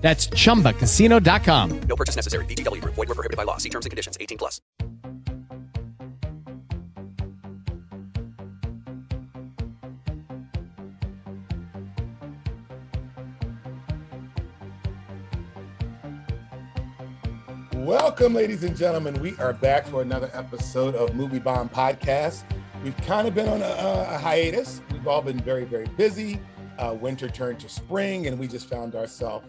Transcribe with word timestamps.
That's 0.00 0.28
chumbacasino.com. 0.28 1.80
No 1.82 1.96
purchase 1.96 2.16
necessary. 2.16 2.44
VGW 2.46 2.80
Group. 2.80 2.94
Void 2.94 3.08
were 3.08 3.14
prohibited 3.14 3.36
by 3.36 3.44
law. 3.44 3.58
See 3.58 3.68
terms 3.68 3.84
and 3.84 3.90
conditions. 3.90 4.16
18 4.18 4.38
plus. 4.38 4.60
Welcome, 17.74 18.34
ladies 18.34 18.62
and 18.62 18.76
gentlemen. 18.76 19.20
We 19.20 19.34
are 19.38 19.52
back 19.52 19.86
for 19.86 20.00
another 20.00 20.30
episode 20.32 20.94
of 20.94 21.14
Movie 21.16 21.40
Bomb 21.40 21.68
Podcast. 21.68 22.44
We've 22.84 22.96
kind 22.98 23.26
of 23.26 23.34
been 23.34 23.48
on 23.48 23.62
a, 23.62 24.06
a 24.14 24.18
hiatus. 24.18 24.80
We've 24.92 25.08
all 25.08 25.22
been 25.22 25.40
very, 25.40 25.64
very 25.64 25.86
busy. 25.96 26.40
Uh, 26.78 26.94
winter 26.94 27.28
turned 27.28 27.58
to 27.60 27.68
spring, 27.68 28.26
and 28.26 28.38
we 28.38 28.46
just 28.46 28.68
found 28.68 28.94
ourselves 28.94 29.46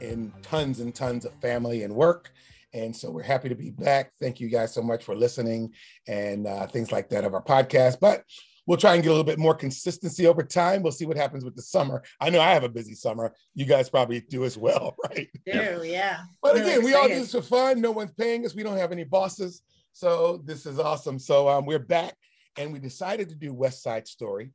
in 0.00 0.32
tons 0.42 0.80
and 0.80 0.94
tons 0.94 1.24
of 1.24 1.34
family 1.40 1.82
and 1.82 1.94
work. 1.94 2.30
And 2.72 2.94
so 2.94 3.10
we're 3.10 3.22
happy 3.22 3.48
to 3.48 3.54
be 3.54 3.70
back. 3.70 4.12
Thank 4.20 4.40
you 4.40 4.48
guys 4.48 4.74
so 4.74 4.82
much 4.82 5.04
for 5.04 5.14
listening 5.14 5.72
and 6.08 6.46
uh, 6.46 6.66
things 6.66 6.90
like 6.90 7.08
that 7.10 7.24
of 7.24 7.32
our 7.32 7.42
podcast. 7.42 8.00
But 8.00 8.24
we'll 8.66 8.78
try 8.78 8.94
and 8.94 9.02
get 9.02 9.10
a 9.10 9.12
little 9.12 9.24
bit 9.24 9.38
more 9.38 9.54
consistency 9.54 10.26
over 10.26 10.42
time. 10.42 10.82
We'll 10.82 10.92
see 10.92 11.06
what 11.06 11.16
happens 11.16 11.44
with 11.44 11.54
the 11.54 11.62
summer. 11.62 12.02
I 12.20 12.30
know 12.30 12.40
I 12.40 12.50
have 12.50 12.64
a 12.64 12.68
busy 12.68 12.94
summer. 12.94 13.32
You 13.54 13.64
guys 13.64 13.88
probably 13.88 14.20
do 14.20 14.44
as 14.44 14.56
well, 14.56 14.96
right? 15.04 15.28
Do, 15.46 15.82
yeah. 15.84 16.20
But 16.42 16.54
Really 16.54 16.72
again, 16.72 16.84
we 16.84 16.94
all 16.94 17.08
do 17.08 17.14
this 17.14 17.32
for 17.32 17.42
fun. 17.42 17.80
No 17.80 17.92
one's 17.92 18.12
paying 18.12 18.44
us. 18.44 18.54
We 18.54 18.62
don't 18.62 18.78
have 18.78 18.92
any 18.92 19.04
bosses. 19.04 19.62
So 19.92 20.42
this 20.44 20.66
is 20.66 20.78
awesome. 20.78 21.18
So 21.18 21.48
um, 21.48 21.66
we're 21.66 21.78
back 21.78 22.14
and 22.56 22.72
we 22.72 22.78
decided 22.78 23.28
to 23.28 23.34
do 23.34 23.52
West 23.54 23.82
Side 23.82 24.08
Story, 24.08 24.50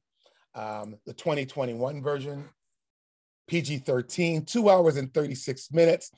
um, 0.55 0.97
the 1.05 1.13
2021 1.13 2.01
version, 2.01 2.45
PG 3.49 3.79
13, 3.79 4.45
two 4.45 4.69
hours 4.69 4.97
and 4.97 5.13
36 5.13 5.71
minutes, 5.71 6.11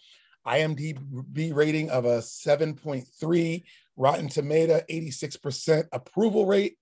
IMDb 0.46 1.56
rating 1.56 1.90
of 1.90 2.06
a 2.06 2.20
7.3, 2.20 3.64
Rotten 3.98 4.28
Tomato, 4.28 4.82
86% 4.90 5.88
approval 5.92 6.46
rate. 6.46 6.78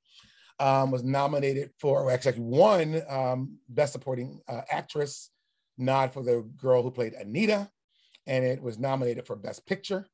Um, 0.61 0.91
was 0.91 1.05
nominated 1.05 1.69
for, 1.79 2.01
or 2.01 2.11
actually 2.11 2.37
won 2.41 3.01
um, 3.07 3.59
Best 3.69 3.93
Supporting 3.93 4.41
uh, 4.49 4.59
Actress 4.69 5.31
nod 5.77 6.11
for 6.11 6.21
the 6.21 6.45
girl 6.57 6.83
who 6.83 6.91
played 6.91 7.13
Anita 7.13 7.69
and 8.29 8.45
it 8.45 8.61
was 8.61 8.77
nominated 8.77 9.25
for 9.25 9.35
Best 9.35 9.65
Picture 9.65 10.05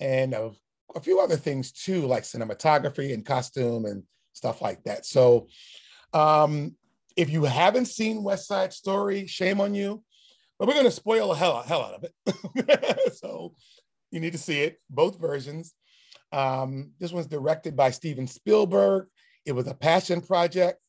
and 0.00 0.34
a, 0.34 0.50
a 0.94 1.00
few 1.00 1.20
other 1.20 1.36
things 1.36 1.70
too, 1.72 2.06
like 2.06 2.24
cinematography 2.24 3.14
and 3.14 3.24
costume 3.24 3.84
and 3.84 4.02
stuff 4.32 4.60
like 4.60 4.82
that. 4.84 5.06
So, 5.06 5.46
um, 6.12 6.74
if 7.20 7.28
you 7.28 7.44
haven't 7.44 7.84
seen 7.84 8.22
West 8.22 8.48
Side 8.48 8.72
Story, 8.72 9.26
shame 9.26 9.60
on 9.60 9.74
you, 9.74 10.02
but 10.58 10.66
we're 10.66 10.72
going 10.72 10.86
to 10.86 10.90
spoil 10.90 11.28
the 11.28 11.34
hell, 11.34 11.62
hell 11.62 11.82
out 11.82 11.94
of 11.94 12.04
it. 12.04 13.14
so, 13.14 13.54
you 14.10 14.20
need 14.20 14.32
to 14.32 14.38
see 14.38 14.62
it, 14.62 14.80
both 14.88 15.20
versions. 15.20 15.74
Um, 16.32 16.92
this 16.98 17.12
one's 17.12 17.26
directed 17.26 17.76
by 17.76 17.90
Steven 17.90 18.26
Spielberg. 18.26 19.06
It 19.44 19.52
was 19.52 19.66
a 19.66 19.74
passion 19.74 20.22
project, 20.22 20.80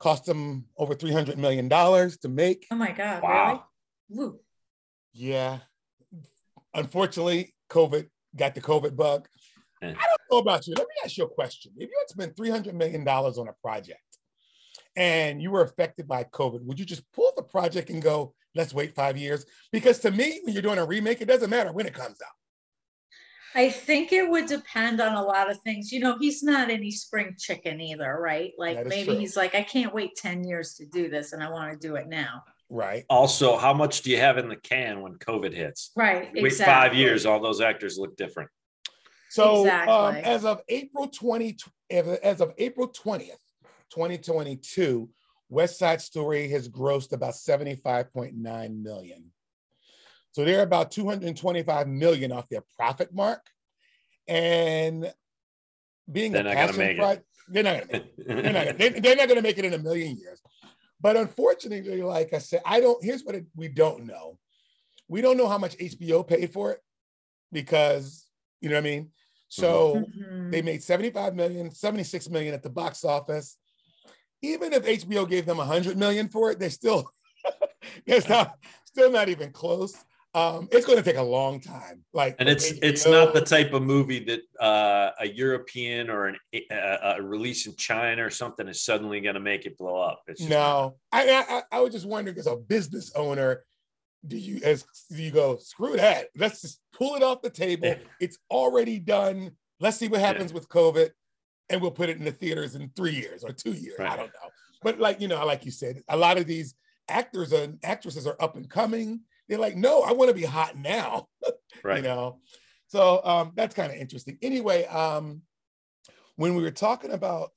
cost 0.00 0.26
him 0.26 0.64
over 0.76 0.96
$300 0.96 1.36
million 1.36 1.68
to 1.68 2.28
make. 2.28 2.66
Oh 2.72 2.74
my 2.74 2.90
God. 2.90 3.22
Wow. 3.22 3.64
Really? 4.10 4.30
Woo. 4.30 4.40
Yeah. 5.12 5.58
Unfortunately, 6.74 7.54
COVID 7.70 8.08
got 8.34 8.56
the 8.56 8.60
COVID 8.60 8.96
bug. 8.96 9.28
I 9.80 9.86
don't 9.86 10.20
know 10.30 10.38
about 10.38 10.66
you. 10.66 10.74
Let 10.76 10.88
me 10.88 10.94
ask 11.04 11.16
you 11.16 11.24
a 11.24 11.28
question. 11.28 11.70
If 11.76 11.88
you 11.88 11.96
had 12.00 12.08
spent 12.08 12.36
$300 12.36 12.74
million 12.74 13.06
on 13.06 13.48
a 13.48 13.54
project 13.62 14.00
and 15.00 15.40
you 15.40 15.50
were 15.50 15.62
affected 15.62 16.06
by 16.06 16.24
COVID, 16.24 16.62
would 16.62 16.78
you 16.78 16.84
just 16.84 17.10
pull 17.12 17.32
the 17.34 17.42
project 17.42 17.88
and 17.88 18.02
go, 18.02 18.34
let's 18.54 18.74
wait 18.74 18.94
five 18.94 19.16
years? 19.16 19.46
Because 19.72 19.98
to 20.00 20.10
me, 20.10 20.40
when 20.44 20.52
you're 20.52 20.62
doing 20.62 20.78
a 20.78 20.84
remake, 20.84 21.22
it 21.22 21.24
doesn't 21.24 21.48
matter 21.48 21.72
when 21.72 21.86
it 21.86 21.94
comes 21.94 22.18
out. 22.20 22.34
I 23.54 23.70
think 23.70 24.12
it 24.12 24.28
would 24.28 24.44
depend 24.44 25.00
on 25.00 25.14
a 25.14 25.22
lot 25.22 25.50
of 25.50 25.58
things. 25.62 25.90
You 25.90 26.00
know, 26.00 26.18
he's 26.20 26.42
not 26.42 26.68
any 26.68 26.90
spring 26.90 27.34
chicken 27.38 27.80
either, 27.80 28.18
right? 28.20 28.52
Like 28.58 28.86
maybe 28.86 29.06
true. 29.06 29.18
he's 29.18 29.38
like, 29.38 29.54
I 29.54 29.62
can't 29.62 29.94
wait 29.94 30.16
10 30.16 30.44
years 30.44 30.74
to 30.74 30.84
do 30.84 31.08
this 31.08 31.32
and 31.32 31.42
I 31.42 31.50
want 31.50 31.72
to 31.72 31.78
do 31.78 31.96
it 31.96 32.06
now. 32.06 32.44
Right. 32.68 33.06
Also, 33.08 33.56
how 33.56 33.72
much 33.72 34.02
do 34.02 34.10
you 34.10 34.18
have 34.18 34.36
in 34.36 34.50
the 34.50 34.56
can 34.56 35.00
when 35.00 35.14
COVID 35.14 35.54
hits? 35.54 35.92
Right. 35.96 36.30
Wait 36.34 36.44
exactly. 36.44 36.72
five 36.72 36.94
years, 36.94 37.24
all 37.24 37.40
those 37.40 37.62
actors 37.62 37.96
look 37.98 38.18
different. 38.18 38.50
So 39.30 39.66
um, 39.66 40.16
as 40.16 40.44
of 40.44 40.60
April 40.68 41.08
20, 41.08 41.56
as 41.90 42.40
of 42.42 42.52
April 42.58 42.88
20th, 42.88 43.30
2022, 43.90 45.08
West 45.48 45.78
Side 45.78 46.00
Story 46.00 46.48
has 46.48 46.68
grossed 46.68 47.12
about 47.12 47.34
75.9 47.34 48.82
million. 48.82 49.24
So 50.32 50.44
they're 50.44 50.62
about 50.62 50.90
225 50.92 51.88
million 51.88 52.30
off 52.32 52.48
their 52.48 52.62
profit 52.76 53.12
mark. 53.12 53.44
And 54.28 55.12
being 56.10 56.32
They're 56.32 56.42
a 56.42 56.44
not 56.44 56.54
gonna 56.54 56.72
passion 56.72 56.96
project, 56.96 57.26
they're 57.48 57.62
not 57.64 57.80
gonna 57.80 57.92
make 57.92 58.04
it. 58.18 58.26
They're 58.26 58.52
not 58.52 58.64
gonna, 58.64 58.78
they, 58.78 58.88
they're 59.00 59.16
not 59.16 59.28
gonna 59.28 59.42
make 59.42 59.58
it 59.58 59.64
in 59.64 59.74
a 59.74 59.78
million 59.78 60.16
years. 60.16 60.40
But 61.00 61.16
unfortunately, 61.16 62.02
like 62.02 62.32
I 62.32 62.38
said, 62.38 62.62
I 62.64 62.80
don't, 62.80 63.02
here's 63.02 63.24
what 63.24 63.34
it, 63.34 63.46
we 63.56 63.68
don't 63.68 64.04
know. 64.04 64.38
We 65.08 65.20
don't 65.20 65.36
know 65.36 65.48
how 65.48 65.58
much 65.58 65.76
HBO 65.78 66.26
paid 66.26 66.52
for 66.52 66.72
it 66.72 66.80
because, 67.50 68.28
you 68.60 68.68
know 68.68 68.76
what 68.76 68.82
I 68.86 68.90
mean? 68.90 69.10
So 69.48 70.06
Mhm. 70.16 70.50
they 70.52 70.62
made 70.62 70.82
75 70.82 71.34
million, 71.34 71.70
76 71.72 72.28
million 72.28 72.54
at 72.54 72.62
the 72.62 72.70
box 72.70 73.04
office. 73.04 73.56
Even 74.42 74.72
if 74.72 74.84
HBO 74.84 75.28
gave 75.28 75.46
them 75.46 75.58
a 75.58 75.66
100 75.66 75.96
million 75.96 76.28
for 76.28 76.50
it, 76.50 76.58
they're 76.58 76.70
still, 76.70 77.10
it's 78.06 78.28
not, 78.28 78.56
still 78.84 79.10
not 79.10 79.28
even 79.28 79.50
close. 79.52 79.94
Um, 80.32 80.68
it's 80.70 80.86
going 80.86 80.98
to 80.98 81.02
take 81.02 81.16
a 81.16 81.22
long 81.22 81.60
time. 81.60 82.04
Like, 82.12 82.36
And 82.38 82.48
it's 82.48 82.70
it's 82.82 83.04
not 83.04 83.34
the 83.34 83.40
type 83.40 83.72
of 83.72 83.82
movie 83.82 84.24
that 84.24 84.42
uh, 84.64 85.10
a 85.18 85.26
European 85.26 86.08
or 86.08 86.26
an, 86.26 86.36
a, 86.52 87.16
a 87.16 87.22
release 87.22 87.66
in 87.66 87.74
China 87.74 88.24
or 88.24 88.30
something 88.30 88.68
is 88.68 88.80
suddenly 88.80 89.20
going 89.20 89.34
to 89.34 89.40
make 89.40 89.66
it 89.66 89.76
blow 89.76 90.00
up. 90.00 90.22
It's 90.28 90.38
just. 90.38 90.50
No, 90.50 90.94
I, 91.10 91.64
I 91.72 91.78
I 91.78 91.80
was 91.80 91.92
just 91.92 92.06
wondering 92.06 92.38
as 92.38 92.46
a 92.46 92.54
business 92.54 93.10
owner, 93.16 93.64
do 94.24 94.36
you 94.36 94.60
as 94.62 94.84
do 95.10 95.20
you 95.20 95.32
go 95.32 95.56
screw 95.56 95.96
that? 95.96 96.28
Let's 96.36 96.62
just 96.62 96.80
pull 96.92 97.16
it 97.16 97.24
off 97.24 97.42
the 97.42 97.50
table. 97.50 97.88
Yeah. 97.88 97.98
It's 98.20 98.38
already 98.50 99.00
done. 99.00 99.52
Let's 99.80 99.96
see 99.96 100.08
what 100.08 100.20
happens 100.20 100.52
with 100.52 100.68
COVID, 100.68 101.10
and 101.70 101.80
we'll 101.80 101.90
put 101.90 102.08
it 102.08 102.18
in 102.18 102.24
the 102.24 102.32
theaters 102.32 102.74
in 102.74 102.90
three 102.96 103.14
years 103.14 103.44
or 103.44 103.52
two 103.52 103.72
years. 103.72 103.98
I 104.00 104.16
don't 104.16 104.26
know, 104.26 104.50
but 104.82 104.98
like 104.98 105.20
you 105.20 105.28
know, 105.28 105.44
like 105.46 105.64
you 105.64 105.70
said, 105.70 106.02
a 106.08 106.16
lot 106.16 106.36
of 106.36 106.46
these 106.46 106.74
actors 107.08 107.52
and 107.52 107.78
actresses 107.82 108.26
are 108.26 108.36
up 108.40 108.56
and 108.56 108.68
coming. 108.68 109.20
They're 109.48 109.58
like, 109.58 109.76
no, 109.76 110.02
I 110.02 110.12
want 110.12 110.28
to 110.28 110.34
be 110.34 110.44
hot 110.44 110.76
now. 110.76 111.28
right. 111.84 111.98
you 111.98 112.02
know 112.02 112.38
so 112.88 113.20
um 113.24 113.52
that's 113.54 113.74
kind 113.74 113.92
of 113.92 113.98
interesting 113.98 114.38
anyway 114.42 114.84
um 114.86 115.42
when 116.36 116.54
we 116.54 116.62
were 116.62 116.70
talking 116.70 117.12
about 117.12 117.50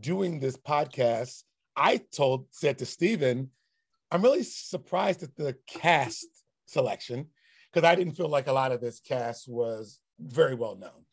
doing 0.00 0.40
this 0.40 0.56
podcast 0.56 1.42
i 1.76 2.00
told 2.12 2.46
said 2.50 2.78
to 2.78 2.86
Steven, 2.86 3.50
i'm 4.10 4.22
really 4.22 4.42
surprised 4.42 5.22
at 5.22 5.34
the 5.36 5.56
cast 5.66 6.26
selection 6.66 7.26
because 7.72 7.86
i 7.86 7.94
didn't 7.94 8.14
feel 8.14 8.28
like 8.28 8.46
a 8.46 8.52
lot 8.52 8.72
of 8.72 8.80
this 8.80 9.00
cast 9.00 9.48
was 9.48 9.98
very 10.18 10.54
well 10.54 10.76
known 10.76 11.04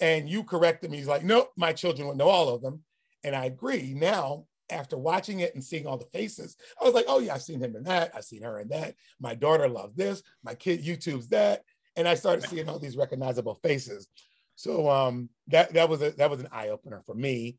and 0.00 0.28
you 0.28 0.44
corrected 0.44 0.90
me 0.90 0.98
he's 0.98 1.06
like 1.06 1.24
nope 1.24 1.50
my 1.56 1.72
children 1.72 2.08
would 2.08 2.16
know 2.16 2.28
all 2.28 2.48
of 2.48 2.62
them 2.62 2.82
and 3.24 3.34
i 3.34 3.46
agree 3.46 3.94
now 3.94 4.44
after 4.70 4.98
watching 4.98 5.40
it 5.40 5.54
and 5.54 5.64
seeing 5.64 5.86
all 5.86 5.96
the 5.96 6.04
faces 6.06 6.56
i 6.80 6.84
was 6.84 6.94
like 6.94 7.06
oh 7.08 7.18
yeah 7.20 7.34
i've 7.34 7.42
seen 7.42 7.60
him 7.60 7.74
in 7.74 7.82
that 7.82 8.10
i've 8.14 8.24
seen 8.24 8.42
her 8.42 8.60
in 8.60 8.68
that 8.68 8.94
my 9.18 9.34
daughter 9.34 9.68
loves 9.68 9.94
this 9.96 10.22
my 10.42 10.54
kid 10.54 10.84
youtube's 10.84 11.28
that 11.28 11.62
and 11.98 12.06
I 12.06 12.14
started 12.14 12.48
seeing 12.48 12.68
all 12.68 12.78
these 12.78 12.96
recognizable 12.96 13.56
faces. 13.56 14.08
So 14.54 14.88
um, 14.88 15.28
that 15.48 15.74
that 15.74 15.88
was 15.88 16.00
a 16.00 16.12
that 16.12 16.30
was 16.30 16.40
an 16.40 16.48
eye 16.52 16.68
opener 16.68 17.02
for 17.04 17.14
me. 17.14 17.58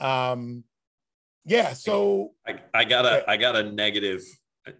Um, 0.00 0.64
yeah. 1.44 1.72
So 1.72 2.32
I, 2.46 2.56
I 2.74 2.84
got 2.84 3.06
a 3.06 3.28
I 3.30 3.36
got 3.36 3.56
a 3.56 3.62
negative, 3.62 4.22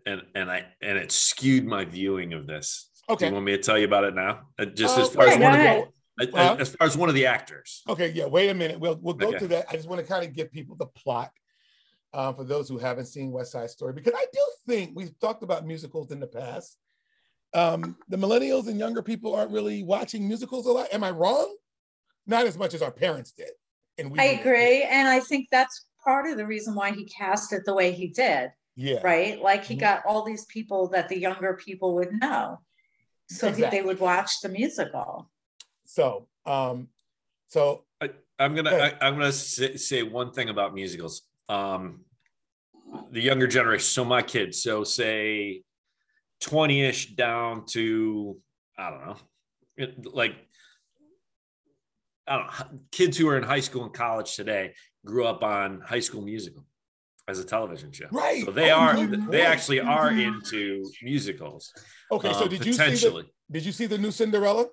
and 0.05 0.23
and 0.35 0.51
I 0.51 0.67
and 0.83 0.99
it 0.99 1.13
skewed 1.13 1.65
my 1.65 1.85
viewing 1.85 2.33
of 2.35 2.47
this. 2.47 2.91
Do 3.09 3.15
okay. 3.15 3.29
you 3.29 3.33
want 3.33 3.45
me 3.45 3.53
to 3.53 3.63
tell 3.63 3.79
you 3.79 3.85
about 3.85 4.05
it 4.05 4.15
now? 4.15 4.41
Uh, 4.59 4.65
Just 4.65 4.99
Uh, 4.99 5.03
as 5.03 5.09
far 5.11 5.29
as 5.29 5.39
yeah, 5.39 5.51
one 5.51 5.59
go 5.63 5.83
of 5.83 5.89
ahead. 6.19 6.33
Well- 6.33 6.61
as 6.61 6.75
far 6.75 6.87
as 6.87 6.97
one 6.97 7.09
of 7.09 7.15
the 7.15 7.27
actors. 7.27 7.83
Okay. 7.89 8.11
Yeah. 8.11 8.27
Wait 8.27 8.49
a 8.49 8.55
minute. 8.55 8.79
We'll 8.81 8.99
we'll 9.01 9.15
go 9.15 9.29
Okay. 9.29 9.39
to 9.41 9.49
that. 9.49 9.67
I 9.71 9.77
just 9.77 9.89
want 9.89 10.01
to 10.01 10.07
kind 10.07 10.25
of 10.25 10.33
give 10.35 10.51
people 10.53 10.77
the 10.77 10.87
plot 10.87 11.33
uh, 12.13 12.33
for 12.33 12.45
those 12.45 12.69
who 12.69 12.79
haven't 12.79 13.07
seen 13.07 13.31
West 13.33 13.53
Side 13.53 13.71
Story 13.71 13.93
because 13.93 14.15
I 14.17 14.27
do 14.33 14.41
think 14.67 14.93
we've 14.95 15.19
talked 15.21 15.43
about 15.43 15.67
musicals 15.67 16.11
in 16.11 16.21
the 16.21 16.27
past. 16.27 16.79
um, 17.55 17.97
the 18.09 18.17
millennials 18.19 18.67
and 18.67 18.79
younger 18.79 19.03
people 19.03 19.35
aren't 19.35 19.51
really 19.53 19.83
watching 19.83 20.27
musicals 20.27 20.67
a 20.67 20.73
lot. 20.73 20.89
Am 20.93 21.03
I 21.05 21.11
wrong? 21.11 21.55
Not 22.27 22.45
as 22.47 22.59
much 22.59 22.75
as 22.75 22.83
our 22.83 22.91
parents 22.91 23.33
did. 23.33 23.51
And 23.99 24.11
we 24.11 24.19
I 24.19 24.29
did. 24.35 24.41
agree. 24.41 24.83
And 24.83 25.09
I 25.09 25.21
think 25.21 25.49
that's 25.51 25.87
part 26.05 26.27
of 26.27 26.37
the 26.37 26.45
reason 26.47 26.75
why 26.75 26.91
he 26.93 27.05
cast 27.07 27.53
it 27.55 27.63
the 27.65 27.73
way 27.73 27.93
he 27.93 28.09
did, 28.09 28.51
Yeah. 28.75 29.01
right? 29.03 29.41
Like 29.41 29.65
he 29.65 29.75
Mhm. 29.77 29.81
got 29.81 30.05
all 30.07 30.23
these 30.23 30.45
people 30.47 30.89
that 30.89 31.09
the 31.09 31.19
younger 31.19 31.55
people 31.55 31.95
would 31.95 32.13
know. 32.21 32.59
So 33.31 33.47
that 33.47 33.55
Exactly. 33.55 33.79
they 33.79 33.85
would 33.87 34.01
watch 34.01 34.41
the 34.43 34.49
musical. 34.51 35.31
So, 35.97 36.29
um, 36.45 36.89
so 37.49 37.85
I, 38.03 38.11
I'm 38.39 38.55
gonna 38.55 38.69
Go 38.71 38.77
I, 38.79 38.93
I'm 39.01 39.15
gonna 39.15 39.33
say, 39.33 39.77
say 39.77 40.03
one 40.03 40.31
thing 40.31 40.51
about 40.51 40.75
musicals. 40.75 41.23
Um, 41.49 42.05
the 43.11 43.23
younger 43.23 43.47
generation, 43.47 43.85
so 43.87 44.05
my 44.05 44.21
kids, 44.21 44.63
so 44.63 44.85
say 44.85 45.63
20-ish 46.43 47.15
down 47.15 47.65
to 47.69 48.37
I 48.79 48.91
don't 48.91 49.07
know, 49.07 49.17
it- 49.79 50.15
like 50.15 50.35
I 52.27 52.37
don't 52.37 52.47
know, 52.47 52.81
kids 52.93 53.17
who 53.17 53.27
are 53.31 53.39
in 53.39 53.43
high 53.43 53.61
school 53.61 53.85
and 53.85 53.95
college 53.95 54.37
today 54.37 54.75
grew 55.07 55.25
up 55.25 55.43
on 55.43 55.81
High 55.81 56.01
School 56.01 56.21
Musical 56.21 56.67
as 57.27 57.39
a 57.39 57.45
television 57.45 57.91
show. 57.91 58.09
Right. 58.13 58.45
So 58.45 58.51
they 58.51 58.71
Oh, 58.71 58.77
are 58.77 58.95
good 58.97 59.31
they 59.31 59.47
actually 59.47 59.81
are 59.81 60.11
into 60.11 60.85
musicals. 61.03 61.73
okay. 62.13 62.35
So 62.35 62.43
um, 62.43 62.49
did 62.51 62.67
you 62.67 62.75
see 62.75 62.97
the 62.97 63.25
did 63.51 63.65
you 63.65 63.73
see 63.73 63.87
the 63.87 63.97
new 63.97 64.11
Cinderella 64.11 64.67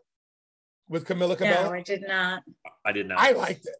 with 0.87 1.05
Camila 1.05 1.37
Cabello? 1.37 1.69
No, 1.69 1.73
I 1.73 1.81
did 1.81 2.01
not. 2.07 2.43
I 2.85 2.91
did 2.91 3.07
not. 3.07 3.19
I 3.19 3.31
liked 3.31 3.65
it. 3.65 3.75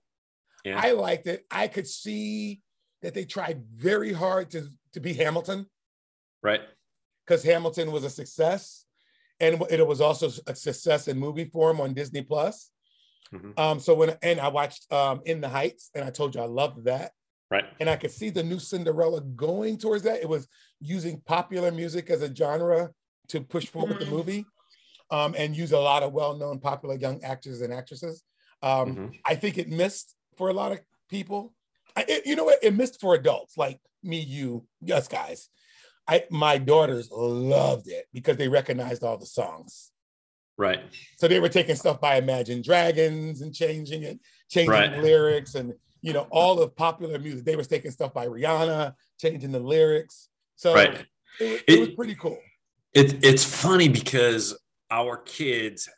Yeah. 0.65 0.79
I 0.81 0.91
liked 0.91 1.27
it. 1.27 1.45
I 1.51 1.67
could 1.67 1.88
see 1.88 2.61
that 3.01 3.13
they 3.13 3.25
tried 3.25 3.63
very 3.75 4.13
hard 4.13 4.50
to 4.51 4.67
to 4.94 5.00
be 5.00 5.13
Hamilton 5.13 5.65
right. 6.41 6.61
because 7.25 7.44
Hamilton 7.44 7.91
was 7.91 8.03
a 8.03 8.09
success, 8.09 8.85
and 9.39 9.61
it 9.69 9.85
was 9.85 10.00
also 10.01 10.29
a 10.47 10.55
success 10.55 11.07
in 11.07 11.17
movie 11.19 11.45
form 11.45 11.81
on 11.81 11.94
Disney 11.94 12.21
Plus. 12.21 12.69
Mhm. 13.33 13.57
Um, 13.59 13.79
so 13.79 13.95
when 13.95 14.15
and 14.21 14.39
I 14.39 14.47
watched 14.50 14.91
um, 14.94 15.21
In 15.25 15.41
the 15.41 15.50
Heights, 15.50 15.89
and 15.95 16.05
I 16.05 16.11
told 16.11 16.35
you 16.35 16.41
I 16.41 16.45
loved 16.45 16.85
that, 16.85 17.11
Right. 17.50 17.65
and 17.79 17.89
I 17.89 17.95
could 17.97 18.11
see 18.11 18.29
the 18.29 18.44
new 18.44 18.59
Cinderella 18.59 19.21
going 19.21 19.77
towards 19.79 20.03
that. 20.03 20.21
It 20.21 20.29
was 20.29 20.47
using 20.79 21.19
popular 21.21 21.71
music 21.71 22.09
as 22.11 22.21
a 22.21 22.33
genre 22.33 22.91
to 23.29 23.41
push 23.41 23.67
forward 23.67 24.00
the 24.00 24.05
Mhm. 24.05 24.09
movie, 24.11 24.45
um, 25.11 25.35
and 25.38 25.55
use 25.55 25.71
a 25.71 25.79
lot 25.79 26.03
of 26.03 26.13
well-known 26.13 26.59
popular 26.59 26.95
young 26.95 27.23
actors 27.23 27.61
and 27.61 27.73
actresses. 27.73 28.23
Um, 28.61 28.95
Mhm. 28.95 29.19
I 29.25 29.35
think 29.35 29.57
it 29.57 29.69
missed 29.69 30.15
for 30.38 30.50
a 30.50 30.53
lot 30.53 30.71
of 30.71 30.79
people. 31.09 31.53
I, 31.95 32.05
it- 32.07 32.25
you 32.25 32.35
know 32.35 32.45
what? 32.45 32.59
It 32.63 32.73
missed 32.73 33.00
for 33.01 33.13
adults 33.15 33.57
like 33.57 33.79
me, 34.01 34.19
you, 34.19 34.65
us 34.91 35.07
guys. 35.07 35.50
I 36.07 36.25
my 36.29 36.57
daughters 36.57 37.09
loved 37.11 37.88
it 37.88 38.07
because 38.13 38.35
they 38.38 38.47
recognized 38.50 39.03
all 39.03 39.17
the 39.17 39.25
songs. 39.25 39.91
Right. 40.57 40.83
So 41.17 41.27
they 41.27 41.39
were 41.39 41.50
taking 41.50 41.75
stuff 41.75 42.00
by 42.01 42.17
Imagine 42.17 42.61
Dragons 42.61 43.41
and 43.41 43.53
changing 43.55 44.03
it, 44.03 44.19
changing 44.50 44.71
Right. 44.71 44.91
the 44.91 45.01
lyrics, 45.01 45.55
and 45.55 45.73
you 46.01 46.11
know 46.13 46.27
all 46.29 46.55
the 46.55 46.67
popular 46.67 47.17
music. 47.19 47.45
They 47.45 47.55
were 47.55 47.63
taking 47.63 47.91
stuff 47.91 48.13
by 48.13 48.27
Rihanna, 48.27 48.94
changing 49.19 49.51
the 49.53 49.59
lyrics. 49.59 50.27
So 50.57 50.73
Right. 50.73 51.05
it, 51.39 51.51
was- 51.51 51.61
it 51.67 51.79
was 51.79 51.89
pretty 51.91 52.15
cool. 52.15 52.38
It, 52.94 53.23
it's 53.23 53.44
funny 53.45 53.88
because 53.88 54.55
our 54.94 55.18
kids 55.18 55.90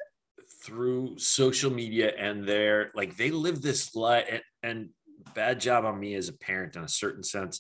through 0.63 1.19
social 1.19 1.69
media 1.69 2.13
and 2.17 2.47
they're 2.47 2.91
like 2.95 3.17
they 3.17 3.29
live 3.29 3.61
this 3.61 3.93
life 3.93 4.25
and, 4.31 4.41
and 4.63 4.89
bad 5.35 5.59
job 5.59 5.83
on 5.83 5.99
me 5.99 6.15
as 6.15 6.29
a 6.29 6.33
parent 6.33 6.77
in 6.77 6.83
a 6.83 6.87
certain 6.87 7.23
sense. 7.23 7.59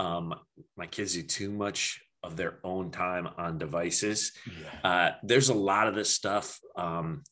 Um 0.00 0.34
my 0.76 0.86
kids 0.86 1.14
do 1.14 1.22
too 1.22 1.50
much 1.52 2.02
of 2.24 2.36
their 2.36 2.58
own 2.64 2.90
time 2.90 3.28
on 3.38 3.58
devices. 3.58 4.32
Uh 4.82 5.10
there's 5.22 5.50
a 5.50 5.54
lot 5.54 5.86
of 5.86 5.94
this 5.94 6.10
stuff 6.10 6.58
um 6.76 7.22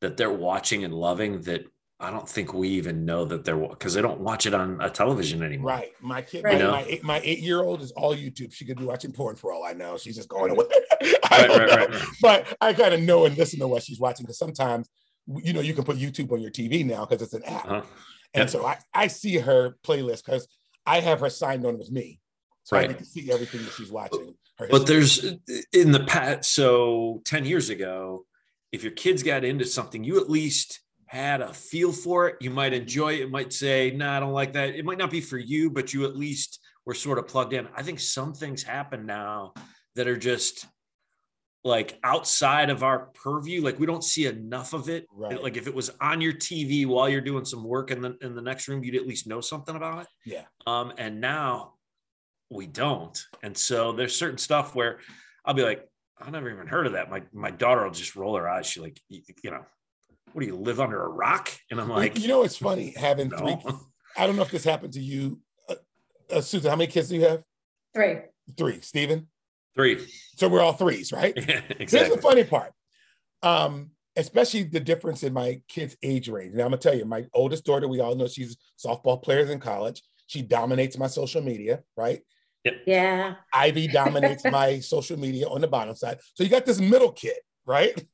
that 0.00 0.16
they're 0.16 0.32
watching 0.50 0.84
and 0.84 0.94
loving 0.94 1.42
that 1.42 1.64
i 2.00 2.10
don't 2.10 2.28
think 2.28 2.52
we 2.54 2.68
even 2.68 3.04
know 3.04 3.24
that 3.24 3.44
they're 3.44 3.56
because 3.56 3.94
they 3.94 4.02
don't 4.02 4.20
watch 4.20 4.46
it 4.46 4.54
on 4.54 4.80
a 4.80 4.88
television 4.90 5.42
anymore 5.42 5.70
Right. 5.72 5.90
My 6.00 6.22
kid, 6.22 6.44
Right. 6.44 6.60
my, 6.62 6.70
my, 6.70 6.84
eight, 6.88 7.04
my 7.04 7.20
eight-year-old 7.22 7.82
is 7.82 7.92
all 7.92 8.14
YouTube. 8.16 8.52
She 8.52 8.64
could 8.64 8.78
be 8.78 8.84
watching 8.84 9.12
porn 9.12 9.36
for 9.36 9.52
all 9.52 9.62
I 9.64 9.72
know. 9.74 9.98
She's 9.98 10.16
just 10.16 10.28
going 10.28 10.50
away. 10.50 10.64
I 11.30 11.46
Right, 11.46 11.50
right, 11.50 11.90
right. 11.90 12.02
But 12.22 12.56
I 12.60 12.72
kind 12.72 12.94
of 12.94 13.00
know 13.02 13.26
and 13.26 13.36
listen 13.36 13.58
to 13.60 13.68
what 13.68 13.82
she's 13.82 14.00
watching 14.00 14.24
because 14.24 14.38
sometimes, 14.38 14.88
you 15.26 15.52
know, 15.52 15.60
you 15.60 15.74
can 15.74 15.84
put 15.84 15.98
YouTube 15.98 16.32
on 16.32 16.40
your 16.40 16.50
TV 16.50 16.84
now 16.84 17.04
because 17.04 17.20
it's 17.22 17.34
an 17.34 17.44
app. 17.44 17.66
Uh-huh. 17.66 17.82
And 18.34 18.48
so 18.48 18.64
I, 18.64 18.78
I 18.94 19.06
see 19.08 19.36
her 19.38 19.76
playlist 19.84 20.24
because 20.24 20.48
I 20.86 21.00
have 21.00 21.20
her 21.20 21.30
signed 21.30 21.66
on 21.66 21.78
with 21.78 21.90
me. 21.90 22.20
So 22.62 22.76
I 22.76 22.80
Right. 22.80 22.88
get 22.88 22.98
to 22.98 23.04
see 23.04 23.30
everything 23.30 23.64
that 23.64 23.74
she's 23.74 23.90
watching. 23.90 24.34
But 24.70 24.86
there's 24.86 25.24
in 25.72 25.92
the 25.92 26.04
past, 26.06 26.52
so 26.52 27.20
10 27.24 27.44
years 27.44 27.70
ago, 27.70 28.24
if 28.72 28.82
your 28.82 28.92
kids 28.92 29.22
got 29.22 29.44
into 29.44 29.64
something, 29.66 30.04
you 30.04 30.20
at 30.20 30.30
least 30.30 30.80
had 31.10 31.40
a 31.40 31.52
feel 31.52 31.90
for 31.90 32.28
it. 32.28 32.36
You 32.40 32.50
might 32.50 32.72
enjoy 32.72 33.14
it. 33.14 33.22
It 33.22 33.32
might 33.32 33.52
say, 33.52 33.90
no, 33.90 34.08
I 34.08 34.20
don't 34.20 34.32
like 34.32 34.52
that. 34.52 34.76
It 34.76 34.84
might 34.84 34.96
not 34.96 35.10
be 35.10 35.20
for 35.20 35.38
you, 35.38 35.68
but 35.68 35.92
you 35.92 36.04
at 36.04 36.16
least 36.16 36.60
were 36.86 36.94
sort 36.94 37.18
of 37.18 37.26
plugged 37.26 37.52
in. 37.52 37.66
I 37.76 37.82
think 37.82 37.98
some 37.98 38.32
things 38.32 38.62
happen 38.62 39.06
now 39.06 39.54
that 39.96 40.06
are 40.06 40.16
just 40.16 40.66
like 41.64 41.98
outside 42.04 42.70
of 42.70 42.84
our 42.84 43.06
purview. 43.06 43.60
Like 43.60 43.80
we 43.80 43.86
don't 43.86 44.04
see 44.04 44.26
enough 44.26 44.72
of 44.72 44.88
it. 44.88 45.08
Right. 45.12 45.42
Like 45.42 45.56
if 45.56 45.66
it 45.66 45.74
was 45.74 45.90
on 46.00 46.20
your 46.20 46.32
TV 46.32 46.86
while 46.86 47.08
you're 47.08 47.20
doing 47.20 47.44
some 47.44 47.64
work 47.64 47.90
in 47.90 48.00
the 48.00 48.16
in 48.22 48.36
the 48.36 48.40
next 48.40 48.68
room, 48.68 48.84
you'd 48.84 48.94
at 48.94 49.08
least 49.08 49.26
know 49.26 49.40
something 49.40 49.74
about 49.74 50.02
it. 50.02 50.06
yeah. 50.24 50.44
Um, 50.64 50.92
and 50.96 51.20
now 51.20 51.72
we 52.50 52.68
don't. 52.68 53.20
And 53.42 53.58
so 53.58 53.90
there's 53.90 54.14
certain 54.14 54.38
stuff 54.38 54.76
where 54.76 55.00
I'll 55.44 55.54
be 55.54 55.64
like, 55.64 55.88
I 56.20 56.30
never 56.30 56.48
even 56.50 56.68
heard 56.68 56.86
of 56.86 56.92
that. 56.92 57.10
My 57.10 57.24
my 57.32 57.50
daughter 57.50 57.82
will 57.82 57.90
just 57.90 58.14
roll 58.14 58.36
her 58.36 58.48
eyes. 58.48 58.66
She 58.66 58.78
like, 58.78 59.00
you, 59.08 59.22
you 59.42 59.50
know, 59.50 59.64
what 60.32 60.42
do 60.42 60.46
you 60.46 60.56
live 60.56 60.80
under 60.80 61.02
a 61.02 61.08
rock? 61.08 61.50
And 61.70 61.80
I'm 61.80 61.88
like, 61.88 62.18
you 62.18 62.28
know, 62.28 62.42
it's 62.42 62.56
funny 62.56 62.94
having 62.96 63.28
no. 63.28 63.38
three. 63.38 63.72
I 64.16 64.26
don't 64.26 64.36
know 64.36 64.42
if 64.42 64.50
this 64.50 64.64
happened 64.64 64.92
to 64.94 65.00
you. 65.00 65.40
Uh, 65.68 65.74
uh, 66.30 66.40
Susan, 66.40 66.70
how 66.70 66.76
many 66.76 66.90
kids 66.90 67.08
do 67.08 67.16
you 67.16 67.24
have? 67.24 67.42
Three. 67.94 68.18
Three. 68.56 68.80
Stephen? 68.80 69.28
Three. 69.74 70.06
So 70.36 70.48
we're 70.48 70.60
all 70.60 70.72
threes, 70.72 71.12
right? 71.12 71.34
Yeah, 71.48 71.60
Here's 71.78 71.90
the 72.10 72.20
funny 72.20 72.44
part. 72.44 72.72
Um, 73.42 73.90
especially 74.16 74.64
the 74.64 74.80
difference 74.80 75.22
in 75.22 75.32
my 75.32 75.62
kids' 75.68 75.96
age 76.02 76.28
range. 76.28 76.54
Now 76.54 76.64
I'm 76.64 76.70
gonna 76.70 76.78
tell 76.78 76.94
you, 76.94 77.04
my 77.04 77.26
oldest 77.32 77.64
daughter, 77.64 77.88
we 77.88 78.00
all 78.00 78.14
know 78.14 78.26
she's 78.26 78.56
softball 78.84 79.22
players 79.22 79.50
in 79.50 79.60
college. 79.60 80.02
She 80.26 80.42
dominates 80.42 80.98
my 80.98 81.06
social 81.06 81.42
media, 81.42 81.82
right? 81.96 82.20
Yep. 82.64 82.74
Yeah. 82.86 83.34
Ivy 83.54 83.88
dominates 83.88 84.44
my 84.50 84.80
social 84.80 85.18
media 85.18 85.48
on 85.48 85.60
the 85.60 85.68
bottom 85.68 85.94
side. 85.94 86.18
So 86.34 86.44
you 86.44 86.50
got 86.50 86.66
this 86.66 86.80
middle 86.80 87.12
kid, 87.12 87.38
right? 87.66 88.04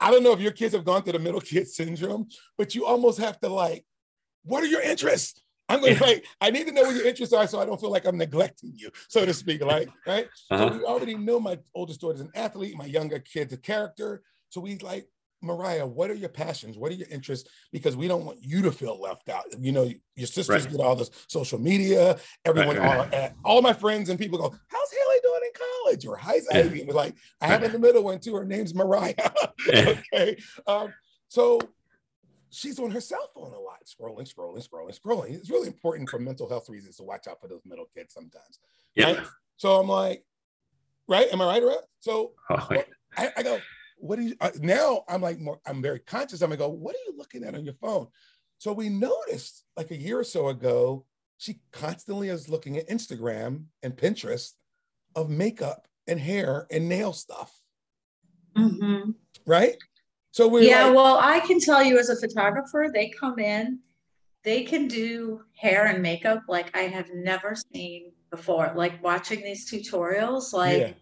I 0.00 0.10
don't 0.10 0.22
know 0.22 0.32
if 0.32 0.40
your 0.40 0.52
kids 0.52 0.74
have 0.74 0.84
gone 0.84 1.02
through 1.02 1.14
the 1.14 1.18
middle 1.18 1.40
kid 1.40 1.68
syndrome, 1.78 2.28
but 2.56 2.74
you 2.74 2.86
almost 2.86 3.18
have 3.18 3.38
to 3.40 3.48
like, 3.48 3.84
what 4.44 4.62
are 4.62 4.66
your 4.66 4.80
interests? 4.82 5.42
I'm 5.68 5.80
gonna 5.80 5.92
Yeah. 5.92 6.00
like, 6.00 6.24
I 6.40 6.50
need 6.50 6.66
to 6.66 6.72
know 6.72 6.82
what 6.82 6.94
your 6.96 7.06
interests 7.06 7.34
are 7.34 7.46
so 7.46 7.60
I 7.60 7.66
don't 7.66 7.78
feel 7.80 7.90
like 7.90 8.06
I'm 8.06 8.16
neglecting 8.16 8.72
you, 8.74 8.90
so 9.08 9.26
to 9.26 9.34
speak. 9.34 9.62
Like, 9.62 9.88
right? 10.06 10.26
Uh-huh. 10.50 10.70
So 10.70 10.78
we 10.78 10.84
already 10.84 11.14
know 11.14 11.38
my 11.40 11.58
oldest 11.74 12.00
daughter's 12.00 12.22
an 12.22 12.30
athlete, 12.34 12.76
my 12.76 12.86
younger 12.86 13.18
kid's 13.18 13.52
a 13.52 13.58
character. 13.58 14.22
So 14.48 14.62
we 14.62 14.78
like, 14.78 15.06
Mariah, 15.40 15.86
what 15.86 16.10
are 16.10 16.14
your 16.14 16.28
passions? 16.28 16.76
What 16.76 16.90
are 16.90 16.96
your 16.96 17.06
interests? 17.10 17.48
Because 17.72 17.96
we 17.96 18.08
don't 18.08 18.24
want 18.24 18.38
you 18.42 18.62
to 18.62 18.72
feel 18.72 19.00
left 19.00 19.28
out. 19.28 19.44
You 19.58 19.72
know, 19.72 19.84
your 20.16 20.26
sisters 20.26 20.64
Right. 20.64 20.70
get 20.76 20.80
all 20.80 20.96
this 20.96 21.10
social 21.28 21.58
media, 21.60 22.18
everyone, 22.44 22.76
Right, 22.76 22.88
all, 22.88 23.04
right. 23.04 23.14
uh, 23.14 23.30
all 23.44 23.62
my 23.62 23.72
friends 23.72 24.08
and 24.08 24.18
people 24.18 24.38
go, 24.38 24.50
How's 24.50 24.90
Haley 24.90 25.20
doing 25.22 25.40
in 25.44 25.50
college? 25.84 26.06
Or 26.06 26.16
how's 26.16 26.46
Yeah. 26.50 26.58
Ivy? 26.58 26.80
And 26.82 26.92
like, 26.92 27.14
I 27.40 27.46
have 27.46 27.62
in 27.62 27.72
the 27.72 27.78
middle 27.78 28.02
one 28.02 28.18
too. 28.18 28.34
Her 28.34 28.44
name's 28.44 28.74
Mariah. 28.74 29.14
Okay. 29.68 30.36
Um, 30.66 30.92
so 31.28 31.60
she's 32.50 32.78
on 32.80 32.90
her 32.90 33.00
cell 33.00 33.30
phone 33.34 33.52
a 33.52 33.60
lot, 33.60 33.84
scrolling, 33.86 34.26
scrolling, 34.32 34.66
scrolling, 34.66 34.98
scrolling. 34.98 35.34
It's 35.34 35.50
really 35.50 35.68
important 35.68 36.08
for 36.08 36.18
mental 36.18 36.48
health 36.48 36.68
reasons 36.68 36.96
to 36.96 37.04
watch 37.04 37.28
out 37.28 37.40
for 37.40 37.46
those 37.48 37.60
middle 37.64 37.86
kids 37.94 38.12
sometimes. 38.14 38.58
Yeah. 38.94 39.12
Right? 39.14 39.26
So 39.56 39.76
I'm 39.78 39.88
like, 39.88 40.24
right? 41.06 41.28
Am 41.32 41.40
I 41.42 41.46
right 41.46 41.62
or 41.62 41.66
right? 41.68 41.78
So 42.00 42.32
Oh. 42.50 42.68
I, 43.16 43.32
I 43.36 43.42
go, 43.42 43.58
what 43.98 44.16
do 44.16 44.22
you 44.22 44.34
uh, 44.40 44.50
now? 44.60 45.04
I'm 45.08 45.20
like 45.20 45.38
more, 45.38 45.60
I'm 45.66 45.82
very 45.82 45.98
conscious. 46.00 46.42
I'm 46.42 46.50
gonna 46.50 46.58
go, 46.58 46.68
what 46.68 46.94
are 46.94 47.04
you 47.06 47.14
looking 47.16 47.44
at 47.44 47.54
on 47.54 47.64
your 47.64 47.74
phone? 47.74 48.08
So 48.58 48.72
we 48.72 48.88
noticed 48.88 49.64
like 49.76 49.90
a 49.90 49.96
year 49.96 50.18
or 50.18 50.24
so 50.24 50.48
ago, 50.48 51.04
she 51.36 51.60
constantly 51.70 52.28
is 52.28 52.48
looking 52.48 52.76
at 52.76 52.88
Instagram 52.88 53.64
and 53.82 53.96
Pinterest 53.96 54.52
of 55.14 55.30
makeup 55.30 55.86
and 56.06 56.18
hair 56.18 56.66
and 56.70 56.88
nail 56.88 57.12
stuff, 57.12 57.60
Mhm. 58.56 59.14
right? 59.46 59.76
So 60.32 60.48
we're 60.48 60.62
Yeah, 60.62 60.86
like, 60.86 60.96
well, 60.96 61.18
I 61.20 61.40
can 61.40 61.60
tell 61.60 61.82
you 61.84 61.98
as 61.98 62.08
a 62.08 62.16
photographer, 62.16 62.88
they 62.92 63.10
come 63.10 63.38
in, 63.38 63.80
they 64.42 64.62
can 64.64 64.88
do 64.88 65.42
hair 65.56 65.86
and 65.86 66.02
makeup 66.02 66.42
like 66.48 66.76
I 66.76 66.82
have 66.82 67.08
never 67.12 67.54
seen 67.72 68.12
before. 68.30 68.72
Like 68.74 69.02
watching 69.02 69.42
these 69.42 69.70
tutorials, 69.70 70.52
like 70.52 70.78
Yeah. 70.78 70.92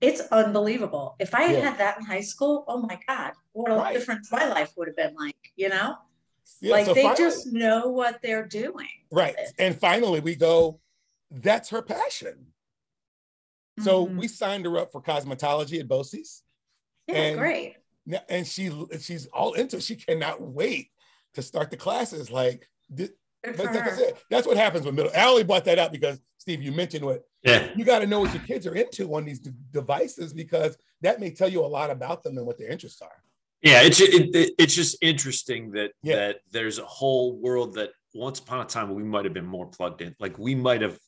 It's 0.00 0.20
unbelievable. 0.32 1.16
If 1.18 1.34
I 1.34 1.42
had 1.42 1.56
Yeah. 1.56 1.70
had 1.70 1.78
that 1.78 1.98
in 1.98 2.04
high 2.04 2.20
school, 2.22 2.64
oh 2.68 2.78
my 2.78 2.98
God, 3.06 3.32
what 3.52 3.70
a 3.70 3.74
Right. 3.76 3.92
difference 3.94 4.30
my 4.32 4.46
life 4.48 4.72
would 4.76 4.88
have 4.88 4.96
been 4.96 5.14
like, 5.14 5.36
you 5.56 5.68
know? 5.68 5.96
yeah, 6.60 6.72
like 6.72 6.86
so 6.86 6.94
they 6.94 7.02
finally- 7.02 7.16
just 7.24 7.46
know 7.52 7.88
what 7.88 8.20
they're 8.22 8.46
doing. 8.46 8.88
right. 9.10 9.36
And 9.58 9.78
finally 9.78 10.20
we 10.20 10.34
go, 10.34 10.80
that's 11.30 11.68
her 11.70 11.80
passion. 11.82 12.52
So 13.80 14.06
Mhm. 14.06 14.18
we 14.18 14.28
signed 14.28 14.64
her 14.66 14.76
up 14.78 14.90
for 14.92 15.00
cosmetology 15.00 15.78
at 15.80 15.88
BOCES. 15.88 16.42
Yeah, 17.06 17.14
And- 17.14 17.38
great. 17.38 17.76
And 18.28 18.46
she 18.46 18.70
she's 19.00 19.26
all 19.26 19.52
into 19.54 19.76
it. 19.76 19.82
She 19.82 19.96
cannot 19.96 20.40
wait 20.40 20.90
to 21.34 21.42
start 21.42 21.70
the 21.70 21.76
classes. 21.76 22.30
Like, 22.30 22.68
thi- 22.94 23.10
Good 23.44 23.56
but 23.56 23.66
for 23.66 23.72
like 23.72 23.82
I 23.82 23.90
her. 23.90 23.96
said, 23.96 24.14
that's 24.30 24.46
what 24.46 24.56
happens 24.56 24.84
with 24.84 24.94
middle. 24.94 25.10
I 25.16 25.26
only 25.26 25.44
brought 25.44 25.64
that 25.64 25.78
up 25.78 25.92
because 25.92 26.20
Steve, 26.38 26.62
you 26.62 26.72
mentioned 26.72 27.04
what 27.04 27.22
Yeah. 27.42 27.68
you 27.74 27.84
got 27.84 28.00
to 28.00 28.06
know 28.06 28.20
what 28.20 28.34
your 28.34 28.42
kids 28.42 28.66
are 28.66 28.74
into 28.74 29.14
on 29.14 29.24
these 29.24 29.38
de- 29.40 29.54
devices 29.72 30.32
because 30.32 30.76
that 31.00 31.20
may 31.20 31.30
tell 31.30 31.48
you 31.48 31.64
a 31.64 31.66
lot 31.66 31.90
about 31.90 32.22
them 32.22 32.36
and 32.36 32.46
what 32.46 32.58
their 32.58 32.68
interests 32.68 33.00
are. 33.00 33.22
Yeah, 33.62 33.82
it's 33.82 34.00
it, 34.00 34.34
it, 34.34 34.54
it's 34.58 34.74
just 34.74 34.96
interesting 35.02 35.70
that 35.72 35.92
Yeah. 36.02 36.16
that 36.16 36.36
there's 36.50 36.78
a 36.78 36.84
whole 36.84 37.36
world 37.38 37.74
that 37.74 37.90
once 38.14 38.38
upon 38.40 38.60
a 38.60 38.64
time 38.64 38.94
we 38.94 39.02
might 39.02 39.24
have 39.24 39.34
been 39.34 39.46
more 39.46 39.66
plugged 39.66 40.02
in. 40.02 40.14
Like 40.18 40.38
we 40.38 40.54
might 40.54 40.82
have 40.82 40.98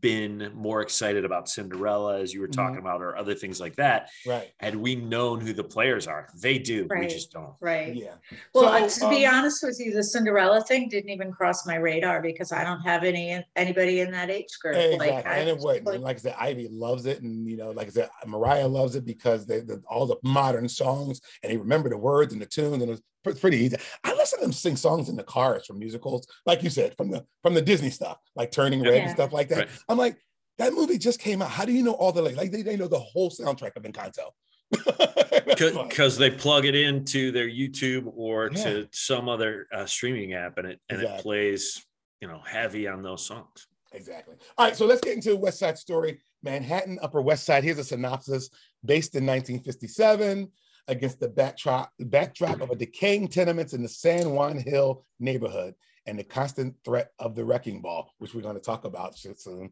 been 0.00 0.50
more 0.54 0.80
excited 0.80 1.24
about 1.24 1.48
Cinderella, 1.48 2.18
as 2.20 2.32
you 2.32 2.40
were 2.40 2.48
talking 2.48 2.76
Mm-hmm. 2.76 2.86
about, 2.86 3.02
or 3.02 3.16
other 3.16 3.34
things 3.34 3.60
like 3.60 3.76
that. 3.76 4.08
Right. 4.26 4.50
Had 4.58 4.74
we 4.74 4.94
known 4.96 5.40
who 5.40 5.52
the 5.52 5.62
players 5.64 6.06
are, 6.06 6.28
they 6.40 6.58
do. 6.58 6.88
We 6.90 7.06
just 7.06 7.30
don't. 7.32 7.54
Right. 7.60 7.94
Yeah. 7.94 8.14
Well, 8.54 8.66
uh, 8.66 8.88
So, 8.88 9.08
to 9.10 9.14
be 9.14 9.26
um, 9.26 9.34
honest 9.34 9.62
with 9.62 9.78
you, 9.78 9.92
the 9.92 10.02
Cinderella 10.02 10.62
thing 10.64 10.88
didn't 10.88 11.10
even 11.10 11.30
cross 11.32 11.66
my 11.66 11.76
radar 11.76 12.22
because 12.22 12.52
I 12.52 12.64
don't 12.64 12.80
have 12.80 13.04
any 13.04 13.44
anybody 13.56 14.00
in 14.00 14.10
that 14.12 14.30
age 14.30 14.58
group. 14.60 14.76
Exactly. 14.76 15.10
Like, 15.10 15.26
I 15.26 15.36
and 15.38 15.48
it 15.50 15.58
wouldn't. 15.58 15.84
like- 15.86 15.94
And 15.96 16.04
like 16.04 16.16
I 16.16 16.20
said, 16.20 16.34
Ivy 16.38 16.68
loves 16.70 17.06
it. 17.06 17.22
And, 17.22 17.48
you 17.48 17.56
know, 17.56 17.70
like 17.70 17.88
I 17.88 17.90
said, 17.90 18.08
Mariah 18.26 18.66
loves 18.66 18.94
it 18.96 19.04
because 19.04 19.46
they, 19.46 19.60
the, 19.60 19.82
all 19.86 20.06
the 20.06 20.16
modern 20.22 20.68
songs 20.68 21.20
and 21.42 21.52
they 21.52 21.56
remember 21.56 21.88
the 21.90 21.98
words 21.98 22.32
and 22.32 22.40
the 22.40 22.46
tunes. 22.46 22.74
And 22.74 22.82
it 22.84 22.88
was 22.88 23.00
pre- 23.00 23.13
pretty 23.24 23.56
easy. 23.58 23.76
I 24.04 24.14
listen 24.14 24.38
to 24.38 24.44
them 24.44 24.52
sing 24.52 24.76
songs 24.76 25.08
in 25.08 25.16
the 25.16 25.24
cars 25.24 25.66
from 25.66 25.78
musicals, 25.78 26.26
like 26.46 26.62
you 26.62 26.70
said, 26.70 26.96
from 26.96 27.10
the 27.10 27.24
from 27.42 27.54
the 27.54 27.62
Disney 27.62 27.90
stuff, 27.90 28.18
like 28.36 28.52
Turning 28.52 28.82
Red 28.82 29.02
and 29.02 29.10
stuff 29.10 29.32
like 29.32 29.48
that. 29.48 29.58
Right. 29.58 29.68
I'm 29.88 29.98
like, 29.98 30.16
that 30.58 30.72
movie 30.72 30.98
just 30.98 31.18
came 31.20 31.42
out. 31.42 31.50
How 31.50 31.64
do 31.64 31.72
you 31.72 31.82
know 31.82 31.92
all 31.94 32.12
the 32.12 32.22
like, 32.22 32.36
like 32.36 32.52
they, 32.52 32.62
they 32.62 32.76
know 32.76 32.86
the 32.88 32.98
whole 32.98 33.30
soundtrack 33.30 33.76
of 33.76 33.82
Encanto? 33.84 34.30
Because 35.56 36.16
they 36.18 36.30
plug 36.30 36.64
it 36.64 36.74
into 36.74 37.30
their 37.30 37.48
YouTube 37.48 38.10
or 38.16 38.50
Yeah. 38.52 38.62
to 38.64 38.88
some 38.92 39.28
other 39.28 39.66
uh, 39.72 39.86
streaming 39.86 40.32
app, 40.34 40.58
and 40.58 40.66
it 40.68 40.80
and 40.88 41.00
Exactly. 41.00 41.18
it 41.18 41.22
plays, 41.22 41.84
you 42.20 42.28
know, 42.28 42.40
heavy 42.44 42.88
on 42.88 43.02
those 43.02 43.24
songs. 43.24 43.66
Exactly. 43.92 44.34
All 44.58 44.66
right, 44.66 44.74
so 44.76 44.86
let's 44.86 45.00
get 45.00 45.14
into 45.14 45.36
West 45.36 45.58
Side 45.60 45.78
Story. 45.78 46.20
Manhattan, 46.42 46.98
Upper 47.02 47.22
West 47.22 47.44
Side. 47.44 47.62
Here's 47.62 47.78
a 47.78 47.84
synopsis. 47.84 48.50
Based 48.84 49.14
in 49.14 49.24
1957, 49.24 50.50
against 50.88 51.20
the 51.20 51.28
backdrop, 51.28 51.92
backdrop 51.98 52.60
of 52.60 52.70
a 52.70 52.76
decaying 52.76 53.28
tenements 53.28 53.72
in 53.72 53.82
the 53.82 53.88
San 53.88 54.30
Juan 54.30 54.58
Hill 54.58 55.04
neighborhood 55.18 55.74
and 56.06 56.18
the 56.18 56.24
constant 56.24 56.74
threat 56.84 57.10
of 57.18 57.34
the 57.34 57.44
wrecking 57.44 57.80
ball, 57.80 58.12
which 58.18 58.34
we're 58.34 58.42
going 58.42 58.56
to 58.56 58.60
talk 58.60 58.84
about 58.84 59.16
soon. 59.16 59.70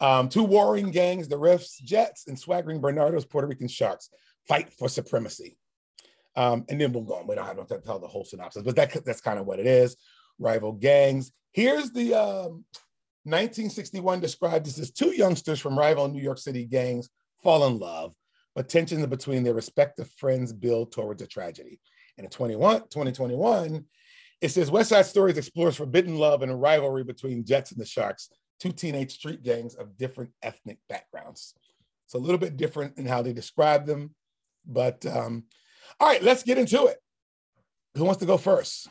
Um, 0.00 0.28
two 0.28 0.44
warring 0.44 0.90
gangs, 0.90 1.28
the 1.28 1.38
Riffs, 1.38 1.82
Jets, 1.82 2.28
and 2.28 2.38
swaggering 2.38 2.80
Bernardo's 2.80 3.24
Puerto 3.24 3.48
Rican 3.48 3.68
Sharks 3.68 4.10
fight 4.46 4.72
for 4.72 4.88
supremacy. 4.88 5.56
Um, 6.36 6.64
and 6.68 6.80
then 6.80 6.92
we'll 6.92 7.02
go 7.02 7.14
on. 7.14 7.26
We 7.26 7.34
don't 7.34 7.44
have 7.44 7.66
to 7.66 7.78
tell 7.80 7.98
the 7.98 8.06
whole 8.06 8.24
synopsis, 8.24 8.62
but 8.62 8.76
that, 8.76 9.04
that's 9.04 9.20
kind 9.20 9.38
of 9.38 9.46
what 9.46 9.58
it 9.58 9.66
is. 9.66 9.96
Rival 10.38 10.72
gangs. 10.72 11.32
Here's 11.50 11.90
the 11.90 12.14
um, 12.14 12.64
1961 13.24 14.20
described 14.20 14.66
this 14.66 14.78
as 14.78 14.90
two 14.90 15.14
youngsters 15.14 15.60
from 15.60 15.78
rival 15.78 16.08
New 16.08 16.22
York 16.22 16.38
City 16.38 16.64
gangs 16.64 17.10
fall 17.42 17.66
in 17.66 17.78
love, 17.78 18.14
but 18.54 18.68
tensions 18.68 19.06
between 19.06 19.42
their 19.42 19.54
respective 19.54 20.10
friends 20.18 20.52
build 20.52 20.92
towards 20.92 21.22
a 21.22 21.26
tragedy. 21.26 21.80
And 22.16 22.24
in 22.24 22.30
21, 22.30 22.80
2021, 22.82 23.84
it 24.40 24.48
says 24.50 24.70
West 24.70 24.90
Side 24.90 25.06
Stories 25.06 25.38
explores 25.38 25.76
forbidden 25.76 26.16
love 26.16 26.42
and 26.42 26.52
a 26.52 26.56
rivalry 26.56 27.04
between 27.04 27.44
Jets 27.44 27.72
and 27.72 27.80
the 27.80 27.86
Sharks, 27.86 28.28
two 28.60 28.72
teenage 28.72 29.12
street 29.12 29.42
gangs 29.42 29.74
of 29.74 29.96
different 29.96 30.30
ethnic 30.42 30.78
backgrounds. 30.88 31.54
It's 32.06 32.14
a 32.14 32.18
little 32.18 32.38
bit 32.38 32.56
different 32.56 32.98
in 32.98 33.06
how 33.06 33.22
they 33.22 33.32
describe 33.32 33.86
them. 33.86 34.14
But 34.66 35.06
um, 35.06 35.44
all 35.98 36.08
right, 36.08 36.22
let's 36.22 36.42
get 36.42 36.58
into 36.58 36.86
it. 36.86 36.98
Who 37.96 38.04
wants 38.04 38.20
to 38.20 38.26
go 38.26 38.36
first? 38.36 38.88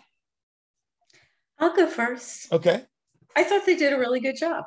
I'll 1.60 1.76
go 1.76 1.88
first. 1.88 2.52
Okay. 2.52 2.84
I 3.36 3.44
thought 3.44 3.66
they 3.66 3.76
did 3.76 3.94
a 3.94 4.00
really 4.00 4.20
good 4.20 4.36
job. 4.36 4.66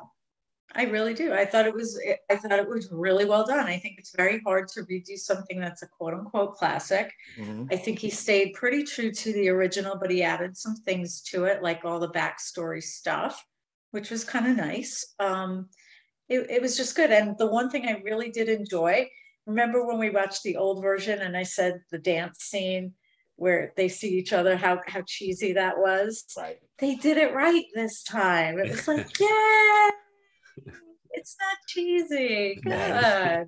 I 0.75 0.83
really 0.83 1.13
do. 1.13 1.33
I 1.33 1.45
thought 1.45 1.65
it 1.65 1.73
was 1.73 1.99
I 2.29 2.35
thought 2.35 2.59
it 2.59 2.67
was 2.67 2.89
really 2.91 3.25
well 3.25 3.45
done. 3.45 3.65
I 3.65 3.77
think 3.77 3.97
it's 3.97 4.13
very 4.15 4.41
hard 4.45 4.67
to 4.69 4.83
redo 4.83 5.17
something 5.17 5.59
that's 5.59 5.83
a 5.83 5.87
quote 5.87 6.13
unquote 6.13 6.55
classic. 6.55 7.13
Mhm. 7.37 7.71
I 7.71 7.77
think 7.77 7.99
he 7.99 8.09
stayed 8.09 8.53
pretty 8.53 8.83
true 8.83 9.11
to 9.11 9.33
the 9.33 9.49
original, 9.49 9.97
but 9.97 10.11
he 10.11 10.21
added 10.21 10.57
some 10.57 10.75
things 10.75 11.21
to 11.31 11.45
it, 11.45 11.63
like 11.63 11.85
all 11.85 11.99
the 11.99 12.09
backstory 12.09 12.83
stuff, 12.83 13.45
which 13.91 14.11
was 14.11 14.25
kind 14.25 14.47
of 14.47 14.57
nice. 14.57 15.15
Um, 15.19 15.69
it, 16.27 16.49
it 16.49 16.61
was 16.61 16.75
just 16.75 16.95
good. 16.95 17.11
And 17.11 17.37
the 17.37 17.47
one 17.47 17.69
thing 17.69 17.87
I 17.87 18.01
really 18.03 18.29
did 18.31 18.49
enjoy, 18.49 19.07
remember 19.45 19.85
when 19.85 19.99
we 19.99 20.09
watched 20.09 20.43
the 20.43 20.57
old 20.57 20.81
version 20.81 21.19
and 21.19 21.37
I 21.37 21.43
said 21.43 21.81
the 21.91 21.99
dance 21.99 22.39
scene 22.39 22.93
where 23.37 23.73
they 23.77 23.87
see 23.87 24.17
each 24.17 24.33
other, 24.33 24.57
how 24.57 24.81
how 24.87 25.03
cheesy 25.05 25.53
that 25.53 25.77
was. 25.77 26.25
Right. 26.37 26.57
They 26.79 26.95
did 26.95 27.17
it 27.17 27.33
right 27.33 27.65
this 27.73 28.03
time. 28.03 28.59
It 28.59 28.69
was 28.69 28.87
like, 28.87 29.07
yeah, 29.19 29.89
it's 31.11 31.35
not 31.39 31.57
cheesy. 31.67 32.59
Good. 32.63 33.47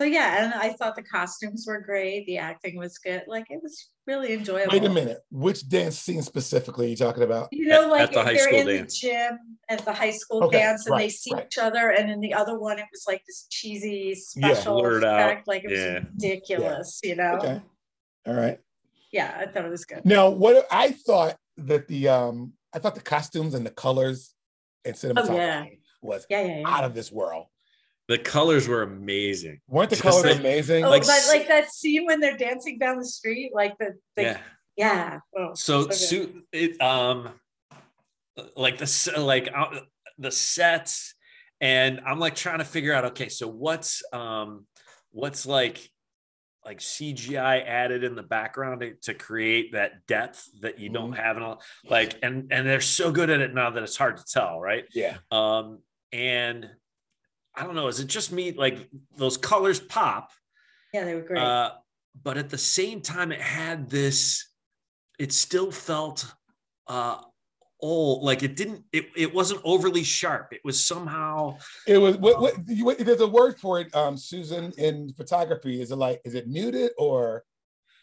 So 0.00 0.04
yeah, 0.06 0.44
and 0.44 0.54
I 0.54 0.74
thought 0.74 0.94
the 0.94 1.02
costumes 1.02 1.64
were 1.66 1.80
great. 1.80 2.24
The 2.26 2.38
acting 2.38 2.78
was 2.78 2.98
good. 2.98 3.24
Like 3.26 3.46
it 3.50 3.60
was 3.60 3.88
really 4.06 4.32
enjoyable. 4.32 4.72
Wait 4.72 4.84
a 4.84 4.88
minute. 4.88 5.18
Which 5.28 5.68
dance 5.68 5.98
scene 5.98 6.22
specifically 6.22 6.86
are 6.86 6.90
you 6.90 6.96
talking 6.96 7.24
about? 7.24 7.48
You 7.50 7.66
know, 7.66 7.88
like 7.88 8.02
at 8.02 8.12
the 8.12 8.20
if 8.20 8.24
high 8.24 8.32
they're 8.34 8.46
school 8.46 8.60
in 8.60 8.66
dance. 8.66 9.00
the 9.00 9.08
gym 9.08 9.38
at 9.68 9.84
the 9.84 9.92
high 9.92 10.12
school 10.12 10.44
Okay, 10.44 10.60
dance 10.60 10.86
and 10.86 10.96
they 11.00 11.08
see 11.08 11.34
right. 11.34 11.46
each 11.46 11.58
other, 11.58 11.90
and 11.90 12.12
in 12.12 12.20
the 12.20 12.32
other 12.32 12.56
one 12.60 12.78
it 12.78 12.84
was 12.92 13.06
like 13.08 13.22
this 13.26 13.48
cheesy 13.50 14.16
Yeah, 14.36 14.54
special 14.54 14.86
out. 14.86 15.02
effect. 15.02 15.48
Like 15.48 15.64
it 15.64 15.70
was 15.70 15.80
Yeah. 15.80 16.00
ridiculous, 16.12 17.00
you 17.02 17.16
know? 17.16 17.38
Okay. 17.38 17.60
All 18.28 18.34
right. 18.34 18.60
Yeah, 19.10 19.34
I 19.36 19.46
thought 19.46 19.64
it 19.64 19.70
was 19.70 19.84
good. 19.84 20.02
Now, 20.04 20.30
what 20.30 20.64
I 20.70 20.92
thought 20.92 21.36
that 21.56 21.88
the 21.88 22.06
um 22.06 22.52
I 22.72 22.78
thought 22.78 22.94
the 22.94 23.00
costumes 23.00 23.54
and 23.54 23.66
the 23.66 23.70
colors 23.72 24.32
and 24.84 24.94
cinematography 24.94 25.28
Oh, 25.28 25.34
yeah. 25.34 25.64
Was 26.00 26.26
Yeah, 26.30 26.42
yeah, 26.42 26.58
yeah. 26.60 26.68
out 26.68 26.84
of 26.84 26.94
this 26.94 27.10
world. 27.12 27.46
The 28.08 28.18
colors 28.18 28.66
were 28.66 28.82
amazing. 28.82 29.60
Weren't 29.68 29.90
the 29.90 29.96
Just 29.96 30.08
colors 30.08 30.24
like- 30.24 30.38
amazing? 30.40 30.84
Oh, 30.84 30.90
like 30.90 31.02
but 31.06 31.24
like 31.28 31.48
that 31.48 31.70
scene 31.70 32.06
when 32.06 32.20
they're 32.20 32.36
dancing 32.38 32.78
down 32.78 32.98
the 32.98 33.04
street, 33.04 33.52
like 33.54 33.76
the, 33.78 33.94
the 34.16 34.22
yeah. 34.22 34.38
yeah. 34.76 35.18
Oh, 35.36 35.50
So, 35.54 35.84
good. 35.84 35.94
suit 35.94 36.44
it 36.52 36.80
um 36.80 37.30
like 38.56 38.78
the 38.78 39.14
like 39.18 39.50
uh, 39.54 39.80
the 40.18 40.30
sets 40.30 41.14
and 41.60 42.00
I'm 42.06 42.18
like 42.18 42.34
trying 42.36 42.58
to 42.58 42.64
figure 42.64 42.94
out 42.94 43.04
okay, 43.06 43.28
so 43.28 43.48
what's 43.48 44.02
um 44.12 44.66
what's 45.10 45.44
like 45.44 45.90
like 46.64 46.78
CGI 46.78 47.66
added 47.66 48.04
in 48.04 48.14
the 48.14 48.22
background 48.22 48.80
to, 48.80 48.94
to 49.02 49.14
create 49.14 49.72
that 49.72 50.06
depth 50.06 50.48
that 50.60 50.78
you 50.78 50.88
don't 50.88 51.12
Mm-hmm. 51.12 51.20
have 51.22 51.36
in 51.36 51.42
all 51.42 51.62
like 51.88 52.16
and 52.22 52.52
and 52.52 52.66
they're 52.66 52.80
so 52.80 53.10
good 53.12 53.28
at 53.30 53.40
it 53.40 53.52
now 53.54 53.70
that 53.70 53.82
it's 53.82 53.96
hard 53.96 54.16
to 54.18 54.24
tell, 54.24 54.60
right? 54.60 54.84
yeah. 54.94 55.18
Um 55.30 55.80
and 56.12 56.68
I 57.54 57.64
don't 57.64 57.74
know, 57.74 57.88
is 57.88 58.00
it 58.00 58.06
just 58.06 58.32
me 58.32 58.52
like 58.52 58.88
those 59.16 59.36
colors 59.36 59.80
pop 59.80 60.30
yeah, 60.92 61.04
they 61.04 61.14
were 61.14 61.22
great. 61.22 61.42
uh, 61.42 61.72
but 62.22 62.36
at 62.38 62.48
the 62.48 62.58
same 62.58 63.00
time, 63.00 63.32
it 63.32 63.40
had 63.40 63.90
this. 63.90 64.48
It 65.18 65.32
still 65.32 65.70
felt 65.70 66.32
uh, 66.86 67.20
old. 67.80 68.24
Like 68.24 68.42
it 68.42 68.56
didn't. 68.56 68.84
It, 68.92 69.06
it 69.16 69.34
wasn't 69.34 69.60
overly 69.64 70.02
sharp. 70.02 70.52
It 70.52 70.60
was 70.64 70.84
somehow. 70.84 71.58
It 71.86 71.98
was 71.98 72.16
what, 72.16 72.40
what, 72.40 72.54
you, 72.66 72.84
what 72.84 72.98
there's 72.98 73.20
a 73.20 73.26
word 73.26 73.58
for 73.58 73.80
it, 73.80 73.94
um, 73.94 74.16
Susan, 74.16 74.72
in 74.78 75.12
photography. 75.12 75.80
Is 75.80 75.90
it 75.90 75.96
like 75.96 76.20
is 76.24 76.34
it 76.34 76.48
muted 76.48 76.92
or 76.96 77.44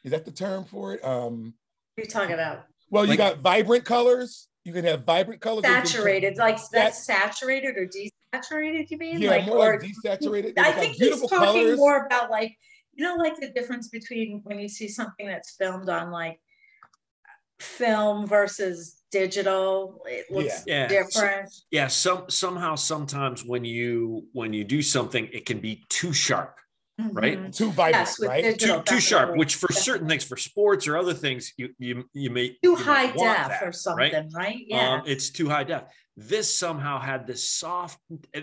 is 0.03 0.11
that 0.11 0.25
the 0.25 0.31
term 0.31 0.63
for 0.65 0.93
it? 0.93 1.03
Um, 1.03 1.53
what 1.95 2.03
are 2.03 2.05
you 2.05 2.09
talking 2.11 2.33
about? 2.33 2.65
well, 2.89 3.03
you 3.03 3.11
Like- 3.11 3.17
got 3.17 3.39
vibrant 3.39 3.85
colors. 3.85 4.47
You 4.65 4.73
can 4.73 4.83
have 4.85 5.03
vibrant 5.05 5.39
colors. 5.41 5.63
or 5.63 5.67
can- 5.67 5.85
Saturated, 5.85 6.37
like 6.37 6.57
That- 6.57 6.69
that's 6.71 7.05
saturated 7.05 7.77
or 7.77 7.87
desaturated, 7.87 8.89
you 8.89 8.97
mean? 8.97 9.21
Yeah, 9.21 9.29
like 9.29 9.45
more 9.45 9.75
or 9.75 9.79
like 9.79 9.91
desaturated. 10.03 10.57
I 10.57 10.71
think 10.73 10.93
he's 10.93 10.99
beautiful 10.99 11.29
talking 11.29 11.61
colors. 11.63 11.77
more 11.77 12.05
about 12.07 12.29
like, 12.31 12.57
you 12.93 13.03
know, 13.05 13.15
like 13.15 13.39
the 13.39 13.49
difference 13.49 13.87
between 13.89 14.41
when 14.43 14.57
you 14.59 14.67
see 14.67 14.87
something 14.87 15.27
that's 15.27 15.51
filmed 15.55 15.87
on 15.87 16.11
like 16.11 16.39
film 17.59 18.25
versus 18.27 19.01
digital, 19.11 20.03
it 20.07 20.29
looks 20.31 20.63
Yeah. 20.65 20.87
different. 20.87 21.53
Yeah. 21.71 21.87
Some 21.87 22.29
somehow 22.29 22.75
sometimes 22.75 23.45
when 23.45 23.63
you 23.63 24.27
when 24.33 24.51
you 24.51 24.63
do 24.63 24.81
something, 24.81 25.29
it 25.31 25.45
can 25.45 25.59
be 25.59 25.85
too 25.89 26.11
sharp, 26.11 26.57
right? 26.97 27.39
Mhm. 27.39 27.55
Too 27.55 27.71
vibrant, 27.71 28.07
Yes, 28.07 28.19
right? 28.19 28.59
Too 28.59 28.81
too 28.85 28.99
sharp. 28.99 29.35
Which 29.37 29.55
for 29.55 29.71
certain 29.71 30.07
things, 30.07 30.23
for 30.23 30.37
sports 30.37 30.87
or 30.87 30.97
other 30.97 31.13
things, 31.13 31.53
you 31.57 31.73
you 31.77 32.09
you 32.13 32.29
may 32.29 32.49
Too 32.49 32.57
you 32.63 32.75
high 32.75 33.07
want 33.07 33.17
def 33.17 33.47
that, 33.47 33.63
or 33.63 33.71
something, 33.71 34.31
right? 34.33 34.65
Yeah. 34.67 34.95
Um, 34.95 35.03
it's 35.05 35.29
too 35.29 35.49
high 35.49 35.63
def. 35.63 35.83
This 36.17 36.53
somehow 36.53 36.99
had 36.99 37.27
this 37.27 37.49
soft, 37.49 37.99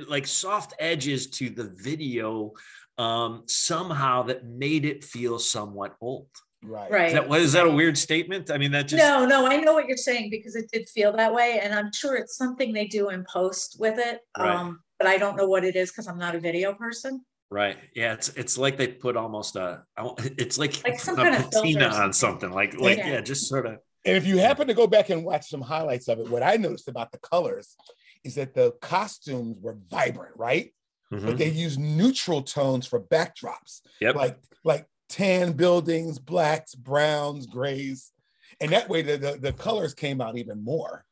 like 0.07 0.27
soft 0.27 0.75
edges 0.79 1.31
to 1.31 1.49
the 1.49 1.73
video, 1.77 2.53
um, 2.99 3.45
somehow 3.47 4.25
that 4.25 4.45
made 4.45 4.85
it 4.85 5.03
feel 5.05 5.39
somewhat 5.39 5.95
old. 6.01 6.29
Right. 6.65 6.91
right. 6.93 7.07
Is 7.09 7.13
that 7.15 7.29
what 7.29 7.41
is 7.41 7.53
that 7.55 7.67
a 7.67 7.71
weird 7.71 7.99
statement? 7.99 8.51
I 8.51 8.59
mean, 8.59 8.71
that 8.73 8.87
just 8.89 9.03
no, 9.03 9.25
no, 9.27 9.47
I 9.47 9.57
know 9.57 9.73
what 9.73 9.89
you're 9.89 9.97
saying 9.97 10.31
because 10.31 10.55
it 10.55 10.71
did 10.71 10.89
feel 10.91 11.13
that 11.17 11.33
way, 11.35 11.59
and 11.61 11.75
I'm 11.75 11.91
sure 11.93 12.15
it's 12.15 12.37
something 12.37 12.73
they 12.73 12.87
do 12.87 13.09
in 13.09 13.25
post 13.25 13.77
with 13.81 13.99
it. 13.99 14.21
Right. 14.39 14.55
Um, 14.55 14.81
but 14.99 15.09
I 15.09 15.17
don't 15.17 15.37
know 15.37 15.49
what 15.49 15.65
it 15.65 15.75
is 15.75 15.91
because 15.91 16.07
I'm 16.07 16.19
not 16.19 16.37
a 16.37 16.41
video 16.41 16.73
person. 16.75 17.25
Right. 17.53 17.77
Yeah. 17.95 18.15
It's 18.15 18.29
it's 18.31 18.57
like 18.57 18.77
they 18.77 18.89
put 18.89 19.17
almost 19.17 19.57
a 19.57 19.83
It's 20.43 20.59
like, 20.59 20.83
Like 20.85 20.99
some 20.99 21.19
a 21.19 21.23
kind 21.23 21.35
of 21.45 21.51
patina 21.51 21.89
on 21.89 22.13
something. 22.13 22.51
Like 22.51 22.79
like 22.81 22.99
Yeah. 22.99 23.13
yeah, 23.13 23.21
just 23.21 23.47
sort 23.49 23.67
of. 23.67 23.73
And 24.05 24.17
if 24.17 24.27
you 24.27 24.39
happen 24.39 24.67
to 24.69 24.75
go 24.75 24.87
back 24.87 25.11
and 25.11 25.25
watch 25.25 25.49
some 25.49 25.61
highlights 25.61 26.09
of 26.09 26.19
it, 26.19 26.29
what 26.29 26.43
I 26.43 26.57
noticed 26.57 26.89
about 26.89 27.13
the 27.13 27.19
colors 27.19 27.77
is 28.25 28.35
that 28.37 28.55
the 28.55 28.73
costumes 28.81 29.59
were 29.61 29.77
vibrant, 29.91 30.35
right? 30.37 30.73
Mm-hmm. 31.13 31.27
But 31.27 31.39
they 31.39 31.51
used 31.51 31.79
neutral 31.79 32.43
tones 32.43 32.87
for 32.87 32.99
backdrops, 33.01 33.83
Yep. 34.01 34.15
like 34.15 34.39
like 34.65 34.87
tan 35.11 35.53
buildings, 35.53 36.19
blacks, 36.19 36.75
browns, 36.75 37.45
grays, 37.47 38.13
and 38.61 38.73
that 38.73 38.89
way 38.89 39.03
the, 39.03 39.19
the, 39.19 39.33
the 39.39 39.53
colors 39.53 39.93
came 39.93 40.23
out 40.23 40.39
even 40.39 40.65
more. 40.65 41.05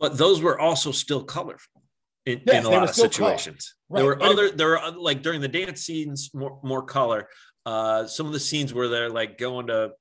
but 0.00 0.18
those 0.18 0.42
were 0.42 0.58
also 0.58 0.90
still 0.90 1.22
colorful 1.22 1.82
in, 2.26 2.42
Yes, 2.46 2.64
in 2.64 2.66
a 2.66 2.70
lot 2.70 2.88
of 2.88 2.94
situations. 2.94 3.74
Right, 3.88 4.00
There 4.00 4.06
were 4.06 4.16
but 4.16 4.30
other, 4.30 4.50
there 4.50 4.68
were 4.68 4.78
other- 4.78 4.98
like 4.98 5.22
during 5.22 5.40
the 5.40 5.48
dance 5.48 5.82
scenes, 5.82 6.30
more 6.34 6.58
more 6.62 6.82
color. 6.82 7.28
Uh, 7.66 8.06
some 8.06 8.26
of 8.26 8.32
the 8.32 8.40
scenes 8.40 8.74
where 8.74 8.88
they're 8.88 9.10
like 9.10 9.38
going 9.38 9.68
to, 9.68 9.92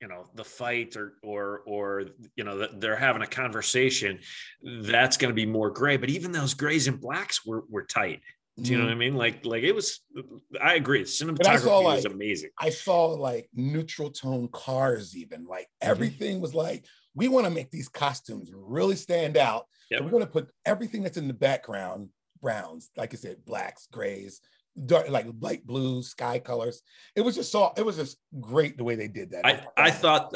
you 0.00 0.08
know, 0.08 0.26
the 0.34 0.44
fight 0.44 0.96
or 0.96 1.14
or 1.22 1.62
or 1.66 2.04
you 2.36 2.44
know 2.44 2.66
they're 2.74 2.96
having 2.96 3.22
a 3.22 3.26
conversation. 3.26 4.20
That's 4.62 5.16
going 5.16 5.30
to 5.30 5.34
be 5.34 5.46
more 5.46 5.70
gray. 5.70 5.96
But 5.96 6.10
even 6.10 6.32
those 6.32 6.54
grays 6.54 6.86
and 6.88 7.00
blacks 7.00 7.44
were 7.44 7.64
were 7.68 7.84
tight. 7.84 8.20
Do 8.60 8.70
you 8.70 8.76
know 8.76 8.84
what 8.84 8.90
I 8.90 8.92
mm-hmm. 8.92 8.98
mean? 9.00 9.16
Like 9.16 9.46
like 9.46 9.62
it 9.62 9.74
was. 9.74 10.00
Uh, 10.16 10.22
I 10.62 10.74
agree. 10.74 11.04
Cinematography 11.04 11.60
saw, 11.60 11.82
was 11.82 12.04
like- 12.04 12.12
amazing. 12.12 12.50
I 12.58 12.68
saw 12.68 13.06
like 13.06 13.48
neutral 13.54 14.10
tone 14.10 14.48
cars, 14.52 15.16
even 15.16 15.46
like 15.46 15.68
everything 15.80 16.34
mm-hmm. 16.34 16.42
was 16.42 16.54
like, 16.54 16.84
we 17.14 17.28
want 17.28 17.46
to 17.46 17.50
make 17.50 17.70
these 17.70 17.88
costumes 17.88 18.50
really 18.54 18.96
stand 18.96 19.36
out. 19.36 19.66
Yep. 19.92 19.98
So 19.98 20.04
we're 20.04 20.10
going 20.10 20.24
to 20.24 20.30
put 20.30 20.50
everything 20.64 21.02
that's 21.02 21.16
in 21.18 21.28
the 21.28 21.34
background, 21.34 22.08
browns, 22.40 22.90
like 22.96 23.12
I 23.12 23.16
said, 23.16 23.44
blacks, 23.44 23.86
grays, 23.92 24.40
dark, 24.86 25.08
like 25.10 25.26
light 25.40 25.66
blues, 25.66 26.08
sky 26.08 26.38
colors. 26.38 26.82
It 27.14 27.20
was 27.20 27.34
just 27.34 27.52
so 27.52 27.72
it 27.76 27.84
was 27.84 27.96
just 27.96 28.16
great 28.40 28.76
the 28.78 28.84
way 28.84 28.94
they 28.94 29.08
did 29.08 29.30
that. 29.32 29.46
I, 29.46 29.64
I 29.76 29.90
thought 29.90 30.34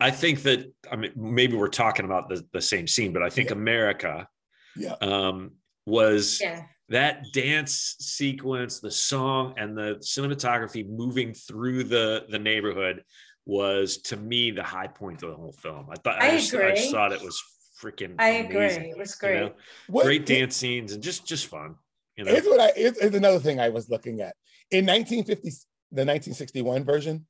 I 0.00 0.10
think 0.10 0.42
that 0.42 0.72
I 0.90 0.96
mean 0.96 1.12
maybe 1.16 1.54
we're 1.56 1.68
talking 1.68 2.06
about 2.06 2.28
the, 2.28 2.44
the 2.52 2.62
same 2.62 2.86
scene, 2.86 3.12
but 3.12 3.22
I 3.22 3.28
think 3.30 3.50
Yeah. 3.50 3.56
America 3.56 4.28
Yeah. 4.76 4.94
um, 5.02 5.52
was 5.86 6.40
Yeah. 6.40 6.62
that 6.88 7.24
dance 7.34 7.96
sequence, 8.00 8.80
the 8.80 8.90
song, 8.90 9.54
and 9.58 9.76
the 9.76 9.96
cinematography 10.00 10.88
moving 10.88 11.34
through 11.34 11.84
the 11.84 12.24
the 12.30 12.38
neighborhood 12.38 13.04
was 13.46 13.98
to 13.98 14.16
me 14.16 14.50
the 14.50 14.62
high 14.62 14.86
point 14.86 15.22
of 15.22 15.28
the 15.28 15.36
whole 15.36 15.52
film. 15.52 15.88
I 15.90 15.96
thought 16.02 16.22
I, 16.22 16.28
I 16.28 16.30
just, 16.38 16.54
I 16.54 16.74
just 16.74 16.90
thought 16.90 17.12
it 17.12 17.20
was 17.20 17.42
freaking 17.84 18.14
I 18.18 18.28
agree. 18.30 18.56
amazing, 18.56 18.88
It 18.90 18.98
was 18.98 19.12
you 19.20 19.28
great. 19.28 19.40
know? 19.40 19.52
What- 19.88 20.04
Great 20.04 20.26
dance 20.26 20.56
scenes 20.56 20.92
and 20.92 21.02
just 21.02 21.26
just 21.26 21.46
fun. 21.46 21.76
You 22.16 22.24
know, 22.24 22.32
Here's 22.32 22.44
what 22.46 22.60
I 22.60 22.72
here's, 22.76 23.00
here's 23.00 23.14
another 23.14 23.40
thing 23.40 23.60
I 23.60 23.68
was 23.70 23.90
looking 23.90 24.20
at. 24.20 24.34
In 24.70 24.86
1950, 24.86 25.48
the 25.90 26.04
1961 26.04 26.84
version, 26.84 27.26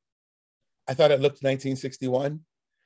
I 0.87 0.95
thought 0.95 1.11
it 1.11 1.21
looked 1.21 1.43
1961. 1.43 2.41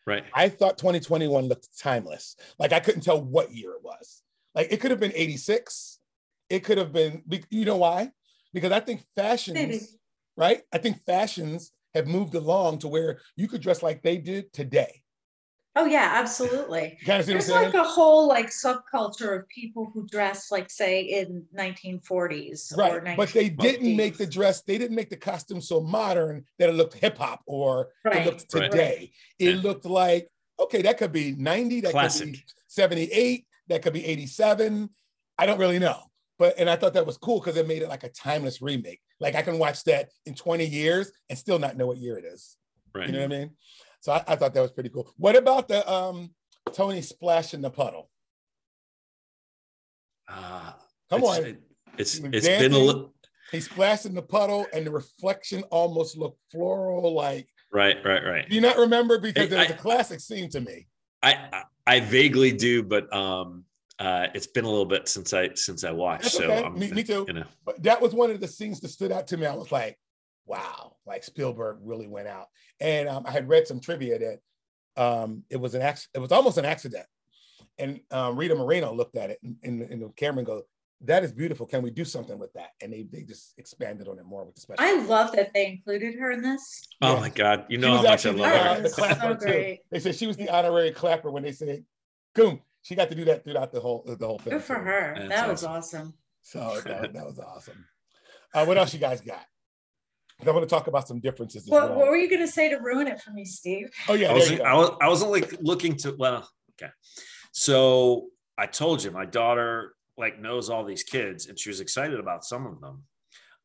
right? 0.07 0.25
I 0.33 0.49
thought 0.49 0.79
2021 0.79 1.45
looked 1.49 1.69
timeless. 1.79 2.37
Like 2.59 2.73
I 2.73 2.81
couldn't 2.81 3.03
tell 3.03 3.21
what 3.23 3.53
year 3.53 3.73
it 3.73 3.83
was. 3.83 4.23
Like 4.55 4.69
it 4.71 4.81
could 4.81 4.91
have 4.91 5.01
been 5.01 5.13
86. 5.15 5.99
It 6.49 6.65
could 6.65 6.79
have 6.79 6.93
been, 6.93 7.23
you 7.51 7.65
know 7.67 7.77
why? 7.77 8.11
Because 8.55 8.73
I 8.73 8.81
think 8.81 9.03
fashions, 9.15 9.55
Maybe. 9.57 9.81
right? 10.37 10.63
I 10.73 10.79
think 10.79 11.05
fashions 11.05 11.73
have 11.95 12.07
moved 12.07 12.35
along 12.35 12.79
to 12.79 12.89
where 12.89 13.21
you 13.37 13.49
could 13.49 13.61
dress 13.61 13.83
like 13.83 14.03
they 14.03 14.17
did 14.17 14.51
today. 14.55 15.03
Oh 15.79 15.85
yeah, 15.85 16.11
absolutely. 16.15 16.99
You 17.01 17.07
kind 17.07 17.21
of 17.21 17.27
see 17.27 17.33
what 17.33 17.43
I'm 17.43 17.47
There's 17.47 17.47
saying? 17.47 17.73
like 17.73 17.75
a 17.75 17.85
whole 17.89 18.27
like 18.27 18.47
subculture 18.51 19.39
of 19.39 19.49
people 19.49 19.91
who 19.95 20.07
dress 20.09 20.51
like 20.51 20.69
say 20.71 21.03
in 21.03 21.45
1940s 21.57 22.77
or 22.77 23.01
right. 23.01 23.17
But 23.17 23.33
they 23.33 23.49
didn't 23.49 23.97
make 23.97 24.19
the 24.19 24.27
dress, 24.27 24.63
they 24.63 24.77
didn't 24.77 24.97
make 24.97 25.09
the 25.09 25.17
costume 25.17 25.61
so 25.61 25.81
modern 25.81 26.45
that 26.59 26.69
it 26.69 26.73
looked 26.73 26.95
hip 26.95 27.17
hop 27.17 27.43
or 27.47 27.91
it 28.05 28.09
Right, 28.09 28.27
looked 28.27 28.53
right. 28.53 28.71
today. 28.71 29.13
It 29.39 29.57
Yeah. 29.57 29.63
looked 29.63 29.85
like, 29.85 30.29
okay, 30.59 30.83
that 30.83 30.99
could 30.99 31.13
be 31.13 31.33
90, 31.37 31.83
that 31.83 31.87
could 31.89 31.93
Classic. 31.93 32.33
be 32.33 32.45
78, 32.67 33.47
that 33.69 33.83
could 33.83 33.93
be 33.93 34.05
87. 34.05 34.91
I 35.39 35.47
don't 35.47 35.59
really 35.61 35.79
know. 35.79 36.03
But 36.41 36.55
and 36.59 36.69
I 36.69 36.75
thought 36.77 36.95
that 36.95 37.07
was 37.07 37.19
cool 37.19 37.39
because 37.41 37.57
it 37.57 37.69
made 37.69 37.83
it 37.83 37.89
like 37.89 38.03
a 38.05 38.09
timeless 38.11 38.61
remake. 38.61 39.01
Like 39.21 39.37
I 39.37 39.43
can 39.43 39.59
watch 39.59 39.85
that 39.85 40.11
in 40.27 40.35
20 40.35 40.65
years 40.67 41.13
and 41.29 41.39
still 41.39 41.61
not 41.61 41.77
know 41.77 41.87
what 41.87 41.99
year 41.99 42.19
it 42.19 42.25
is. 42.25 42.57
Right. 42.95 43.07
You 43.07 43.13
know 43.13 43.21
what 43.21 43.33
I 43.33 43.39
mean? 43.39 43.51
So 44.01 44.13
I, 44.13 44.25
I 44.29 44.37
thought 44.37 44.55
that 44.55 44.61
was 44.61 44.71
pretty 44.73 44.91
cool. 44.91 45.13
What 45.17 45.37
about 45.37 45.69
the 45.69 45.89
um 45.91 46.31
Tony 46.73 47.03
splash 47.03 47.55
in 47.55 47.61
the 47.63 47.71
puddle? 47.71 48.11
Uh, 50.29 50.73
Come 51.11 51.23
it's- 51.23 51.39
on. 51.39 51.45
it- 51.45 51.63
it's 51.97 52.15
it's 52.15 52.21
been 52.21 52.35
a 52.35 52.41
dancing. 52.41 52.73
little 52.73 53.15
He 53.51 53.61
splashed 53.61 54.07
in 54.07 54.15
the 54.15 54.23
puddle 54.23 54.67
and 54.73 54.87
the 54.87 54.91
reflection 54.93 55.63
almost 55.65 56.17
looked 56.17 56.39
floral. 56.53 57.13
Like, 57.13 57.49
right, 57.73 57.97
right, 58.05 58.23
right. 58.25 58.49
do 58.49 58.55
you 58.55 58.61
not 58.61 58.77
remember? 58.77 59.19
Because 59.19 59.51
it 59.51 59.57
was 59.59 59.69
I- 59.71 59.73
a 59.73 59.77
classic 59.77 60.21
scene 60.21 60.49
to 60.51 60.61
me. 60.61 60.87
I 61.23 61.65
I 61.87 61.99
vaguely 62.01 62.53
do, 62.53 62.85
but 62.85 63.13
um, 63.13 63.65
uh, 63.99 64.29
it's 64.33 64.47
been 64.47 64.65
a 64.65 64.69
little 64.69 64.85
bit 64.87 65.09
since 65.09 65.33
I 65.33 65.55
since 65.55 65.83
I 65.83 65.91
watched. 65.91 66.23
That's 66.25 66.37
so 66.37 66.45
okay. 66.45 66.63
I'm, 66.65 66.79
Me- 66.79 66.93
me 66.93 67.03
too. 67.03 67.25
You 67.27 67.33
know, 67.35 67.45
But 67.65 67.83
that 67.83 68.01
was 68.01 68.13
one 68.15 68.31
of 68.31 68.39
the 68.41 68.47
scenes 68.47 68.79
that 68.81 68.89
stood 68.91 69.11
out 69.11 69.27
to 69.29 69.37
me. 69.37 69.47
I 69.47 69.55
was 69.57 69.73
like, 69.73 69.99
wow, 70.49 70.97
like 71.07 71.23
Spielberg 71.25 71.79
really 71.83 72.07
went 72.09 72.29
out. 72.29 72.47
And 72.81 73.09
um, 73.09 73.25
I 73.27 73.31
had 73.31 73.49
read 73.49 73.67
some 73.67 73.81
trivia 73.81 74.19
that 74.19 75.03
um, 75.03 75.45
it 75.51 75.57
was 75.57 75.75
an 75.75 75.83
acc- 75.83 76.09
it 76.15 76.19
was 76.19 76.33
almost 76.33 76.59
an 76.59 76.65
accident. 76.65 77.07
And 77.79 78.01
um, 78.11 78.37
Rita 78.37 78.55
Moreno 78.57 78.93
looked 78.93 79.17
at 79.17 79.31
it 79.31 79.39
and, 79.43 79.57
and, 79.63 79.83
and 79.83 80.03
the 80.03 80.09
camera 80.17 80.39
and 80.39 80.47
go, 80.47 80.63
that 81.03 81.23
is 81.23 81.31
beautiful. 81.33 81.65
Can 81.65 81.83
we 81.83 81.91
do 81.93 82.05
something 82.05 82.37
with 82.41 82.53
that? 82.55 82.71
And 82.83 82.93
they, 82.93 83.05
they 83.05 83.23
just 83.23 83.55
expanded 83.57 84.09
on 84.09 84.19
it 84.19 84.25
more 84.25 84.45
with 84.45 84.57
the 84.57 84.61
special. 84.61 84.85
I 84.85 84.95
effects. 84.95 85.09
love 85.09 85.33
that 85.33 85.55
they 85.55 85.67
included 85.69 86.17
her 86.19 86.33
in 86.33 86.43
this. 86.43 86.89
oh 87.03 87.15
Yeah. 87.15 87.21
my 87.21 87.29
god, 87.31 87.67
you 87.69 87.79
know 87.79 87.93
was 87.93 87.99
how 87.99 88.03
much 88.03 88.11
I 88.11 88.13
actually 88.15 88.41
love 88.41 88.51
the, 88.53 88.59
her. 88.59 88.69
uh, 88.71 88.81
the 88.81 88.89
So 88.89 88.97
clapper 88.97 89.35
too. 89.47 89.77
They 89.93 90.01
said 90.01 90.17
she 90.17 90.27
was 90.27 90.37
the 90.37 90.49
honorary 90.49 90.91
clapper 90.91 91.31
when 91.31 91.45
they 91.45 91.53
said, 91.53 91.85
"Boom." 92.35 92.61
She 92.83 92.95
got 92.97 93.11
to 93.11 93.15
do 93.15 93.25
that 93.27 93.45
throughout 93.45 93.71
the 93.71 93.79
whole 93.81 94.03
the 94.07 94.27
whole 94.27 94.39
film. 94.41 94.57
Good 94.57 94.65
for 94.65 94.75
her. 94.75 95.15
That's 95.17 95.29
that 95.29 95.49
was 95.49 95.63
awesome. 95.65 96.01
awesome. 96.01 96.15
So 96.43 96.81
that, 96.89 97.13
that 97.15 97.25
was 97.27 97.39
awesome. 97.39 97.85
Uh, 98.53 98.65
what 98.65 98.77
else 98.79 98.93
you 98.93 98.99
guys 98.99 99.21
got? 99.21 99.45
'Cause 100.39 100.49
I 100.49 100.51
want 100.53 100.69
to 100.69 100.73
talk 100.73 100.87
about 100.87 101.09
some 101.09 101.19
differences 101.19 101.65
as 101.65 101.69
What, 101.71 101.91
well. 101.91 101.99
what 101.99 102.09
were 102.09 102.17
you 102.17 102.29
going 102.29 102.41
to 102.43 102.47
say 102.53 102.69
to 102.69 102.77
ruin 102.77 103.09
it 103.09 103.21
for 103.21 103.33
me, 103.33 103.45
Steve? 103.45 103.91
oh 104.09 104.15
yeah, 104.15 104.31
I 104.31 104.35
was, 104.35 104.51
you. 104.51 104.63
I 104.63 104.75
was 104.75 104.91
I 105.03 105.09
was 105.09 105.23
only 105.23 105.43
looking 105.61 105.97
to 105.97 106.15
well, 106.17 106.49
okay. 106.81 106.93
So 107.53 108.29
I 108.57 108.67
told 108.67 109.03
you 109.03 109.11
my 109.11 109.25
daughter 109.25 109.95
like 110.17 110.39
knows 110.41 110.71
all 110.71 110.85
these 110.85 111.03
kids 111.03 111.47
and 111.47 111.59
she 111.59 111.69
was 111.71 111.81
excited 111.81 112.21
about 112.21 112.45
some 112.45 112.67
of 112.67 112.81
them. 112.81 113.05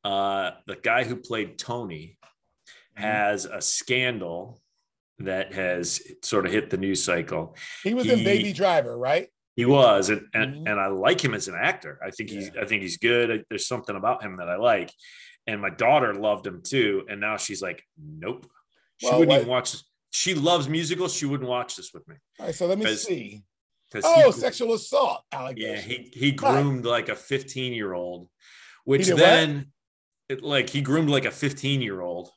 Uh, 0.04 0.52
the 0.68 0.76
guy 0.76 1.04
who 1.04 1.16
played 1.16 1.58
Tony 1.58 2.18
Mm-hmm. 2.96 3.06
has 3.06 3.46
a 3.46 3.60
scandal 3.60 4.62
that 5.18 5.52
has 5.52 6.00
sort 6.22 6.46
of 6.46 6.52
hit 6.52 6.70
the 6.70 6.78
news 6.78 7.04
cycle. 7.04 7.56
he 7.84 7.96
was 7.96 8.06
in 8.08 8.24
Baby 8.24 8.54
Driver, 8.54 8.96
right? 8.96 9.30
He 9.56 9.66
was, 9.66 10.10
and 10.12 10.28
and, 10.36 10.56
Mhm. 10.58 10.70
and 10.72 10.80
I 10.80 10.88
like 10.88 11.20
him 11.24 11.34
as 11.34 11.48
an 11.48 11.56
actor. 11.56 12.00
I 12.06 12.12
think 12.12 12.30
he's 12.30 12.52
I 12.56 12.66
think 12.66 12.84
he's 12.84 12.98
good. 12.98 13.46
There's 13.50 13.66
something 13.68 13.96
about 13.96 14.22
him 14.22 14.38
that 14.38 14.48
I 14.48 14.58
like, 14.58 14.92
and 15.48 15.62
my 15.62 15.70
daughter 15.70 16.14
loved 16.14 16.46
him 16.48 16.62
too. 16.64 17.06
And 17.10 17.20
now 17.20 17.38
she's 17.38 17.62
like, 17.62 17.84
nope, 17.98 18.50
she 18.98 19.08
Well, 19.08 19.20
wouldn't 19.20 19.38
even 19.38 19.50
watch. 19.50 19.72
This. 19.74 19.84
She 20.12 20.36
loves 20.36 20.70
musicals. 20.70 21.14
She 21.14 21.26
wouldn't 21.26 21.50
watch 21.50 21.76
this 21.76 21.92
with 21.94 22.08
me 22.08 22.16
All 22.40 22.46
right, 22.46 22.56
so 22.56 22.68
let 22.68 22.78
me 22.78 22.86
see. 22.96 23.44
Oh, 24.04 24.32
sexual 24.32 24.74
assault 24.74 25.22
yeah, 25.56 25.76
he 25.78 26.10
he 26.14 26.32
groomed 26.32 26.84
like 26.86 27.10
a 27.10 27.16
15 27.16 27.74
year 27.74 27.94
old, 27.94 28.28
which 28.86 29.08
then 29.08 29.72
it, 30.30 30.42
like 30.42 30.70
he 30.70 30.82
groomed 30.82 31.10
like 31.10 31.26
a 31.26 31.32
15 31.32 31.82
year 31.82 32.02
old, 32.02 32.30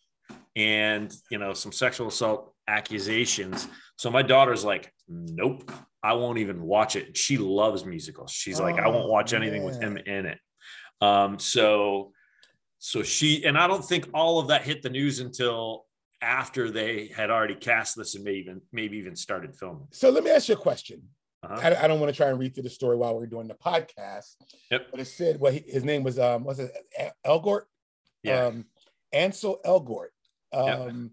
and 0.55 1.15
you 1.31 1.39
know 1.39 1.55
some 1.55 1.73
sexual 1.73 2.09
assault 2.09 2.55
accusations. 2.69 3.69
So 3.97 4.11
my 4.11 4.23
daughter's 4.23 4.65
like, 4.65 4.93
nope, 5.09 5.71
I 6.03 6.13
won't 6.15 6.39
even 6.39 6.63
watch 6.63 6.95
it. 6.97 7.17
She 7.17 7.39
loves 7.39 7.85
musicals. 7.87 8.31
She's 8.33 8.61
like, 8.61 8.79
I 8.79 8.89
won't 8.89 9.07
Oh, 9.07 9.11
watch 9.11 9.33
anything 9.33 9.65
with 9.65 9.81
him 9.81 9.97
in 9.97 10.27
it. 10.27 10.39
Um, 11.01 11.39
so 11.39 12.13
so 12.87 13.03
she 13.03 13.45
and 13.45 13.59
I 13.59 13.67
don't 13.67 13.85
think 13.85 14.09
all 14.15 14.39
of 14.39 14.47
that 14.47 14.63
hit 14.63 14.81
the 14.81 14.89
news 14.89 15.19
until 15.19 15.87
after 16.23 16.71
they 16.71 17.09
had 17.09 17.33
already 17.33 17.57
cast 17.57 17.97
this 17.97 18.15
and 18.15 18.23
maybe 18.23 18.39
even 18.39 18.61
maybe 18.71 18.97
even 18.99 19.17
started 19.17 19.57
filming. 19.57 19.89
So 19.91 20.09
let 20.09 20.23
me 20.23 20.31
ask 20.31 20.49
you 20.49 20.55
a 20.55 20.59
question. 20.59 21.03
Uh-huh. 21.43 21.61
I, 21.61 21.85
I 21.85 21.89
don't 21.89 21.99
want 21.99 22.13
to 22.13 22.17
try 22.17 22.29
and 22.29 22.39
read 22.39 22.55
through 22.55 22.63
the 22.63 22.71
story 22.71 22.97
while 22.97 23.17
we're 23.17 23.27
doing 23.27 23.49
the 23.49 23.55
podcast. 23.55 24.37
Yep. 24.71 24.87
But 24.93 25.01
it 25.01 25.07
said, 25.07 25.41
well, 25.41 25.53
he, 25.53 25.65
his 25.67 25.83
name 25.83 26.05
was 26.05 26.21
um, 26.21 26.45
was 26.45 26.61
it 26.61 26.71
Elgort? 27.27 27.63
Yeah. 28.23 28.45
Um, 28.45 28.67
Ansel 29.13 29.59
Elgort. 29.67 30.11
Yep. 30.53 30.79
Um, 30.79 31.11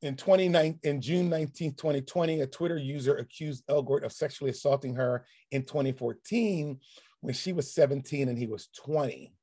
in 0.00 0.16
29 0.16 0.80
in 0.84 1.02
June 1.02 1.28
19th, 1.28 1.76
2020, 1.76 2.40
a 2.40 2.46
Twitter 2.46 2.78
user 2.78 3.16
accused 3.16 3.62
Elgort 3.66 4.04
of 4.04 4.12
sexually 4.12 4.52
assaulting 4.52 4.94
her 4.94 5.26
in 5.50 5.64
2014 5.64 6.80
when 7.20 7.34
she 7.34 7.52
was 7.52 7.74
17 7.74 8.30
and 8.30 8.38
he 8.38 8.46
was 8.46 8.70
20. 8.84 9.34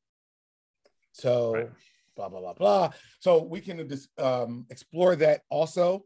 So 1.15 1.53
Right. 1.53 1.69
blah 2.17 2.29
blah 2.29 2.41
blah 2.41 2.53
blah. 2.53 2.89
So 3.19 3.41
we 3.41 3.61
can 3.61 3.87
just 3.87 4.09
um, 4.19 4.65
explore 4.69 5.15
that 5.17 5.41
also. 5.49 6.05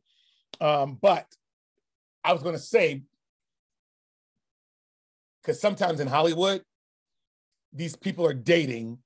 Um, 0.62 1.00
but 1.02 1.26
I 2.24 2.34
was 2.34 2.44
going 2.44 2.56
to 2.56 2.62
say 2.62 3.04
because 5.42 5.60
sometimes 5.60 6.00
in 6.00 6.08
Hollywood, 6.08 6.62
these 7.74 7.96
people 7.96 8.26
are 8.26 8.34
dating 8.34 9.00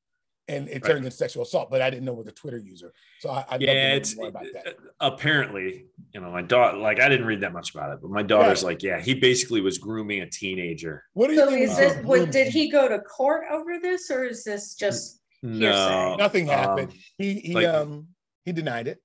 and 0.49 0.67
it 0.67 0.73
Right. 0.73 0.83
turned 0.83 1.05
into 1.05 1.11
sexual 1.11 1.43
assault. 1.43 1.71
But 1.71 1.81
I 1.81 1.89
didn't 1.89 2.03
know 2.03 2.13
it 2.13 2.17
was 2.17 2.27
a 2.27 2.33
Twitter 2.33 2.57
user, 2.57 2.91
so 3.19 3.29
I, 3.29 3.45
I'd 3.49 3.61
love 3.61 3.61
to 3.61 3.65
yeah, 3.65 3.91
know 3.91 3.95
it's 3.95 4.17
more 4.17 4.27
about 4.27 4.45
that. 4.53 4.75
apparently, 4.99 5.85
you 6.13 6.19
know, 6.19 6.31
my 6.31 6.41
daughter, 6.41 6.77
like, 6.77 6.99
I 6.99 7.07
didn't 7.07 7.27
read 7.27 7.39
that 7.41 7.53
much 7.53 7.73
about 7.73 7.93
it, 7.93 7.99
but 8.01 8.11
my 8.11 8.23
daughter's 8.23 8.61
like, 8.61 8.83
yeah, 8.83 8.99
he 8.99 9.13
basically 9.13 9.61
was 9.61 9.77
grooming 9.77 10.19
a 10.21 10.29
teenager. 10.29 11.05
What 11.13 11.27
do 11.27 11.35
you 11.35 11.39
So 11.39 11.49
think? 11.49 11.61
is 11.61 11.77
about 11.77 11.97
it, 11.97 12.05
what, 12.05 12.31
did 12.31 12.47
he 12.49 12.69
go 12.69 12.89
to 12.89 12.99
court 12.99 13.45
over 13.49 13.79
this 13.79 14.11
or 14.11 14.25
is 14.25 14.43
this 14.43 14.75
just, 14.75 15.21
No, 15.43 16.15
Nothing 16.17 16.47
happened. 16.47 16.91
um, 16.91 16.97
He 17.17 17.33
he 17.35 17.53
like- 17.53 17.67
um 17.67 18.07
he 18.45 18.51
denied 18.53 18.87
it. 18.87 18.99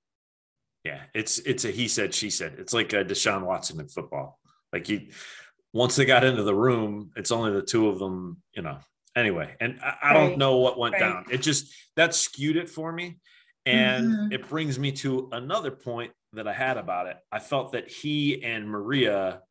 yeah, 0.85 1.03
it's 1.13 1.37
it's 1.39 1.65
a 1.65 1.71
he 1.71 1.87
said 1.89 2.13
she 2.13 2.29
said. 2.29 2.55
It's 2.57 2.73
like 2.73 2.93
a 2.93 3.03
Deshaun 3.03 3.45
Watson 3.45 3.79
in 3.79 3.87
football. 3.89 4.39
Like 4.71 4.87
he, 4.87 5.11
once 5.73 5.95
they 5.97 6.05
got 6.05 6.23
into 6.23 6.43
the 6.43 6.55
room, 6.55 7.11
it's 7.17 7.31
only 7.31 7.51
the 7.51 7.61
two 7.61 7.89
of 7.89 7.99
them. 7.99 8.41
You 8.53 8.61
know. 8.63 8.79
Anyway, 9.15 9.53
and 9.59 9.79
I, 9.83 9.95
I 10.03 10.13
don't 10.13 10.29
Right, 10.29 10.37
know 10.37 10.57
what 10.57 10.77
went 10.79 10.93
right. 10.93 10.99
down. 10.99 11.25
It 11.29 11.39
just 11.41 11.73
that 11.97 12.15
skewed 12.15 12.55
it 12.55 12.69
for 12.69 12.91
me, 12.91 13.19
and 13.65 14.11
Mhm. 14.11 14.33
it 14.33 14.47
brings 14.47 14.79
me 14.79 14.91
to 14.93 15.27
another 15.33 15.71
point 15.71 16.13
that 16.33 16.47
I 16.47 16.53
had 16.53 16.77
about 16.77 17.07
it. 17.07 17.17
I 17.31 17.39
felt 17.39 17.73
that 17.73 17.89
he 17.89 18.41
and 18.43 18.69
Maria, 18.69 19.41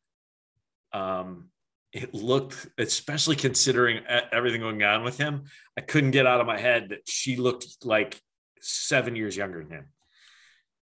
um, 0.93 1.51
it 1.91 2.13
looked, 2.13 2.67
especially 2.77 3.35
considering 3.35 4.01
everything 4.31 4.61
going 4.61 4.83
on 4.83 5.03
with 5.03 5.17
him, 5.17 5.45
I 5.77 5.81
couldn't 5.81 6.11
get 6.11 6.27
out 6.27 6.39
of 6.41 6.47
my 6.47 6.59
head 6.59 6.89
that 6.89 7.07
she 7.07 7.35
looked 7.35 7.65
like 7.83 8.19
seven 8.61 9.15
years 9.15 9.35
younger 9.35 9.63
than 9.63 9.71
him. 9.71 9.85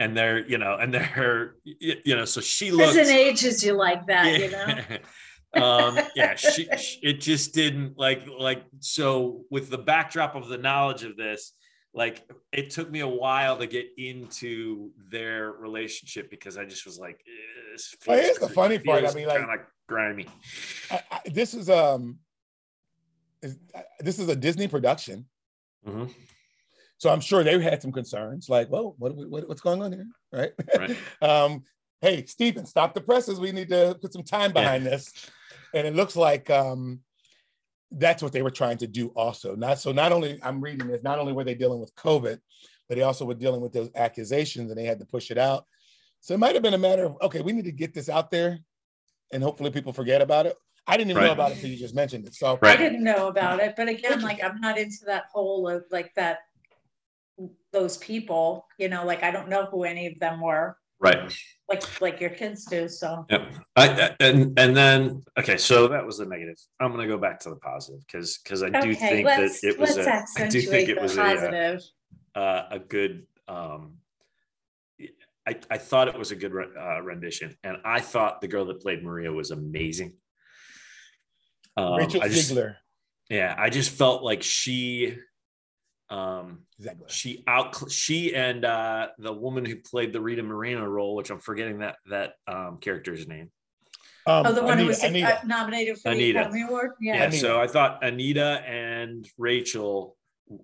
And 0.00 0.16
they're, 0.16 0.46
you 0.46 0.58
know, 0.58 0.76
and 0.80 0.92
they're, 0.94 1.54
you 1.64 2.16
know, 2.16 2.24
so 2.24 2.40
she 2.40 2.70
looked. 2.70 2.96
an 2.96 3.06
ages 3.08 3.64
you 3.64 3.74
like 3.74 4.06
that, 4.06 4.40
you 4.40 4.50
know? 4.50 4.98
um 5.54 5.98
yeah 6.14 6.34
she, 6.34 6.68
she- 6.76 7.00
it 7.02 7.22
just 7.22 7.54
didn't 7.54 7.98
like 7.98 8.22
like 8.38 8.64
so 8.80 9.46
with 9.50 9.70
the 9.70 9.78
backdrop 9.78 10.34
of 10.34 10.46
the 10.48 10.58
knowledge 10.58 11.04
of 11.04 11.16
this 11.16 11.54
like 11.98 12.30
it 12.52 12.70
took 12.70 12.88
me 12.90 13.00
a 13.00 13.08
while 13.08 13.58
to 13.58 13.66
get 13.66 13.88
into 13.98 14.90
their 15.10 15.50
relationship 15.50 16.30
because 16.30 16.56
i 16.56 16.64
just 16.64 16.86
was 16.86 16.96
like 16.98 17.20
eh, 17.26 17.72
this 17.72 17.96
Well, 18.06 18.18
here's 18.18 18.38
the 18.38 18.48
funny 18.48 18.78
part, 18.78 19.04
I 19.04 19.12
mean, 19.12 19.26
like- 19.26 19.38
kinda 19.40 19.56
grimy 19.88 20.26
I, 20.90 21.00
I, 21.10 21.20
this 21.26 21.52
is 21.54 21.68
um 21.68 22.18
is, 23.42 23.58
I- 23.74 23.84
this 24.00 24.18
is 24.18 24.28
a 24.28 24.36
Disney 24.36 24.68
production, 24.68 25.26
Mhm. 25.86 26.12
so 26.98 27.10
I'm 27.10 27.20
sure 27.20 27.42
they 27.44 27.60
had 27.60 27.80
some 27.82 27.92
concerns, 27.92 28.48
like, 28.48 28.68
well, 28.70 28.94
what, 28.98 29.14
what 29.16 29.48
what's 29.48 29.60
going 29.60 29.80
on 29.82 29.92
here, 29.92 30.06
right? 30.32 30.52
Right. 30.76 30.96
um, 31.22 31.62
hey, 32.00 32.24
Stephen, 32.26 32.66
stop 32.66 32.94
the 32.94 33.00
presses. 33.00 33.38
We 33.38 33.52
need 33.52 33.68
to 33.70 33.96
put 34.02 34.12
some 34.12 34.24
time 34.24 34.52
behind 34.52 34.84
this, 34.84 35.12
and 35.72 35.86
it 35.86 35.94
looks 35.94 36.16
like 36.16 36.50
um, 36.50 37.00
that's 37.90 38.22
what 38.22 38.32
they 38.32 38.42
were 38.42 38.50
trying 38.50 38.78
to 38.78 38.86
do. 38.86 39.08
Also, 39.08 39.54
not 39.54 39.78
so. 39.78 39.92
Not 39.92 40.12
only 40.12 40.38
I'm 40.42 40.60
reading 40.60 40.88
this, 40.88 41.02
not 41.02 41.18
only 41.18 41.32
were 41.32 41.44
they 41.44 41.54
dealing 41.54 41.80
with 41.80 41.94
COVID, 41.94 42.38
but 42.88 42.96
they 42.96 43.02
also 43.02 43.24
were 43.24 43.34
dealing 43.34 43.60
with 43.60 43.72
those 43.72 43.90
accusations, 43.94 44.70
and 44.70 44.78
they 44.78 44.84
had 44.84 44.98
to 44.98 45.06
push 45.06 45.30
it 45.30 45.38
out. 45.38 45.64
So 46.20 46.34
it 46.34 46.38
might 46.38 46.54
have 46.54 46.62
been 46.62 46.74
a 46.74 46.78
matter 46.78 47.04
of 47.04 47.16
okay, 47.22 47.40
we 47.40 47.52
need 47.52 47.64
to 47.64 47.72
get 47.72 47.94
this 47.94 48.08
out 48.08 48.30
there, 48.30 48.58
and 49.32 49.42
hopefully 49.42 49.70
people 49.70 49.92
forget 49.92 50.22
about 50.22 50.46
it. 50.46 50.56
I 50.86 50.96
didn't 50.96 51.10
even 51.10 51.24
know 51.24 51.32
about 51.32 51.50
it 51.50 51.56
until 51.56 51.70
you 51.70 51.76
just 51.76 51.94
mentioned 51.94 52.26
it. 52.26 52.34
So 52.34 52.58
I 52.62 52.76
didn't 52.76 53.04
know 53.04 53.28
about 53.28 53.60
it, 53.60 53.74
but 53.76 53.88
again, 53.88 54.22
like 54.22 54.42
I'm 54.42 54.58
not 54.58 54.78
into 54.78 55.04
that 55.06 55.24
whole 55.30 55.68
of 55.68 55.84
like 55.90 56.14
that, 56.16 56.38
those 57.72 57.98
people, 57.98 58.66
you 58.78 58.88
know, 58.88 59.04
like 59.04 59.22
I 59.22 59.30
don't 59.30 59.50
know 59.50 59.66
who 59.66 59.84
any 59.84 60.06
of 60.06 60.18
them 60.18 60.40
were, 60.40 60.77
right 61.00 61.32
like, 61.68 62.00
like 62.00 62.18
your 62.20 62.30
kids 62.30 62.64
do, 62.64 62.88
so. 62.88 63.26
Yep. 63.28 63.42
I, 63.76 63.88
I- 63.88 64.16
and 64.20 64.58
and 64.58 64.74
then 64.74 65.22
okay, 65.38 65.58
so 65.58 65.86
that 65.88 66.04
was 66.06 66.16
the 66.16 66.24
negative. 66.24 66.56
I'm 66.80 66.92
gonna 66.92 67.06
go 67.06 67.18
back 67.18 67.40
to 67.40 67.50
the 67.50 67.56
positive 67.56 68.00
because 68.06 68.38
because 68.42 68.62
I 68.62 68.70
do 68.70 68.78
Okay, 68.78 68.94
think 68.94 69.26
that 69.28 69.38
let's, 69.40 69.62
it 69.62 69.78
was 69.78 69.96
let's 69.98 70.08
a, 70.08 70.42
I 70.42 70.48
do 70.48 70.62
think 70.62 70.88
accentuate 70.88 70.88
it 70.88 70.94
the 70.96 71.00
was 71.02 71.16
a, 71.18 71.22
uh, 71.22 71.34
positive. 71.34 71.82
uh, 72.34 72.62
a 72.70 72.78
good 72.78 73.26
um 73.48 73.94
I, 75.46 75.56
I 75.70 75.78
thought 75.78 76.08
it 76.08 76.18
was 76.18 76.30
a 76.30 76.36
good 76.36 76.52
re- 76.52 76.74
uh, 76.78 77.00
rendition 77.02 77.56
and 77.64 77.78
i 77.84 78.00
thought 78.00 78.40
the 78.42 78.48
girl 78.48 78.66
that 78.66 78.80
played 78.82 79.02
maria 79.02 79.32
was 79.32 79.50
amazing 79.50 80.12
um, 81.76 81.94
Rachel 81.96 82.22
I 82.22 82.28
just, 82.28 82.52
Zegler, 82.52 82.76
yeah 83.30 83.54
i 83.58 83.70
just 83.70 83.90
felt 83.90 84.22
like 84.22 84.42
she 84.42 85.16
um 86.10 86.60
Zegler. 86.80 87.08
she 87.08 87.44
out 87.46 87.90
she 87.90 88.34
and 88.34 88.64
uh 88.64 89.08
the 89.18 89.32
woman 89.32 89.64
who 89.64 89.76
played 89.76 90.12
the 90.12 90.20
rita 90.20 90.42
moreno 90.42 90.84
role 90.86 91.14
which 91.14 91.30
i'm 91.30 91.38
forgetting 91.38 91.80
that 91.80 91.96
that 92.08 92.34
um 92.46 92.78
character's 92.78 93.26
name 93.28 93.50
Um, 94.26 94.46
Oh, 94.46 94.52
the 94.52 94.62
one 94.62 94.78
who 94.78 94.86
was 94.86 95.02
uh, 95.02 95.08
Anita. 95.08 95.40
nominated 95.46 95.96
for 95.98 96.10
the 96.10 96.14
Anita. 96.16 96.40
Academy 96.40 96.62
Award? 96.62 96.90
yeah, 97.00 97.14
Yeah. 97.16 97.22
Anita. 97.24 97.38
so 97.38 97.60
i 97.60 97.66
thought 97.66 98.02
anita 98.02 98.62
and 98.66 99.28
rachel 99.36 100.16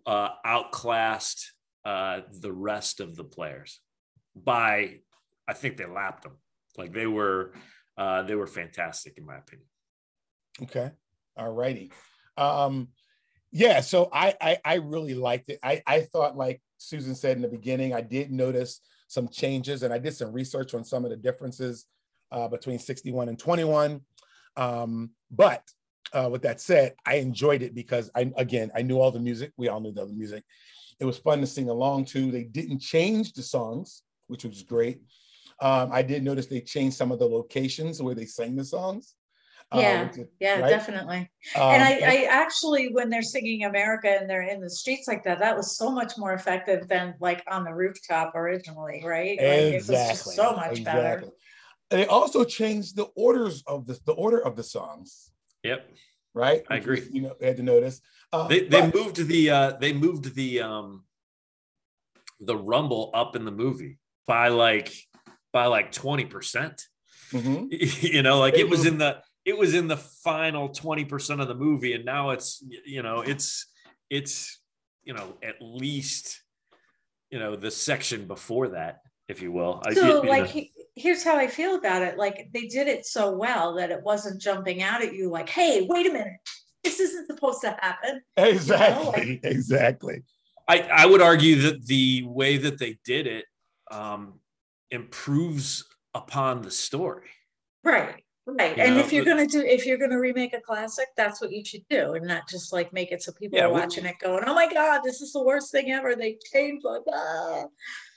uh 0.07 0.31
outclassed 0.47 1.53
uh 1.85 2.21
the 2.41 2.53
rest 2.53 3.01
of 3.01 3.15
the 3.15 3.25
players 3.25 3.81
by 4.35 5.01
i 5.47 5.53
think 5.53 5.77
they 5.77 5.85
lapped 5.87 6.23
them 6.23 6.37
like 6.79 6.93
they 6.95 7.07
were 7.07 7.53
uh 7.99 8.23
they 8.23 8.35
were 8.35 8.47
fantastic 8.47 9.19
in 9.19 9.27
my 9.27 9.37
opinion 9.37 9.69
Okay. 10.63 10.89
All 11.37 11.53
righty. 11.53 11.91
Um, 12.37 12.89
yeah, 13.55 13.81
so 13.83 14.09
I, 14.13 14.35
I 14.41 14.59
I 14.65 14.75
really 14.75 15.15
liked 15.15 15.49
it. 15.49 15.61
I, 15.63 15.81
I 15.87 16.01
thought, 16.01 16.37
like 16.37 16.61
Susan 16.79 17.15
said 17.15 17.37
in 17.37 17.43
the 17.43 17.49
beginning, 17.49 17.95
I 17.95 18.01
did 18.01 18.33
notice 18.33 18.81
some 19.07 19.29
changes 19.29 19.85
and 19.85 19.95
I 19.95 19.99
did 19.99 20.13
some 20.13 20.33
research 20.33 20.75
on 20.75 20.83
some 20.83 21.05
of 21.05 21.11
the 21.13 21.17
differences 21.17 21.87
uh, 22.33 22.49
between 22.49 22.81
61 22.81 23.29
and 23.29 23.39
21. 23.39 24.01
Um, 24.57 25.11
but 25.31 25.63
uh, 26.13 26.29
with 26.33 26.43
that 26.43 26.61
said, 26.61 26.95
I 27.07 27.17
enjoyed 27.17 27.63
it 27.63 27.77
because 27.77 28.11
I 28.17 28.33
again 28.37 28.73
I 28.75 28.83
knew 28.83 28.99
all 28.99 29.13
the 29.13 29.21
music. 29.21 29.53
We 29.57 29.69
all 29.69 29.81
knew 29.81 29.93
the 29.93 30.07
music. 30.07 30.43
It 30.99 31.05
was 31.05 31.19
fun 31.19 31.41
to 31.41 31.47
sing 31.47 31.69
along 31.69 32.07
to. 32.07 32.33
They 32.33 32.43
didn't 32.43 32.81
change 32.81 33.35
the 33.35 33.43
songs, 33.45 34.03
which 34.27 34.45
was 34.45 34.65
great. 34.65 35.01
Um, 35.61 35.91
I 35.93 36.03
did 36.03 36.25
notice 36.25 36.47
they 36.47 36.61
changed 36.61 36.97
some 36.97 37.13
of 37.13 37.21
the 37.21 37.29
locations 37.29 38.03
where 38.03 38.17
they 38.17 38.27
sang 38.27 38.57
the 38.57 38.65
songs. 38.65 39.15
Uh, 39.73 39.79
Yeah, 39.79 40.03
which 40.09 40.27
Yeah, 40.41 40.61
right? 40.61 40.69
definitely. 40.71 41.31
Um, 41.57 41.63
And 41.63 41.83
I, 41.83 41.93
I 41.99 42.27
actually, 42.31 42.93
when 42.93 43.11
they're 43.11 43.23
singing 43.23 43.65
America 43.65 44.09
and 44.09 44.29
they're 44.29 44.43
in 44.43 44.61
the 44.61 44.71
streets 44.71 45.09
like 45.09 45.25
that, 45.25 45.39
that 45.41 45.57
was 45.57 45.77
so 45.77 45.91
much 45.91 46.17
more 46.19 46.33
effective 46.35 46.89
than 46.89 47.15
like 47.21 47.43
on 47.51 47.65
the 47.65 47.73
rooftop 47.75 48.35
originally, 48.35 49.03
right? 49.05 49.39
Like, 49.39 49.47
It 49.47 49.75
was 49.75 49.87
just 49.89 49.91
exactly 49.91 50.35
so 50.35 50.53
much 50.57 50.85
better. 50.85 51.01
exactly. 51.15 51.31
They 51.91 52.07
also 52.07 52.45
changed 52.45 52.97
the 52.97 53.05
orders 53.15 53.63
of 53.67 53.87
the 53.87 53.99
the 54.07 54.13
order 54.13 54.39
of 54.45 54.57
the 54.57 54.63
songs, 54.65 55.31
yep 55.63 55.89
right? 56.33 56.63
I 56.69 56.75
Which 56.77 56.87
was, 56.87 56.99
agree. 57.01 57.15
you 57.15 57.23
know, 57.23 57.35
they 57.39 57.47
had 57.47 57.57
to 57.59 57.63
notice. 57.63 58.01
Uh, 58.33 58.49
they 58.49 58.61
they 58.61 58.81
but- 58.81 58.95
moved 58.95 59.17
the 59.29 59.51
uh 59.51 59.73
they 59.81 59.93
moved 59.93 60.35
the 60.35 60.61
um 60.63 61.05
the 62.41 62.57
rumble 62.57 63.11
up 63.15 63.37
in 63.37 63.45
the 63.45 63.51
movie 63.53 63.99
by 64.27 64.49
like 64.49 64.93
by 65.53 65.67
like 65.67 65.93
20 65.93 66.25
percent 66.25 66.89
Mhm. 67.33 67.69
you 68.03 68.23
know 68.23 68.39
like 68.41 68.55
it 68.59 68.69
was 68.69 68.85
in 68.87 68.99
the 68.99 69.21
it 69.45 69.57
was 69.57 69.75
in 69.75 69.89
the 69.89 69.97
final 69.97 70.69
20% 70.71 71.41
of 71.41 71.49
the 71.49 71.55
movie 71.55 71.93
and 71.95 72.05
now 72.05 72.31
it's 72.31 72.65
you 72.87 73.03
know 73.03 73.21
it's 73.21 73.67
it's 74.11 74.61
you 75.03 75.13
know 75.15 75.35
at 75.43 75.57
least 75.61 76.43
you 77.31 77.39
know 77.39 77.57
the 77.57 77.71
section 77.71 78.27
before 78.27 78.69
that 78.69 79.01
if 79.29 79.43
you 79.43 79.53
will 79.53 79.83
I- 79.87 79.95
So 79.95 80.23
you 80.23 80.29
like, 80.29 80.47
he- 80.49 80.73
here's 80.97 81.25
how 81.25 81.37
I 81.37 81.47
feel 81.49 81.75
about 81.77 82.03
it. 82.03 82.17
Like 82.19 82.49
they 82.53 82.67
did 82.67 82.87
it 82.89 83.05
so 83.07 83.33
well 83.37 83.75
that 83.77 83.91
it 83.91 84.03
wasn't 84.03 84.41
jumping 84.41 84.83
out 84.83 85.03
at 85.03 85.13
you 85.15 85.29
like, 85.31 85.49
hey, 85.49 85.87
wait 85.89 86.07
a 86.07 86.13
minute. 86.13 86.35
This 86.85 87.01
isn't 87.01 87.27
supposed 87.27 87.63
to 87.63 87.71
happen. 87.81 88.21
Exactly, 88.37 89.41
exactly. 89.43 90.23
I, 90.69 90.81
I 90.81 91.07
would 91.07 91.23
argue 91.23 91.57
that 91.63 91.87
the 91.87 92.25
way 92.27 92.59
that 92.59 92.79
they 92.79 92.99
did 93.05 93.27
it 93.27 93.47
um, 93.91 94.41
improves 94.91 95.85
upon 96.15 96.63
the 96.63 96.71
story. 96.71 97.29
Right. 97.83 98.24
Right. 98.47 98.77
You 98.77 98.83
and 98.83 98.95
know, 98.97 99.01
if 99.01 99.13
you're 99.13 99.25
gonna 99.25 99.47
do 99.47 99.63
if 99.63 99.87
you're 99.87 99.97
gonna 99.97 100.19
remake 100.21 100.53
a 100.53 100.61
classic, 100.61 101.07
that's 101.17 101.41
what 101.41 101.51
you 101.51 101.65
should 101.65 101.85
do 101.89 102.13
and 102.13 102.27
not 102.27 102.47
just 102.49 102.73
like 102.75 102.93
make 102.93 103.11
it 103.11 103.23
so 103.23 103.33
people 103.33 103.59
Yeah, 103.59 103.65
are 103.67 103.73
we- 103.73 103.81
watching 103.81 104.05
it 104.05 104.17
going, 104.21 104.45
Oh 104.47 104.55
my 104.55 104.71
god, 104.71 105.01
this 105.03 105.23
is 105.23 105.33
the 105.33 105.43
worst 105.43 105.73
thing 105.73 105.91
ever. 105.93 106.15
They 106.15 106.37
changed 106.53 106.85
like 106.85 107.03
ah. 107.11 107.65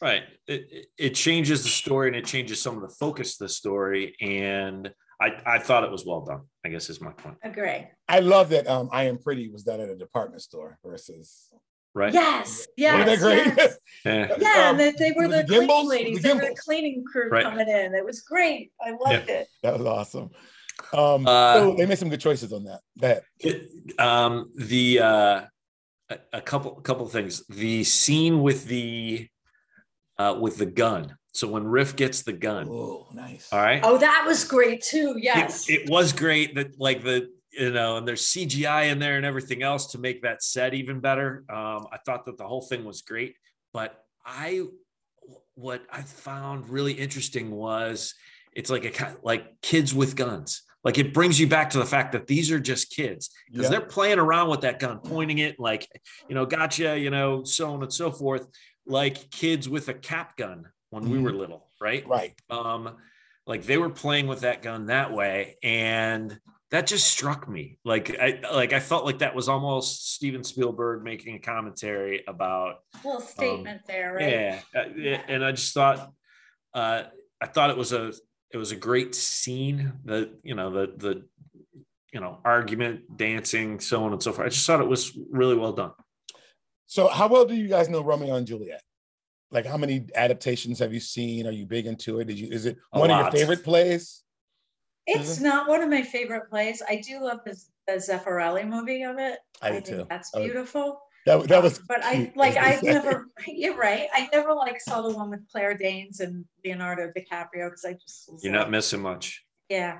Right. 0.01 0.23
It, 0.47 0.67
it- 0.71 0.85
it 0.97 1.15
changes 1.15 1.63
the 1.63 1.69
story 1.69 2.07
and 2.07 2.15
it 2.15 2.25
changes 2.25 2.61
some 2.61 2.75
of 2.75 2.81
the 2.81 2.93
focus 2.95 3.39
of 3.39 3.45
the 3.47 3.49
story. 3.53 4.15
And 4.19 4.91
I, 5.21 5.29
I 5.45 5.59
thought 5.59 5.83
it 5.83 5.91
was 5.91 6.05
well 6.05 6.21
done, 6.21 6.41
I 6.65 6.69
guess 6.69 6.89
is 6.89 6.99
my 7.01 7.11
point. 7.11 7.37
Agree. 7.43 7.87
I 8.07 8.19
love 8.19 8.49
that 8.49 8.67
um, 8.67 8.89
I 8.91 9.03
Am 9.05 9.17
Pretty 9.17 9.49
was 9.49 9.63
done 9.63 9.79
at 9.79 9.89
a 9.89 9.95
department 9.95 10.41
store 10.41 10.77
versus. 10.83 11.49
Right. 11.97 12.13
Yes. 12.13 12.67
Yes. 12.77 13.07
Wasn't 13.07 13.19
that 13.21 13.55
great? 13.55 13.57
yes. 13.57 13.77
Yeah. 14.05 14.27
Yeah, 14.39 14.69
Um, 14.69 14.79
and 14.79 14.79
that 14.79 14.97
they 14.99 15.11
were 15.11 15.27
was 15.27 15.31
the 15.31 15.39
it 15.39 15.47
cleaning 15.47 15.89
ladies. 15.89 16.21
The 16.21 16.27
They 16.29 16.33
were 16.35 16.41
the 16.41 16.55
cleaning 16.63 17.03
crew 17.11 17.29
Right. 17.29 17.43
coming 17.43 17.67
in. 17.67 17.95
It 17.95 18.05
was 18.05 18.21
great. 18.21 18.71
I 18.79 18.91
loved 18.91 19.27
it. 19.29 19.47
that 19.63 19.77
was 19.77 19.85
awesome. 19.87 20.29
Um, 20.93 21.27
Uh, 21.27 21.53
so 21.55 21.75
they 21.75 21.85
made 21.87 21.97
some 21.97 22.09
good 22.09 22.21
choices 22.21 22.53
on 22.53 22.63
that. 22.65 22.81
That 22.97 23.23
um, 23.99 24.51
the 24.55 24.99
uh, 24.99 25.41
a, 26.09 26.17
a 26.33 26.41
couple 26.41 26.77
a 26.77 26.81
couple 26.81 27.07
things. 27.09 27.43
The 27.49 27.83
scene 27.83 28.41
with 28.43 28.65
the 28.67 29.27
uh, 30.19 30.37
with 30.39 30.57
the 30.57 30.67
gun. 30.67 31.17
So 31.33 31.47
when 31.47 31.65
Riff 31.67 31.95
gets 31.95 32.21
the 32.23 32.33
gun, 32.33 32.67
oh, 32.69 33.07
nice. 33.13 33.49
all 33.51 33.59
right. 33.59 33.81
Oh, 33.83 33.97
that 33.97 34.23
was 34.27 34.43
great 34.43 34.81
too. 34.83 35.15
It- 35.17 35.23
Yes. 35.23 35.69
It, 35.69 35.89
was 35.89 36.13
great 36.13 36.55
that 36.55 36.79
like 36.79 37.03
the 37.03 37.29
you 37.57 37.71
know, 37.71 37.97
and 37.97 38.07
there's 38.07 38.21
CGI 38.25 38.91
in 38.91 38.99
there 38.99 39.17
and 39.17 39.25
everything 39.25 39.63
else 39.63 39.87
to 39.87 39.97
make 39.97 40.21
that 40.21 40.43
set 40.43 40.73
even 40.73 40.99
better. 40.99 41.43
Um, 41.49 41.87
I 41.91 41.97
thought 42.05 42.25
that 42.25 42.37
the 42.37 42.47
whole 42.47 42.61
thing 42.61 42.85
was 42.85 43.01
great, 43.01 43.35
but 43.73 44.03
I, 44.25 44.63
what 45.55 45.81
I 45.91 46.01
found 46.01 46.69
really 46.69 46.93
interesting 46.93 47.51
was 47.51 48.13
it's 48.53 48.69
like 48.69 48.85
a 48.85 49.15
like 49.23 49.59
kids 49.61 49.93
with 49.93 50.15
guns. 50.15 50.63
Like 50.83 50.97
it 50.99 51.13
brings 51.13 51.39
you 51.39 51.47
back 51.47 51.71
to 51.71 51.79
the 51.79 51.85
fact 51.85 52.11
that 52.13 52.27
these 52.27 52.51
are 52.51 52.59
just 52.59 52.95
kids 52.95 53.29
because 53.51 53.63
Yeah. 53.65 53.69
they're 53.79 53.87
playing 53.87 54.19
around 54.19 54.49
with 54.49 54.61
that 54.61 54.79
gun, 54.79 54.99
pointing 54.99 55.39
it 55.39 55.59
like, 55.59 55.87
you 56.29 56.35
know, 56.35 56.45
gotcha, 56.45 56.97
you 56.97 57.09
know, 57.09 57.43
so 57.43 57.73
on 57.73 57.83
and 57.83 57.91
so 57.91 58.11
forth, 58.11 58.47
like 58.85 59.29
kids 59.31 59.67
with 59.67 59.89
a 59.89 59.93
cap 59.93 60.37
gun 60.37 60.65
when 60.91 61.09
we 61.09 61.17
Mhm. 61.17 61.23
were 61.23 61.33
little, 61.33 61.69
right? 61.81 62.07
Right. 62.07 62.33
um 62.49 62.95
like 63.45 63.63
they 63.63 63.77
were 63.77 63.89
playing 63.89 64.27
with 64.27 64.41
that 64.41 64.61
gun 64.61 64.87
that 64.87 65.13
way 65.13 65.57
and 65.63 66.37
that 66.71 66.85
just 66.85 67.07
struck 67.07 67.47
me 67.47 67.77
like 67.85 68.17
i 68.19 68.39
like 68.53 68.73
i 68.73 68.79
felt 68.79 69.05
like 69.05 69.19
that 69.19 69.33
was 69.35 69.47
almost 69.47 70.13
steven 70.13 70.43
spielberg 70.43 71.03
making 71.03 71.35
a 71.35 71.39
commentary 71.39 72.23
about 72.27 72.75
a 73.03 73.07
Little 73.07 73.21
statement 73.21 73.81
there, 73.87 74.13
right? 74.13 74.29
yeah 74.29 74.59
uh, 74.75 74.83
yeah, 74.95 75.21
and 75.27 75.43
i 75.45 75.51
just 75.51 75.73
thought 75.73 76.11
uh 76.73 77.03
i 77.41 77.45
thought 77.45 77.69
it 77.69 77.77
was 77.77 77.93
a 77.93 78.13
it 78.51 78.57
was 78.57 78.71
a 78.71 78.75
great 78.75 79.15
scene 79.15 79.93
the 80.05 80.31
you 80.43 80.55
know 80.55 80.69
the 80.71 80.93
the 80.97 81.25
you 82.13 82.19
know 82.19 82.39
argument 82.43 83.17
dancing 83.17 83.79
so 83.79 84.03
on 84.03 84.13
and 84.13 84.21
so 84.23 84.31
forth 84.33 84.47
i 84.47 84.49
just 84.49 84.65
thought 84.65 84.81
it 84.81 84.87
was 84.87 85.17
really 85.31 85.55
well 85.55 85.73
done 85.73 85.91
So, 86.89 87.09
how 87.09 87.27
well 87.27 87.43
do 87.45 87.53
you 87.53 87.67
guys 87.67 87.89
know 87.89 88.01
Romeo 88.01 88.35
and 88.35 88.47
Juliet? 88.47 88.81
Like, 89.51 89.65
how 89.65 89.75
many 89.75 90.05
adaptations 90.15 90.79
have 90.79 90.93
you 90.93 91.01
seen? 91.01 91.45
Are 91.45 91.51
you 91.51 91.65
big 91.65 91.85
into 91.85 92.19
it? 92.21 92.27
Did 92.27 92.39
you? 92.39 92.47
Is 92.49 92.65
it 92.65 92.77
A 92.93 92.99
one 92.99 93.11
of 93.11 93.19
your 93.19 93.31
favorite 93.31 93.61
plays? 93.61 94.23
It's 95.07 95.27
Susan? 95.29 95.43
not 95.43 95.67
one 95.67 95.81
of 95.81 95.89
my 95.89 96.03
favorite 96.03 96.49
plays. 96.49 96.81
I 96.87 96.97
do 96.97 97.23
love 97.23 97.39
the, 97.45 97.59
the 97.87 97.93
Zeffirelli 97.93 98.67
movie 98.67 99.03
of 99.03 99.17
it. 99.17 99.39
I 99.61 99.69
do 99.69 99.73
think 99.73 99.85
too. 99.85 100.07
That's 100.09 100.35
I 100.35 100.43
beautiful. 100.43 101.01
That, 101.25 101.47
that 101.47 101.63
was. 101.63 101.79
Um, 101.79 101.85
but 101.87 102.03
I 102.03 102.31
like 102.35 102.55
I've 102.55 102.83
never 102.83 103.27
you're 103.47 103.75
right. 103.75 104.07
I 104.13 104.29
never 104.31 104.53
like 104.53 104.79
saw 104.79 105.01
the 105.01 105.15
one 105.15 105.29
with 105.29 105.41
Claire 105.51 105.75
Danes 105.75 106.19
and 106.19 106.45
Leonardo 106.63 107.11
DiCaprio 107.17 107.69
because 107.69 107.85
I 107.85 107.93
just 107.93 108.29
you're 108.41 108.53
like, 108.53 108.61
not 108.61 108.71
missing 108.71 109.01
much 109.01 109.43
yeah. 109.69 109.99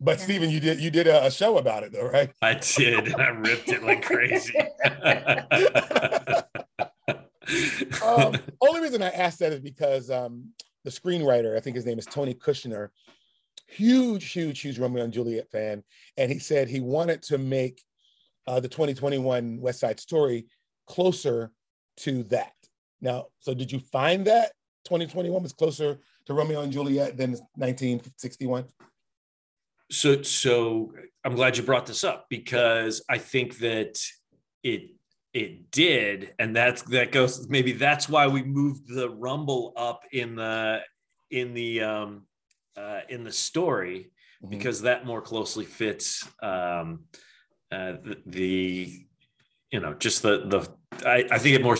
But 0.00 0.18
Yeah. 0.18 0.24
Stephen, 0.24 0.50
you 0.50 0.60
did 0.60 0.80
you 0.80 0.90
did 0.90 1.06
a, 1.06 1.26
a 1.26 1.30
show 1.30 1.58
about 1.58 1.82
it 1.82 1.92
though, 1.92 2.08
right? 2.08 2.30
i 2.42 2.54
did 2.54 3.14
i 3.14 3.28
ripped 3.28 3.68
it 3.68 3.82
like 3.82 4.04
crazy 4.04 4.58
um, 8.04 8.34
only 8.60 8.80
reason 8.80 9.02
I 9.02 9.10
asked 9.10 9.38
that 9.40 9.52
is 9.52 9.60
because 9.60 10.10
um, 10.10 10.52
the 10.84 10.90
screenwriter, 10.90 11.56
I 11.56 11.60
think 11.60 11.76
his 11.76 11.86
name 11.86 11.98
is 11.98 12.06
Tony 12.06 12.34
Kushner, 12.34 12.88
huge, 13.66 14.32
huge, 14.32 14.60
huge 14.60 14.78
Romeo 14.78 15.04
and 15.04 15.12
Juliet 15.12 15.50
fan, 15.50 15.82
and 16.16 16.30
he 16.30 16.38
said 16.38 16.68
he 16.68 16.80
wanted 16.80 17.22
to 17.24 17.38
make 17.38 17.82
uh, 18.46 18.60
the 18.60 18.68
2021 18.68 19.60
West 19.60 19.80
Side 19.80 20.00
Story 20.00 20.46
closer 20.86 21.50
to 21.98 22.22
that. 22.24 22.52
Now, 23.00 23.26
so 23.40 23.54
did 23.54 23.72
you 23.72 23.80
find 23.80 24.26
that 24.26 24.52
2021 24.84 25.42
was 25.42 25.52
closer 25.52 25.98
to 26.26 26.34
Romeo 26.34 26.62
and 26.62 26.72
Juliet 26.72 27.16
than 27.16 27.32
1961? 27.56 28.66
so 29.90 30.22
so 30.22 30.92
i'm 31.24 31.34
glad 31.34 31.56
you 31.56 31.62
brought 31.62 31.86
this 31.86 32.04
up 32.04 32.26
because 32.30 33.02
i 33.08 33.18
think 33.18 33.58
that 33.58 33.98
it 34.62 34.90
it 35.32 35.70
did 35.70 36.32
and 36.38 36.54
that's 36.54 36.82
that 36.82 37.12
goes 37.12 37.48
maybe 37.48 37.72
that's 37.72 38.08
why 38.08 38.26
we 38.26 38.42
moved 38.42 38.82
the 38.88 39.10
rumble 39.10 39.72
up 39.76 40.00
in 40.12 40.36
the 40.36 40.80
in 41.30 41.54
the 41.54 41.82
um 41.82 42.22
uh 42.76 43.00
in 43.08 43.24
the 43.24 43.32
story 43.32 44.10
Mhm. 44.42 44.50
because 44.50 44.82
that 44.82 45.06
more 45.06 45.22
closely 45.22 45.64
fits 45.64 46.26
um 46.42 47.04
uh 47.72 47.92
the, 48.04 48.16
the 48.26 49.06
you 49.70 49.80
know 49.80 49.94
just 49.94 50.22
the 50.22 50.46
the 50.46 50.68
I, 51.08 51.24
I 51.30 51.38
think 51.38 51.56
it 51.56 51.62
more 51.62 51.76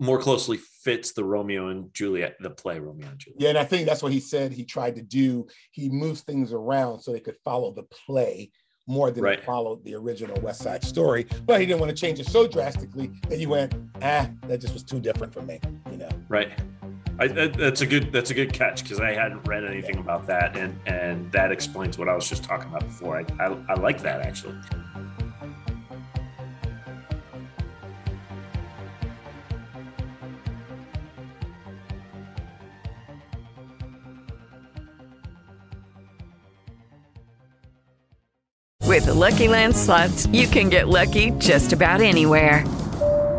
more 0.00 0.18
closely 0.20 0.58
fits 0.58 1.12
the 1.12 1.24
Romeo 1.24 1.68
and 1.68 1.92
Juliet 1.92 2.36
the 2.40 2.50
play 2.50 2.78
Romeo 2.78 3.08
and 3.08 3.18
Juliet 3.18 3.40
Yeah, 3.42 3.48
and 3.50 3.58
I 3.58 3.64
think 3.64 3.86
that's 3.86 4.02
what 4.02 4.12
he 4.12 4.20
said 4.20 4.52
he 4.52 4.64
tried 4.64 4.94
to 4.96 5.02
do. 5.02 5.46
He 5.72 5.88
moves 5.90 6.22
things 6.22 6.52
around 6.52 7.00
so 7.00 7.12
they 7.12 7.20
could 7.20 7.36
follow 7.44 7.72
the 7.72 7.82
play 7.84 8.50
more 8.86 9.10
than 9.10 9.24
Right. 9.24 9.40
they 9.40 9.44
followed 9.44 9.84
the 9.84 9.94
original 9.96 10.40
West 10.42 10.62
Side 10.62 10.84
Story. 10.84 11.26
But 11.44 11.60
he 11.60 11.66
didn't 11.66 11.80
want 11.80 11.90
to 11.90 12.00
change 12.00 12.20
it 12.20 12.26
so 12.28 12.46
drastically 12.46 13.10
that 13.28 13.38
you 13.40 13.48
went, 13.48 13.74
ah, 14.00 14.30
that 14.46 14.60
just 14.60 14.74
was 14.74 14.84
too 14.84 15.00
different 15.00 15.32
for 15.34 15.42
me. 15.42 15.58
You 15.90 15.98
know. 15.98 16.08
Right. 16.28 16.52
I, 17.18 17.28
that, 17.28 17.54
that's 17.54 17.80
a 17.80 17.86
good 17.86 18.12
that's 18.12 18.30
a 18.30 18.34
good 18.34 18.52
catch 18.52 18.82
because 18.82 19.00
I 19.00 19.14
hadn't 19.14 19.46
read 19.46 19.64
anything 19.64 19.98
about 19.98 20.26
that 20.26 20.56
and 20.56 20.78
and 20.86 21.32
that 21.32 21.50
explains 21.50 21.96
what 21.96 22.08
I 22.08 22.14
was 22.14 22.28
just 22.28 22.44
talking 22.44 22.68
about 22.68 22.86
before. 22.86 23.16
I 23.18 23.24
I, 23.42 23.56
I 23.68 23.74
like 23.74 24.02
that 24.02 24.20
actually. 24.20 24.56
With 38.96 39.06
the 39.06 39.14
Lucky 39.14 39.48
Land 39.48 39.76
slots, 39.76 40.26
you 40.28 40.46
can 40.46 40.70
get 40.70 40.88
lucky 40.88 41.30
just 41.32 41.72
about 41.72 42.00
anywhere. 42.00 42.64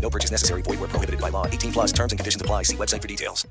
No 0.00 0.08
purchase 0.10 0.30
necessary. 0.30 0.62
Void 0.62 0.80
where 0.80 0.88
prohibited 0.88 1.20
by 1.20 1.28
law. 1.28 1.46
18 1.46 1.72
plus 1.72 1.92
terms 1.92 2.12
and 2.12 2.18
conditions 2.18 2.40
apply. 2.40 2.62
See 2.62 2.76
website 2.76 3.02
for 3.02 3.08
details. 3.08 3.46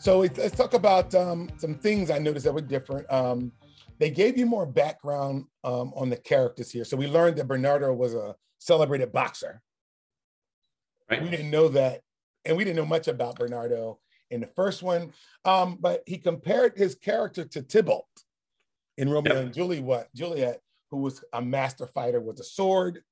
So 0.00 0.20
let's 0.20 0.56
talk 0.56 0.72
about 0.72 1.14
um, 1.14 1.50
some 1.58 1.74
things 1.74 2.10
I 2.10 2.18
noticed 2.18 2.46
that 2.46 2.54
were 2.54 2.62
different. 2.62 3.10
Um, 3.12 3.52
they 3.98 4.10
gave 4.10 4.38
you 4.38 4.46
more 4.46 4.64
background 4.64 5.44
um, 5.62 5.92
on 5.94 6.08
the 6.08 6.16
characters 6.16 6.70
here. 6.70 6.86
So 6.86 6.96
we 6.96 7.06
learned 7.06 7.36
that 7.36 7.46
Bernardo 7.46 7.92
was 7.92 8.14
a 8.14 8.34
celebrated 8.58 9.12
boxer. 9.12 9.60
Right. 11.10 11.22
We 11.22 11.28
didn't 11.28 11.50
know 11.50 11.68
that, 11.68 12.00
and 12.46 12.56
we 12.56 12.64
didn't 12.64 12.76
know 12.76 12.86
much 12.86 13.08
about 13.08 13.36
Bernardo 13.36 13.98
in 14.30 14.40
the 14.40 14.46
first 14.46 14.82
one. 14.82 15.12
Um, 15.44 15.76
but 15.80 16.02
he 16.06 16.18
compared 16.18 16.76
his 16.76 16.94
character 16.94 17.44
to 17.44 17.62
Tybalt 17.62 18.06
in 18.96 19.08
Romeo 19.08 19.34
Yep. 19.34 19.44
and 19.44 19.54
Juliet, 19.54 19.84
what 19.84 20.14
Juliet, 20.14 20.60
who 20.90 20.98
was 20.98 21.22
a 21.32 21.42
master 21.42 21.86
fighter 21.86 22.20
with 22.20 22.38
a 22.40 22.44
sword. 22.44 23.02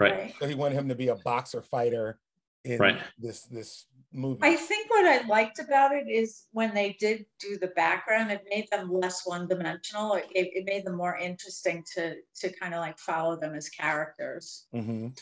Right. 0.00 0.34
So 0.40 0.46
he 0.46 0.54
wanted 0.54 0.76
him 0.76 0.88
to 0.88 0.94
be 0.94 1.08
a 1.08 1.16
boxer 1.16 1.62
fighter 1.62 2.18
in 2.64 2.78
Right. 2.78 3.00
this 3.18 3.42
this 3.44 3.86
movie. 4.12 4.40
I 4.42 4.56
think 4.56 4.90
what 4.90 5.04
I 5.06 5.26
liked 5.26 5.58
about 5.58 5.92
it 5.92 6.08
is 6.08 6.44
when 6.52 6.72
they 6.72 6.92
did 7.00 7.26
do 7.40 7.58
the 7.58 7.66
background, 7.68 8.30
it 8.30 8.44
made 8.48 8.68
them 8.70 8.92
less 8.92 9.26
one 9.26 9.46
dimensional. 9.48 10.14
It, 10.14 10.30
gave- 10.32 10.54
it 10.54 10.64
made 10.64 10.84
them 10.84 10.96
more 10.96 11.16
interesting 11.16 11.84
to 11.94 12.16
to 12.40 12.52
kind 12.58 12.74
of 12.74 12.80
like 12.80 12.98
follow 12.98 13.36
them 13.36 13.54
as 13.54 13.68
characters. 13.68 14.66
Mhm. 14.74 15.18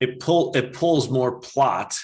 It 0.00 0.20
pull 0.20 0.54
it 0.56 0.72
pulls 0.72 1.08
more 1.08 1.38
plot 1.40 1.94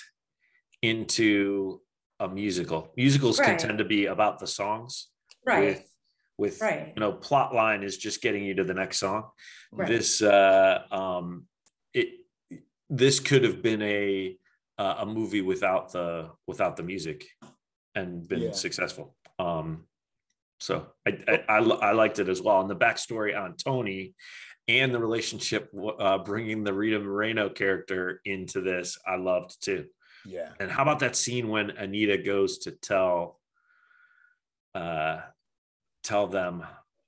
into 0.83 1.81
a 2.21 2.29
musical. 2.29 2.93
Musicals 2.97 3.39
can 3.39 3.57
tend 3.59 3.79
to 3.79 3.85
be 3.85 4.07
about 4.07 4.39
the 4.39 4.47
songs. 4.47 5.09
Right. 5.47 5.65
With, 5.65 5.85
with 6.37 6.61
Right. 6.61 6.93
you 6.95 7.01
know, 7.01 7.13
plot 7.13 7.55
line 7.55 7.83
is 7.83 7.97
just 7.97 8.21
getting 8.23 8.45
you 8.45 8.55
to 8.55 8.65
the 8.65 8.75
next 8.75 8.99
song. 8.99 9.31
Right. 9.73 9.89
This 9.89 10.23
uh 10.23 10.83
um 10.91 11.47
it 11.95 12.09
this 12.91 13.21
could 13.21 13.45
have 13.45 13.63
been 13.63 13.83
a 13.83 14.37
uh, 14.79 14.97
a 15.01 15.07
movie 15.07 15.43
without 15.43 15.93
the 15.93 16.31
without 16.47 16.77
the 16.77 16.83
music 16.83 17.27
and 17.95 18.27
been 18.29 18.43
Yeah. 18.43 18.53
successful. 18.53 19.17
Um 19.39 19.87
So 20.61 20.87
I, 21.07 21.11
I, 21.29 21.45
I, 21.49 21.59
I 21.59 21.93
liked 21.93 22.19
it 22.19 22.29
as 22.29 22.43
well. 22.43 22.61
And 22.61 22.71
the 22.71 22.77
backstory 22.77 23.39
on 23.39 23.55
Tony 23.57 24.15
and 24.67 24.93
the 24.93 24.99
relationship, 24.99 25.71
uh, 25.99 26.19
bringing 26.19 26.63
the 26.65 26.75
Rita 26.75 26.99
Moreno 26.99 27.49
character 27.49 28.21
into 28.25 28.61
this, 28.61 28.99
I 29.07 29.17
loved 29.17 29.63
too. 29.65 29.87
Yeah. 30.29 30.51
And 30.61 30.71
how 30.71 30.83
about 30.83 30.99
that 30.99 31.17
scene 31.17 31.49
when 31.49 31.71
Anita 31.71 32.19
goes 32.19 32.59
to 32.59 32.71
tell, 32.73 33.41
uh, 34.75 35.21
tell 36.05 36.27
them 36.27 36.65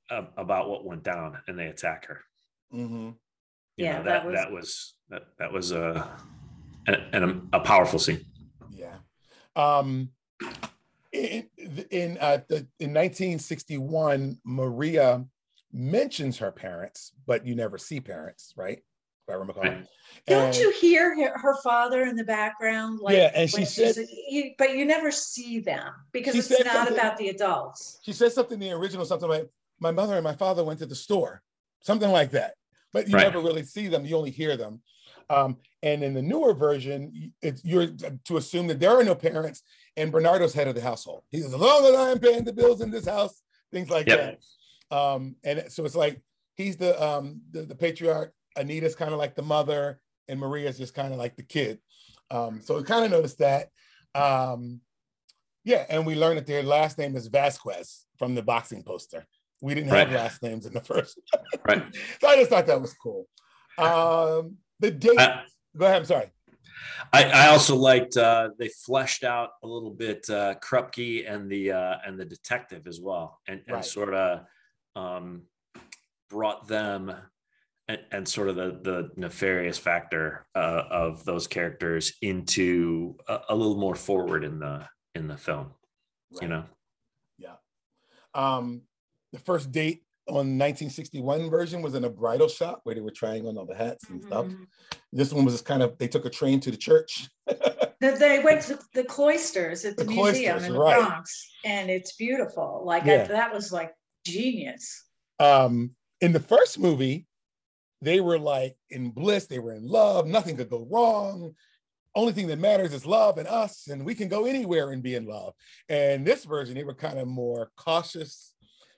uh, 0.09 0.23
about 0.37 0.71
what 0.71 0.85
went 0.87 1.03
down 1.03 1.39
and 1.47 1.59
they 1.59 1.67
attack 1.67 2.07
her. 2.07 2.21
Mm-hmm. 2.75 3.11
Yeah, 3.77 3.99
know, 3.99 4.05
that 4.05 4.05
that, 4.05 4.27
was- 4.27 4.35
that 4.35 4.53
was, 4.53 4.95
that, 5.11 5.23
that 5.39 5.53
was 5.53 5.73
a, 5.73 6.09
a, 6.89 7.35
a 7.53 7.61
powerful 7.61 7.99
scene. 7.99 8.25
Yeah. 8.71 8.97
Um, 9.55 10.11
in 11.13 11.49
in, 11.91 12.19
uh, 12.19 12.39
the, 12.49 12.67
in 12.79 12.95
1961, 12.95 14.39
Maria 14.45 15.25
mentions 15.73 16.39
her 16.39 16.53
parents, 16.53 17.13
but 17.27 17.47
you 17.47 17.55
never 17.55 17.79
see 17.79 18.01
parents, 18.01 18.55
right? 18.57 18.83
If 19.31 19.57
I. 19.59 19.61
Right. 19.61 19.87
Don't 20.27 20.57
you 20.59 20.71
hear 20.81 21.15
her, 21.17 21.39
her 21.39 21.57
father 21.63 22.03
in 22.03 22.15
the 22.17 22.25
background? 22.25 23.01
Like, 23.01 23.17
Yeah, 23.17 23.31
and 23.35 23.49
she 23.51 23.59
when 23.59 23.67
said- 23.67 24.07
you, 24.29 24.53
but 24.59 24.77
you 24.77 24.85
never 24.85 25.11
see 25.11 25.61
them 25.61 25.93
because 26.13 26.35
it's 26.35 26.65
not 26.65 26.91
about 26.91 27.17
the 27.17 27.29
adults. 27.29 27.99
She 28.03 28.13
said 28.13 28.33
something 28.33 28.61
in 28.61 28.69
the 28.71 28.77
original, 28.77 29.05
something 29.07 29.29
like, 29.29 29.49
"My 29.79 29.91
mother 29.91 30.15
and 30.15 30.25
my 30.25 30.35
father 30.35 30.63
went 30.65 30.79
to 30.81 30.87
the 30.87 30.95
store," 30.95 31.43
something 31.81 32.11
like 32.11 32.31
that. 32.33 32.55
But 32.93 33.09
you 33.09 33.15
Right. 33.17 33.23
never 33.23 33.41
really 33.41 33.65
see 33.65 33.89
them; 33.89 34.05
you 34.05 34.17
only 34.17 34.31
hear 34.31 34.57
them. 34.57 34.83
Um, 35.31 35.59
and 35.83 36.03
in 36.03 36.13
the 36.13 36.23
newer 36.23 36.53
version, 36.55 37.33
it's 37.41 37.65
you're 37.65 37.87
to 38.25 38.37
assume 38.37 38.67
that 38.67 38.81
there 38.81 38.91
are 38.91 39.05
no 39.05 39.15
parents, 39.15 39.63
and 39.97 40.11
Bernardo's 40.13 40.55
head 40.55 40.67
of 40.69 40.75
the 40.75 40.81
household. 40.81 41.23
He 41.31 41.41
says, 41.41 41.55
"As 41.55 41.61
long 41.61 41.85
as 41.87 41.95
I'm 41.95 42.19
paying 42.19 42.45
the 42.45 42.53
bills 42.53 42.81
in 42.81 42.91
this 42.91 43.07
house, 43.07 43.43
things 43.73 43.89
like 43.91 44.07
Yep. 44.07 44.41
that." 44.91 44.97
Um, 44.97 45.37
and 45.45 45.65
so 45.73 45.85
it's 45.85 45.95
like 45.95 46.21
he's 46.55 46.77
the 46.77 47.01
um 47.03 47.43
the, 47.53 47.63
the 47.63 47.77
patriarch. 47.77 48.35
Anita's 48.57 48.95
kind 48.95 49.13
of 49.13 49.19
like 49.19 49.35
the 49.35 49.43
mother, 49.43 50.01
and 50.29 50.41
Maria's 50.41 50.79
just 50.79 50.95
kind 50.95 51.13
of 51.13 51.19
like 51.19 51.37
the 51.37 51.43
kid. 51.43 51.79
Um, 52.31 52.61
so 52.63 52.77
we 52.77 52.85
kind 52.85 53.05
of 53.05 53.11
noticed 53.11 53.39
that. 53.39 53.69
Um, 54.15 54.81
yeah, 55.65 55.85
and 55.89 56.07
we 56.07 56.15
learned 56.15 56.39
that 56.39 56.47
their 56.47 56.63
last 56.63 56.99
name 56.99 57.17
is 57.17 57.27
Vasquez 57.27 58.07
from 58.19 58.35
the 58.35 58.43
boxing 58.43 58.83
poster. 58.83 59.27
We 59.61 59.75
didn't 59.75 59.91
have 59.91 60.11
last 60.11 60.43
names 60.43 60.65
in 60.67 60.73
the 60.73 60.81
first. 60.81 61.19
Right. 61.67 61.83
so 62.21 62.29
I 62.29 62.37
just 62.37 62.51
thought 62.51 62.67
that 62.67 62.81
was 62.81 62.95
cool. 62.95 63.27
Um, 63.79 64.57
the 64.79 64.91
date. 64.91 65.19
I- 65.19 65.43
go 65.77 65.85
ahead. 65.87 65.97
I'm 65.99 66.05
sorry. 66.07 66.31
I, 67.13 67.25
I 67.25 67.49
also 67.49 67.77
liked 67.77 68.17
uh, 68.17 68.51
they 68.59 68.69
fleshed 68.69 69.23
out 69.23 69.51
a 69.63 69.67
little 69.67 69.91
bit 69.91 70.29
uh, 70.31 70.55
Krupke 70.63 71.31
and 71.31 71.51
the 71.51 71.73
uh, 71.73 71.97
and 72.07 72.19
the 72.19 72.25
detective 72.25 72.87
as 72.87 73.01
well, 73.01 73.39
and, 73.47 73.61
and 73.67 73.77
Right. 73.77 73.85
sort 73.85 74.15
of 74.15 74.41
um, 74.97 75.43
brought 76.31 76.67
them 76.69 77.13
and, 77.91 78.01
and 78.13 78.29
sort 78.29 78.49
of 78.49 78.57
the 78.57 78.79
the 78.83 79.11
nefarious 79.17 79.79
factor 79.79 80.45
uh, 80.55 80.83
of 80.91 81.25
those 81.25 81.47
characters 81.47 82.13
into 82.23 83.17
a, 83.29 83.41
a 83.51 83.55
little 83.57 83.77
more 83.77 83.95
forward 83.95 84.45
in 84.45 84.59
the 84.61 84.87
in 85.15 85.27
the 85.29 85.37
film. 85.37 85.73
You 86.41 86.49
know, 86.49 86.65
Yeah. 87.39 87.55
Um, 88.35 88.83
the 89.33 89.41
first 89.41 89.73
date 89.73 90.05
on 90.29 90.57
1961 90.59 91.51
version 91.51 91.83
was 91.83 91.95
in 91.95 92.05
a 92.05 92.11
bridal 92.11 92.47
shop 92.49 92.81
where 92.85 92.95
they 92.95 93.01
were 93.01 93.11
trying 93.11 93.47
on 93.49 93.57
all 93.59 93.67
the 93.67 93.75
hats 93.75 94.09
and 94.09 94.23
stuff. 94.23 94.47
Mhm. 94.47 94.67
This 95.13 95.33
one 95.33 95.45
was 95.45 95.55
just 95.55 95.65
kind 95.65 95.83
of 95.83 95.99
they 95.99 96.07
took 96.07 96.25
a 96.27 96.31
train 96.31 96.61
to 96.61 96.71
the 96.71 96.77
church. 96.77 97.29
They- 98.01 98.17
They 98.17 98.39
went 98.39 98.63
to 98.63 98.79
the 98.95 99.05
cloisters 99.05 99.85
at 99.85 99.97
the, 99.99 100.05
The 100.05 100.11
museum 100.13 100.65
in 100.65 100.73
the 100.73 100.79
right. 100.79 101.01
Bronx, 101.07 101.51
and 101.67 101.91
it's 101.91 102.13
beautiful. 102.17 102.83
Like 102.85 103.05
Yeah. 103.05 103.25
I, 103.25 103.27
that 103.27 103.53
was 103.53 103.73
like 103.73 103.93
genius. 104.25 105.05
um, 105.39 105.95
in 106.23 106.33
the 106.33 106.41
first 106.41 106.79
movie, 106.79 107.27
they 108.03 108.21
were 108.21 108.39
like 108.39 108.77
in 108.91 109.11
bliss, 109.11 109.47
they 109.47 109.59
were 109.59 109.75
in 109.75 109.87
love, 109.87 110.27
nothing 110.27 110.57
could 110.57 110.71
go 110.71 110.87
wrong. 110.91 111.55
Only 112.15 112.33
thing 112.33 112.49
that 112.49 112.59
matters 112.59 112.93
is 112.93 113.07
love 113.07 113.39
and 113.39 113.47
us, 113.47 113.87
and 113.89 114.05
we 114.05 114.17
can 114.17 114.29
go 114.29 114.45
anywhere 114.45 114.91
and 114.91 115.03
be 115.03 115.15
in 115.15 115.27
love. 115.27 115.55
And 115.89 116.27
this 116.27 116.45
version, 116.45 116.75
they 116.75 116.83
were 116.83 116.95
kind 116.95 117.19
of 117.19 117.29
more 117.29 117.71
cautious. 117.77 118.53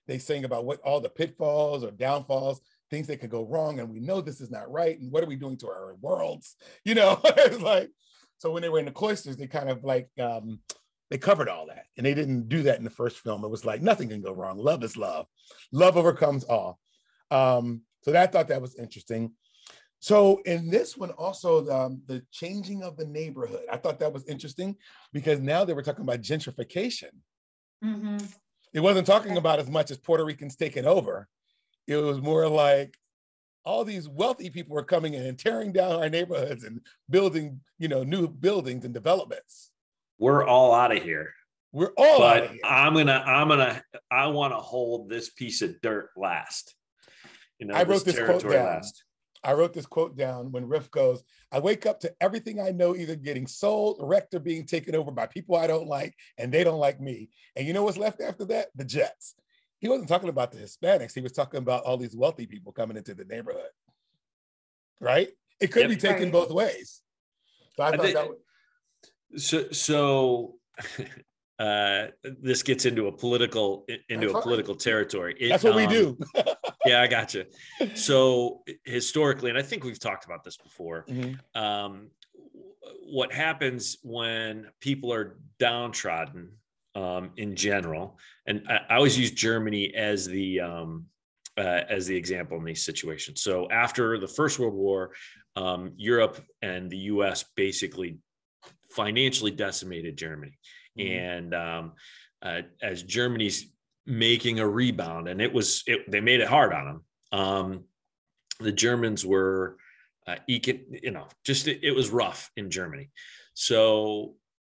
They 0.07 0.19
sing 0.19 0.45
about 0.45 0.65
what 0.65 0.81
all 0.81 1.01
the 1.01 1.11
pitfalls 1.11 1.85
or 1.85 1.91
downfalls, 1.91 2.61
things 2.91 3.07
that 3.09 3.21
could 3.21 3.31
go 3.31 3.45
wrong, 3.45 3.81
and 3.81 3.91
we 3.91 4.01
know 4.01 4.21
this 4.21 4.41
is 4.41 4.51
not 4.51 4.71
right. 4.71 4.99
And 4.99 5.13
what 5.13 5.23
are 5.23 5.27
we 5.27 5.37
doing 5.37 5.59
to 5.59 5.69
our 5.69 5.95
worlds? 6.01 6.57
You 6.85 6.95
know, 6.95 7.21
it's 7.25 7.61
like 7.61 7.91
so 8.39 8.51
when 8.51 8.63
they 8.63 8.69
were 8.69 8.81
in 8.81 8.87
the 8.87 8.91
cloisters, 8.91 9.37
they 9.37 9.47
kind 9.47 9.69
of 9.69 9.85
like 9.85 10.09
um, 10.19 10.61
they 11.11 11.19
covered 11.19 11.49
all 11.49 11.67
that, 11.67 11.85
and 11.97 12.07
they 12.07 12.15
didn't 12.15 12.49
do 12.49 12.63
that 12.65 12.79
in 12.79 12.85
the 12.85 12.91
first 12.91 13.19
film. 13.19 13.45
It 13.45 13.51
was 13.51 13.65
like 13.65 13.83
nothing 13.83 14.09
can 14.09 14.23
go 14.23 14.33
wrong. 14.33 14.59
Love 14.59 14.83
is 14.83 14.97
love. 14.97 15.27
Love 15.71 15.97
overcomes 15.97 16.45
all. 16.45 16.81
Um, 17.31 17.83
so 18.03 18.13
that 18.13 18.29
I 18.29 18.31
thought 18.31 18.49
that 18.49 18.63
was 18.63 18.75
interesting. 18.77 19.33
So 20.01 20.41
in 20.47 20.69
this 20.69 20.97
one, 20.97 21.11
also 21.13 21.69
um, 21.71 22.03
the 22.07 22.23
changing 22.33 22.83
of 22.83 22.97
the 22.97 23.07
neighborhood, 23.07 23.63
I 23.71 23.77
thought 23.77 24.01
that 24.01 24.13
was 24.13 24.27
interesting 24.27 24.77
because 25.13 25.39
now 25.39 25.65
they 25.65 25.75
were 25.75 25.83
talking 25.83 26.03
about 26.05 26.21
gentrification. 26.21 27.11
hmm 27.81 28.19
It 28.73 28.81
wasn't 28.81 29.07
talking 29.07 29.37
about 29.37 29.61
as 29.61 29.71
much 29.71 29.91
as 29.93 29.99
Puerto 29.99 30.25
Ricans 30.25 30.57
taking 30.57 30.87
over. 30.87 31.29
It 31.87 31.97
was 31.97 32.21
more 32.21 32.49
like 32.49 32.97
all 33.65 33.85
these 33.85 34.09
wealthy 34.09 34.51
people 34.51 34.75
were 34.75 34.83
coming 34.83 35.15
in 35.15 35.23
and 35.25 35.39
tearing 35.39 35.73
down 35.73 35.93
our 35.93 36.09
neighborhoods 36.09 36.65
and 36.65 36.81
building, 37.09 37.61
you 37.79 37.87
know, 37.87 38.03
new 38.03 38.27
buildings 38.27 38.85
and 38.85 38.93
developments. 38.93 39.71
we're 40.19 40.45
all 40.45 40.75
out 40.75 40.95
of 40.97 41.03
here. 41.03 41.33
We're 41.71 41.93
all 41.97 42.23
out 42.25 42.41
but 42.41 42.45
of 42.45 42.51
here. 42.51 42.61
I'm 42.65 42.95
gonna, 42.95 43.23
I'm 43.25 43.49
gonna, 43.49 43.83
I 44.11 44.27
want 44.27 44.53
to 44.53 44.59
hold 44.59 45.09
this 45.09 45.31
piece 45.31 45.63
of 45.63 45.81
dirt 45.81 46.11
last. 46.17 46.75
You 47.63 47.69
know, 47.69 47.75
I 47.75 47.85
wrote 47.85 48.05
this 48.05 48.19
quote 48.19 48.43
down. 48.43 48.51
last. 48.53 49.05
I 49.45 49.53
wrote 49.53 49.73
this 49.73 49.87
quote 49.87 50.17
down 50.17 50.51
when 50.51 50.67
Riff 50.67 50.91
goes, 50.91 51.23
I 51.53 51.61
wake 51.61 51.87
up 51.87 52.01
to 52.01 52.13
everything 52.21 52.61
I 52.61 52.71
know 52.71 52.97
either 52.97 53.15
getting 53.15 53.47
sold, 53.47 53.99
wrecked, 54.03 54.35
or 54.35 54.41
being 54.41 54.67
taken 54.67 54.97
over 54.97 55.13
by 55.13 55.27
people 55.29 55.55
I 55.55 55.69
don't 55.69 55.87
like, 55.87 56.17
and 56.39 56.51
they 56.51 56.65
don't 56.65 56.81
like 56.81 57.01
me. 57.01 57.29
And 57.55 57.65
you 57.65 57.73
know 57.73 57.85
what's 57.85 57.97
left 57.97 58.21
after 58.21 58.45
that? 58.47 58.71
The 58.75 58.85
Jets. 58.85 59.37
He 59.79 59.89
wasn't 59.89 60.09
talking 60.09 60.29
about 60.29 60.51
the 60.51 60.59
Hispanics. 60.59 61.15
He 61.15 61.21
was 61.21 61.31
talking 61.31 61.59
about 61.59 61.85
all 61.85 61.97
these 61.97 62.17
wealthy 62.17 62.47
people 62.47 62.73
coming 62.73 62.97
into 62.97 63.15
the 63.15 63.25
neighborhood. 63.25 63.71
Right? 65.01 65.29
It 65.61 65.69
could 65.69 65.83
Yep. 65.83 65.91
be 65.91 65.97
taken 65.97 66.23
Right. 66.25 66.33
both 66.33 66.51
ways. 66.51 67.01
So 67.77 67.85
I, 67.85 67.91
I 67.91 67.97
think- 67.97 68.15
that 68.15 68.29
was, 68.29 69.45
So, 69.45 69.71
so 69.71 70.57
uh, 71.61 72.09
this 72.23 72.65
gets 72.65 72.87
into 72.87 73.07
a 73.07 73.13
political 73.13 73.85
into 73.89 74.03
That's 74.09 74.31
a 74.31 74.33
fine. 74.35 74.43
political 74.43 74.75
territory. 74.75 75.37
It, 75.39 75.49
that's 75.51 75.63
what 75.63 75.77
we 75.77 75.85
um, 75.85 75.93
do. 75.93 76.19
yeah, 76.87 77.01
I 77.03 77.07
got 77.07 77.35
you. 77.35 77.45
So 77.95 78.63
historically, 78.85 79.51
and 79.51 79.59
I 79.59 79.63
think 79.63 79.85
we've 79.85 79.99
talked 80.01 80.25
about 80.25 80.45
this 80.45 80.57
before. 80.57 81.05
Mhm. 81.09 81.39
um, 81.55 82.11
what 83.05 83.33
happens 83.33 83.99
when 84.03 84.67
people 84.81 85.13
are 85.13 85.37
downtrodden 85.59 86.53
um, 86.95 87.31
in 87.37 87.55
general, 87.57 88.19
and 88.47 88.67
I, 88.69 88.81
I 88.91 88.97
always 88.97 89.19
use 89.19 89.31
Germany 89.31 89.95
as 89.95 90.27
the 90.27 90.61
um, 90.61 91.07
uh, 91.59 91.83
as 91.89 92.07
the 92.07 92.17
example 92.17 92.57
in 92.59 92.65
these 92.65 92.83
situations. 92.85 93.43
So 93.43 93.71
after 93.71 94.19
the 94.19 94.29
First 94.29 94.59
World 94.59 94.75
War, 94.75 95.13
um, 95.57 95.93
Europe 95.97 96.41
and 96.63 96.91
the 96.91 96.97
U.S. 97.15 97.45
basically 97.57 98.19
financially 98.91 99.51
decimated 99.51 100.17
Germany, 100.17 100.59
Mhm. 100.99 101.11
and 101.19 101.55
um, 101.55 101.93
uh, 102.43 102.63
as 102.83 103.03
Germany's 103.03 103.72
making 104.07 104.59
a 104.61 104.69
rebound, 104.69 105.29
and 105.29 105.41
it 105.41 105.53
was 105.53 105.83
it, 105.87 106.11
they 106.11 106.21
made 106.21 106.41
it 106.41 106.49
hard 106.49 106.73
on 106.73 106.85
them. 106.87 107.05
Um, 107.33 107.85
the 108.61 108.73
Germans 108.73 109.25
were 109.25 109.77
uh, 110.27 110.37
econ, 110.49 110.83
you 111.03 111.11
know, 111.11 111.27
just 111.45 111.69
it, 111.69 111.81
it 111.83 111.93
was 111.93 112.11
rough 112.11 112.51
in 112.57 112.71
Germany. 112.71 113.11
So 113.55 114.35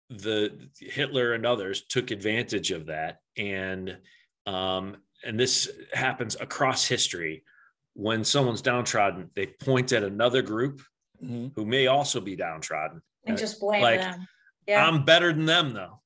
the 0.09 0.69
Hitler 0.79 1.33
and 1.33 1.45
others 1.45 1.83
took 1.87 2.11
advantage 2.11 2.71
of 2.71 2.87
that, 2.87 3.19
and 3.37 3.97
um, 4.45 4.97
and 5.25 5.39
this 5.39 5.69
happens 5.93 6.35
across 6.39 6.85
history. 6.85 7.43
When 7.95 8.23
someone's 8.23 8.63
downtrodden, 8.63 9.29
they 9.35 9.45
point 9.45 9.91
at 9.93 10.03
another 10.03 10.41
group 10.41 10.81
Mhm. 11.23 11.53
who 11.55 11.63
may 11.65 11.87
also 11.87 12.19
be 12.19 12.35
downtrodden. 12.35 13.01
And 13.25 13.37
Uh, 13.37 13.39
just 13.39 13.59
blame 13.61 13.81
like, 13.83 14.01
them. 14.01 14.27
Yeah. 14.67 14.85
I'm 14.85 15.05
better 15.05 15.31
than 15.31 15.45
them, 15.45 15.73
though. 15.73 16.01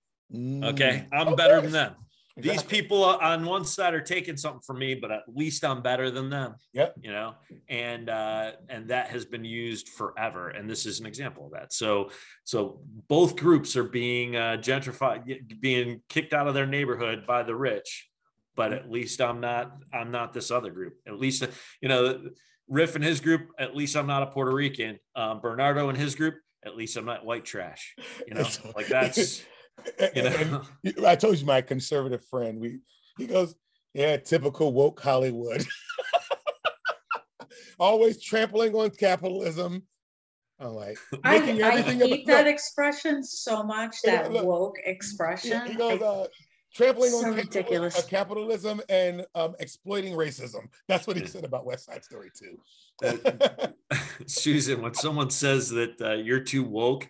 Okay, 0.68 1.06
Mm. 1.06 1.08
I'm 1.14 1.28
Of 1.30 1.38
better 1.38 1.62
than 1.62 1.72
them. 1.72 1.96
These 2.38 2.64
people 2.64 3.04
on 3.04 3.46
one 3.46 3.66
side 3.66 3.94
are 3.94 4.02
taking 4.02 4.38
something 4.38 4.62
from 4.62 4.80
me, 4.80 4.94
but 4.96 5.12
at 5.12 5.24
least 5.28 5.66
I'm 5.66 5.82
better 5.82 6.12
than 6.12 6.30
them. 6.30 6.56
Yep. 6.74 6.96
You 7.02 7.12
know, 7.12 7.36
and 7.68 8.10
uh, 8.10 8.52
and 8.70 8.90
that 8.90 9.08
has 9.08 9.26
been 9.26 9.44
used 9.44 9.90
forever, 9.90 10.50
and 10.50 10.70
this 10.70 10.86
is 10.86 11.00
an 11.00 11.06
example 11.06 11.48
of 11.48 11.54
that. 11.54 11.74
So 11.74 12.12
so 12.44 12.82
both 13.08 13.36
groups 13.36 13.76
are 13.76 13.84
being 13.84 14.36
uh, 14.36 14.58
gentrified, 14.60 15.60
being 15.60 16.02
kicked 16.10 16.34
out 16.34 16.48
of 16.48 16.54
their 16.54 16.68
neighborhood 16.68 17.26
by 17.26 17.44
the 17.44 17.56
rich, 17.56 18.08
but 18.56 18.72
at 18.72 18.90
least 18.90 19.20
I'm 19.20 19.40
not. 19.40 19.72
I'm 19.92 20.12
not 20.12 20.34
this 20.34 20.52
other 20.52 20.70
group. 20.70 20.94
At 21.08 21.20
least 21.20 21.44
you 21.82 21.90
know, 21.90 22.22
Riff 22.68 22.96
and 22.96 23.04
his 23.04 23.20
group. 23.20 23.50
At 23.58 23.76
least 23.76 23.96
I'm 23.96 24.08
not 24.08 24.24
a 24.24 24.28
Puerto 24.28 24.54
Rican. 24.54 25.00
Um, 25.16 25.40
Bernardo 25.40 25.90
and 25.90 25.98
his 25.98 26.14
group. 26.14 26.36
At 26.64 26.76
least 26.76 26.98
I'm 26.98 27.06
not 27.06 27.26
white 27.26 27.46
trash. 27.46 27.96
You 28.28 28.36
know, 28.36 28.48
like 28.76 28.88
that's 28.88 29.44
you 30.16 30.24
know. 30.24 30.62
And 30.84 31.06
I 31.06 31.16
told 31.16 31.38
you 31.38 31.46
my 31.46 31.62
conservative 31.62 32.24
friend. 32.26 32.60
We 32.60 32.80
He 33.18 33.28
goes, 33.28 33.56
yeah, 33.94 34.18
typical 34.18 34.74
woke 34.74 35.00
Hollywood. 35.02 35.66
Always 37.80 38.22
trampling 38.22 38.74
on 38.76 38.90
capitalism. 38.90 39.84
I'm 40.60 40.74
like, 40.74 40.98
I, 41.24 41.40
making 41.40 41.64
I 41.64 41.68
everything 41.70 42.00
hate 42.00 42.24
about- 42.24 42.34
that 42.38 42.48
expression 42.48 43.24
so 43.24 43.64
much, 43.64 43.96
that 44.04 44.32
look. 44.32 44.46
woke 44.46 44.76
Yeah, 44.84 44.92
expression. 44.92 45.68
he 45.68 45.76
goes, 45.76 46.02
I- 46.02 46.06
uh, 46.06 46.28
trampling 46.74 47.12
So 47.12 47.18
on 47.28 47.36
capital- 47.48 47.86
uh, 47.86 48.02
capitalism 48.10 48.82
and 48.90 49.24
um, 49.36 49.54
exploiting 49.60 50.14
racism. 50.14 50.68
That's 50.88 51.06
what 51.06 51.18
he 51.18 51.28
said 51.28 51.46
about 51.46 51.66
West 51.68 51.86
Side 51.86 52.04
Story 52.04 52.32
too. 52.36 52.60
Susan, 54.26 54.82
when 54.82 54.96
someone 54.96 55.30
says 55.30 55.70
that 55.70 56.02
uh, 56.02 56.14
you're 56.14 56.40
too 56.40 56.64
woke, 56.64 57.08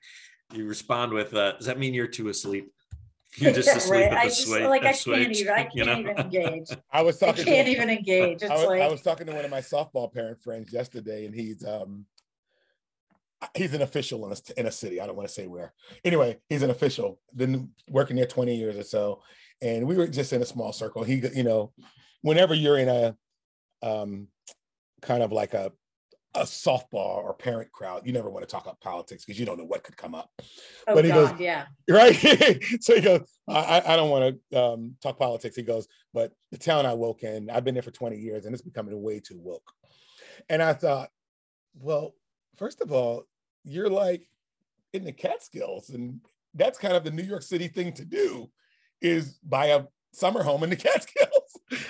you 0.53 0.65
respond 0.65 1.13
with, 1.13 1.33
uh, 1.33 1.53
"Does 1.57 1.65
that 1.65 1.79
mean 1.79 1.93
you're 1.93 2.07
too 2.07 2.29
asleep? 2.29 2.71
You're 3.37 3.51
just 3.51 3.67
asleep 3.75 4.03
right. 4.05 4.11
at 4.13 4.17
I 4.17 4.23
the 4.23 4.29
just 4.29 4.47
switch." 4.47 4.63
like 4.63 4.83
I 4.85 4.93
switch, 4.93 5.19
can't 5.19 5.37
even 5.37 5.53
I 5.53 5.63
can't 5.65 5.75
know? 5.87 5.99
even 5.99 6.17
engage. 6.17 6.69
I 6.91 7.01
was 7.01 7.19
talking. 7.19 7.43
to 7.43 7.51
can't 7.51 7.67
him- 7.67 7.75
even 7.75 7.89
engage. 7.89 8.41
It's 8.41 8.49
I 8.49 8.55
was, 8.55 8.65
like 8.65 8.81
I 8.81 8.87
was 8.87 9.01
talking 9.01 9.27
to 9.27 9.33
one 9.33 9.43
of 9.45 9.51
my 9.51 9.59
softball 9.59 10.11
parent 10.11 10.41
friends 10.41 10.71
yesterday, 10.71 11.25
and 11.25 11.35
he's 11.35 11.63
um 11.65 12.05
he's 13.53 13.73
an 13.73 13.81
official 13.81 14.25
in 14.25 14.31
a, 14.31 14.59
in 14.59 14.65
a 14.65 14.71
city. 14.71 14.99
I 15.01 15.05
don't 15.05 15.15
want 15.15 15.27
to 15.27 15.33
say 15.33 15.45
where. 15.45 15.73
Anyway, 16.03 16.37
he's 16.49 16.63
an 16.63 16.69
official. 16.71 17.19
Been 17.35 17.69
working 17.89 18.15
there 18.15 18.25
twenty 18.25 18.55
years 18.55 18.77
or 18.77 18.83
so, 18.83 19.21
and 19.61 19.85
we 19.85 19.95
were 19.97 20.07
just 20.07 20.33
in 20.33 20.41
a 20.41 20.45
small 20.45 20.71
circle. 20.71 21.03
He, 21.03 21.21
you 21.35 21.43
know, 21.43 21.73
whenever 22.21 22.53
you're 22.53 22.77
in 22.77 22.89
a 22.89 23.15
um 23.83 24.29
kind 25.01 25.21
of 25.21 25.31
like 25.31 25.53
a 25.53 25.71
a 26.35 26.41
softball 26.41 27.17
or 27.23 27.33
parent 27.33 27.71
crowd, 27.71 28.05
you 28.05 28.13
never 28.13 28.29
want 28.29 28.43
to 28.47 28.51
talk 28.51 28.63
about 28.63 28.79
politics 28.81 29.25
because 29.25 29.39
you 29.39 29.45
don't 29.45 29.57
know 29.57 29.63
what 29.65 29.83
could 29.83 29.97
come 29.97 30.13
up. 30.13 30.29
oh 30.87 30.93
but 30.95 31.03
he 31.05 31.11
god, 31.11 31.31
goes- 31.31 31.39
yeah. 31.39 31.65
right? 31.89 32.15
so 32.81 32.95
he 32.95 33.01
goes, 33.01 33.21
I, 33.47 33.81
I- 33.85 33.95
don't 33.95 34.09
want 34.09 34.37
to 34.51 34.63
um, 34.63 34.95
talk 35.01 35.17
politics. 35.17 35.55
He 35.55 35.63
goes, 35.63 35.87
but 36.13 36.31
the 36.51 36.57
town 36.57 36.85
I 36.85 36.93
woke 36.93 37.23
in, 37.23 37.49
I've 37.49 37.63
been 37.63 37.73
there 37.73 37.81
for 37.83 37.91
20 37.91 38.17
years 38.17 38.45
and 38.45 38.53
it's 38.53 38.61
becoming 38.61 39.01
way 39.01 39.19
too 39.19 39.39
woke. 39.39 39.71
And 40.49 40.61
I 40.61 40.73
thought, 40.73 41.09
well, 41.79 42.13
first 42.57 42.81
of 42.81 42.91
all, 42.91 43.23
you're 43.63 43.89
like 43.89 44.29
in 44.93 45.03
the 45.03 45.11
Catskills, 45.11 45.89
and 45.89 46.21
that's 46.53 46.77
kind 46.79 46.95
of 46.95 47.03
the 47.03 47.11
New 47.11 47.23
York 47.23 47.41
City 47.43 47.67
thing 47.67 47.93
to 47.93 48.05
do 48.05 48.49
is 49.01 49.39
buy 49.43 49.67
a 49.67 49.83
summer 50.13 50.41
home 50.43 50.63
in 50.63 50.69
the 50.69 50.75
Catskills. 50.87 51.29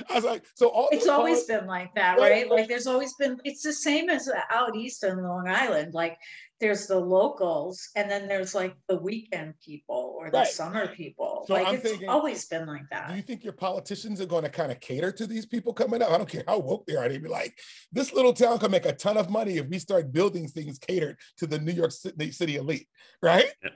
I 0.09 0.15
was 0.15 0.23
like, 0.23 0.43
so 0.55 0.69
all 0.69 0.89
It's 0.91 1.07
all- 1.07 1.19
always 1.19 1.43
been 1.45 1.65
like 1.67 1.93
that, 1.95 2.17
Right, 2.17 2.31
right? 2.31 2.49
right. 2.49 2.59
Like 2.59 2.67
there's 2.67 2.87
always 2.87 3.13
been, 3.15 3.39
it's 3.43 3.61
the 3.63 3.73
same 3.73 4.09
as 4.09 4.29
out 4.51 4.75
east 4.75 5.03
on 5.03 5.21
Long 5.23 5.47
Island. 5.47 5.93
Like 5.93 6.17
there's 6.59 6.87
the 6.87 6.97
locals 6.99 7.89
and 7.95 8.09
then 8.09 8.27
there's 8.27 8.55
like 8.55 8.75
the 8.87 8.97
weekend 8.97 9.53
people 9.63 10.15
or 10.17 10.31
the 10.31 10.39
Right. 10.39 10.47
summer 10.47 10.87
people. 10.87 11.43
So 11.47 11.53
Like 11.53 11.67
I'm 11.67 11.75
it's 11.75 11.83
thinking, 11.83 12.09
always 12.09 12.45
been 12.47 12.65
like 12.67 12.89
that. 12.91 13.09
Do 13.09 13.15
you 13.15 13.21
think 13.21 13.43
your 13.43 13.53
politicians 13.53 14.19
are 14.21 14.25
going 14.25 14.43
to 14.43 14.49
kind 14.49 14.71
of 14.71 14.79
cater 14.79 15.11
to 15.11 15.27
these 15.27 15.45
people 15.45 15.73
coming 15.73 16.01
up? 16.01 16.09
I 16.11 16.17
don't 16.17 16.29
care 16.29 16.43
how 16.47 16.59
woke 16.59 16.85
they 16.87 16.95
are. 16.95 17.07
They'd 17.07 17.21
be 17.21 17.29
like, 17.29 17.57
this 17.91 18.13
little 18.13 18.33
town 18.33 18.59
can 18.59 18.71
make 18.71 18.85
a 18.85 18.93
ton 18.93 19.17
of 19.17 19.29
money 19.29 19.57
if 19.57 19.67
we 19.67 19.77
start 19.77 20.11
building 20.11 20.47
things 20.47 20.79
catered 20.79 21.17
to 21.37 21.47
the 21.47 21.59
New 21.59 21.73
York 21.73 21.91
City, 21.91 22.31
city 22.31 22.55
elite, 22.55 22.87
right? 23.21 23.51
Yeah. 23.63 23.69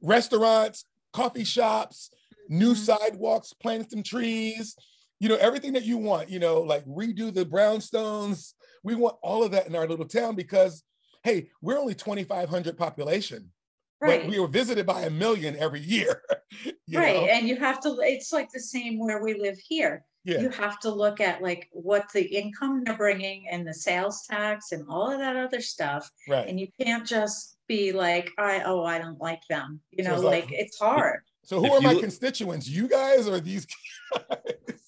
Restaurants, 0.00 0.84
coffee 1.12 1.44
shops, 1.44 2.10
new 2.48 2.74
Mhm. 2.74 2.76
sidewalks, 2.76 3.52
planting 3.52 3.88
some 3.88 4.02
trees, 4.02 4.76
you 5.22 5.28
know, 5.28 5.36
everything 5.36 5.72
that 5.74 5.84
you 5.84 5.96
want, 5.98 6.28
you 6.30 6.40
know, 6.40 6.60
like 6.62 6.84
redo 6.84 7.32
the 7.32 7.46
brownstones. 7.46 8.54
We 8.82 8.96
want 8.96 9.14
all 9.22 9.44
of 9.44 9.52
that 9.52 9.68
in 9.68 9.76
our 9.76 9.86
little 9.86 10.04
town 10.04 10.34
because, 10.34 10.82
hey, 11.22 11.48
we're 11.60 11.78
only 11.78 11.94
2,500 11.94 12.76
population, 12.76 13.52
but 14.00 14.08
Right. 14.08 14.28
we 14.28 14.40
were 14.40 14.48
visited 14.48 14.84
by 14.84 15.02
a 15.02 15.10
million 15.10 15.56
every 15.56 15.78
year. 15.78 16.22
you 16.88 16.98
Right. 16.98 17.14
know? 17.14 17.26
And 17.26 17.46
you 17.48 17.54
have 17.54 17.78
to, 17.82 17.96
it's 18.00 18.32
like 18.32 18.50
the 18.50 18.58
same 18.58 18.98
where 18.98 19.22
we 19.22 19.34
live 19.34 19.56
here. 19.64 20.04
Yeah. 20.24 20.40
You 20.40 20.48
have 20.50 20.80
to 20.80 20.90
look 20.90 21.20
at 21.20 21.40
like 21.40 21.68
what 21.70 22.10
the 22.12 22.22
income 22.24 22.82
they're 22.84 22.96
bringing 22.96 23.48
and 23.48 23.64
the 23.64 23.74
sales 23.74 24.24
tax 24.28 24.72
and 24.72 24.84
all 24.88 25.08
of 25.08 25.20
that 25.20 25.36
other 25.36 25.60
stuff. 25.60 26.10
Right. 26.28 26.48
And 26.48 26.58
you 26.58 26.66
can't 26.80 27.06
just 27.06 27.56
be 27.68 27.92
like, 27.92 28.28
I, 28.38 28.62
oh, 28.64 28.82
I 28.84 28.98
don't 28.98 29.20
like 29.20 29.42
them. 29.48 29.80
You 29.92 30.02
So 30.02 30.10
know, 30.10 30.14
it's 30.16 30.24
like- 30.24 30.44
like 30.46 30.52
it's 30.52 30.78
hard. 30.80 31.20
So 31.44 31.60
who 31.60 31.66
If 31.66 31.72
are 31.74 31.80
my 31.80 31.92
you- 31.92 32.00
constituents? 32.00 32.68
You 32.68 32.88
guys 32.88 33.28
or 33.28 33.38
these 33.38 33.66
guys? 34.28 34.81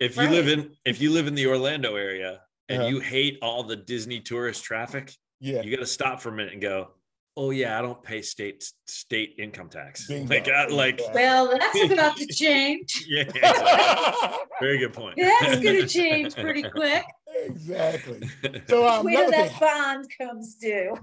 If 0.00 0.16
you 0.16 0.28
live 0.28 0.48
in 0.48 0.70
if 0.84 1.00
you 1.00 1.10
live 1.10 1.26
in 1.26 1.34
the 1.34 1.46
Orlando 1.46 1.96
area 1.96 2.40
and 2.68 2.82
Uh-huh. 2.82 2.88
you 2.88 3.00
hate 3.00 3.38
all 3.42 3.62
the 3.64 3.76
Disney 3.76 4.20
tourist 4.20 4.62
traffic, 4.64 5.12
yeah. 5.40 5.62
you 5.62 5.70
got 5.70 5.80
to 5.80 5.86
stop 5.86 6.20
for 6.20 6.28
a 6.28 6.32
minute 6.32 6.52
and 6.52 6.62
go, 6.62 6.88
"Oh 7.36 7.50
yeah, 7.50 7.78
I 7.78 7.82
don't 7.82 8.02
pay 8.02 8.22
state 8.22 8.64
state 8.86 9.34
income 9.38 9.68
tax." 9.68 10.06
Bingo. 10.08 10.32
Like, 10.34 10.48
I, 10.48 10.66
like, 10.68 11.00
Well, 11.14 11.48
that's 11.58 11.92
about 11.92 12.16
to 12.16 12.26
change. 12.26 13.04
yeah, 13.08 13.22
exactly. 13.22 14.38
very 14.60 14.78
good 14.78 14.92
point. 14.92 15.16
That's 15.18 15.60
gonna 15.60 15.86
change 15.86 16.34
pretty 16.36 16.62
quick. 16.62 17.04
exactly. 17.44 18.28
So 18.68 18.86
um, 18.88 19.04
Wait 19.06 19.12
till 19.16 19.28
another 19.28 19.36
that 19.36 19.50
thing, 19.50 19.60
bond 19.60 20.06
comes 20.20 20.54
due. 20.56 20.96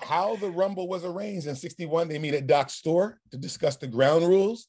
how 0.00 0.36
the 0.36 0.50
Rumble 0.50 0.88
was 0.88 1.04
arranged 1.04 1.46
in 1.46 1.56
61, 1.56 2.08
they 2.08 2.18
meet 2.18 2.34
at 2.34 2.46
Doc's 2.46 2.74
store 2.74 3.18
to 3.30 3.36
discuss 3.36 3.76
the 3.76 3.86
ground 3.86 4.26
rules. 4.26 4.68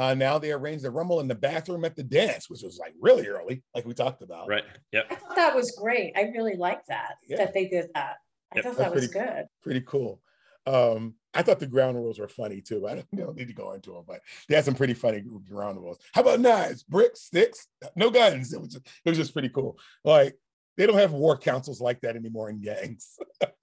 Uh, 0.00 0.14
now 0.14 0.38
they 0.38 0.50
arranged 0.50 0.82
the 0.82 0.90
Rumble 0.90 1.20
in 1.20 1.28
the 1.28 1.34
bathroom 1.34 1.84
at 1.84 1.94
the 1.94 2.02
dance, 2.02 2.48
which 2.48 2.62
was 2.62 2.78
like 2.78 2.94
really 3.00 3.28
early, 3.28 3.62
like 3.74 3.84
we 3.84 3.92
talked 3.92 4.22
about. 4.22 4.48
right. 4.48 4.64
Yep. 4.92 5.06
I 5.10 5.14
thought 5.16 5.36
that 5.36 5.54
was 5.54 5.72
great. 5.72 6.14
I 6.16 6.22
really 6.34 6.56
liked 6.56 6.88
that, 6.88 7.16
Yeah. 7.28 7.36
that 7.36 7.52
they 7.52 7.68
did 7.68 7.90
that. 7.94 8.16
I 8.50 8.56
Yep, 8.56 8.64
thought 8.64 8.76
that's 8.78 8.88
that 8.90 8.94
was 8.94 9.08
pretty- 9.08 9.26
good. 9.28 9.44
Pretty 9.62 9.80
cool. 9.82 10.22
Um, 10.66 11.16
I 11.34 11.42
thought 11.42 11.58
the 11.60 11.66
ground 11.66 11.96
rules 11.98 12.18
were 12.18 12.28
funny 12.28 12.62
too. 12.62 12.88
I 12.88 12.94
don't, 12.94 13.06
I 13.12 13.16
don't 13.16 13.36
need 13.36 13.48
to 13.48 13.54
go 13.54 13.72
into 13.72 13.92
them, 13.92 14.04
but 14.06 14.20
they 14.48 14.54
had 14.56 14.64
some 14.64 14.74
pretty 14.74 14.94
funny 14.94 15.20
ground 15.48 15.78
rules. 15.78 15.98
How 16.14 16.22
about 16.22 16.40
knives, 16.40 16.82
bricks, 16.82 17.20
sticks, 17.20 17.68
no 17.94 18.08
guns? 18.10 18.54
It 18.54 18.60
was 18.60 18.70
just, 18.72 18.86
it 19.04 19.08
was 19.10 19.18
just 19.18 19.34
pretty 19.34 19.50
cool. 19.50 19.78
Like 20.02 20.34
they 20.80 20.86
don't 20.86 20.96
have 20.96 21.12
war 21.12 21.36
councils 21.36 21.78
like 21.78 22.00
that 22.00 22.16
anymore 22.16 22.48
in 22.48 22.62
gangs. 22.62 23.18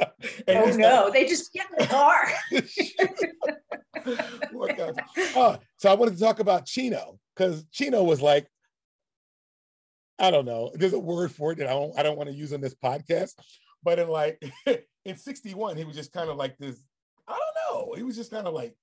And 0.48 0.60
Oh 0.60 0.68
it's 0.68 0.78
no, 0.78 1.10
they 1.12 1.26
just 1.26 1.52
get 1.52 1.66
in 1.72 1.78
the 1.80 1.88
car. 1.88 2.28
war 4.54 4.68
council. 4.68 5.04
Oh, 5.36 5.58
so 5.78 5.90
I 5.90 5.96
wanted 5.96 6.16
to 6.16 6.20
talk 6.20 6.40
about 6.40 6.66
Chino 6.66 7.20
because 7.36 7.66
Chino 7.72 8.04
was 8.04 8.22
like, 8.22 8.48
I 10.20 10.30
don't 10.30 10.46
know. 10.46 10.72
There's 10.76 10.94
a 10.94 11.00
word 11.00 11.32
for 11.32 11.52
it 11.52 11.58
that 11.58 11.68
I 11.68 11.72
don't 11.72 11.98
I 11.98 12.04
don't 12.04 12.18
want 12.18 12.30
to 12.30 12.36
use 12.36 12.54
on 12.54 12.62
this 12.62 12.76
podcast, 12.76 13.34
but 13.84 13.98
in 13.98 14.10
like 14.10 14.42
in 15.06 15.18
61, 15.18 15.78
he 15.78 15.86
was 15.86 15.96
just 15.96 16.14
kind 16.14 16.30
of 16.30 16.38
like 16.38 16.58
this. 16.60 16.80
I 17.28 17.38
don't 17.38 17.88
know. 17.90 17.94
He 17.96 18.04
was 18.04 18.16
just 18.16 18.32
kind 18.32 18.48
of 18.48 18.54
like 18.54 18.76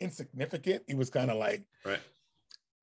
insignificant. 0.00 0.84
He 0.86 0.94
was 0.94 1.10
kind 1.10 1.30
of 1.30 1.36
like 1.36 1.64
Right. 1.84 2.00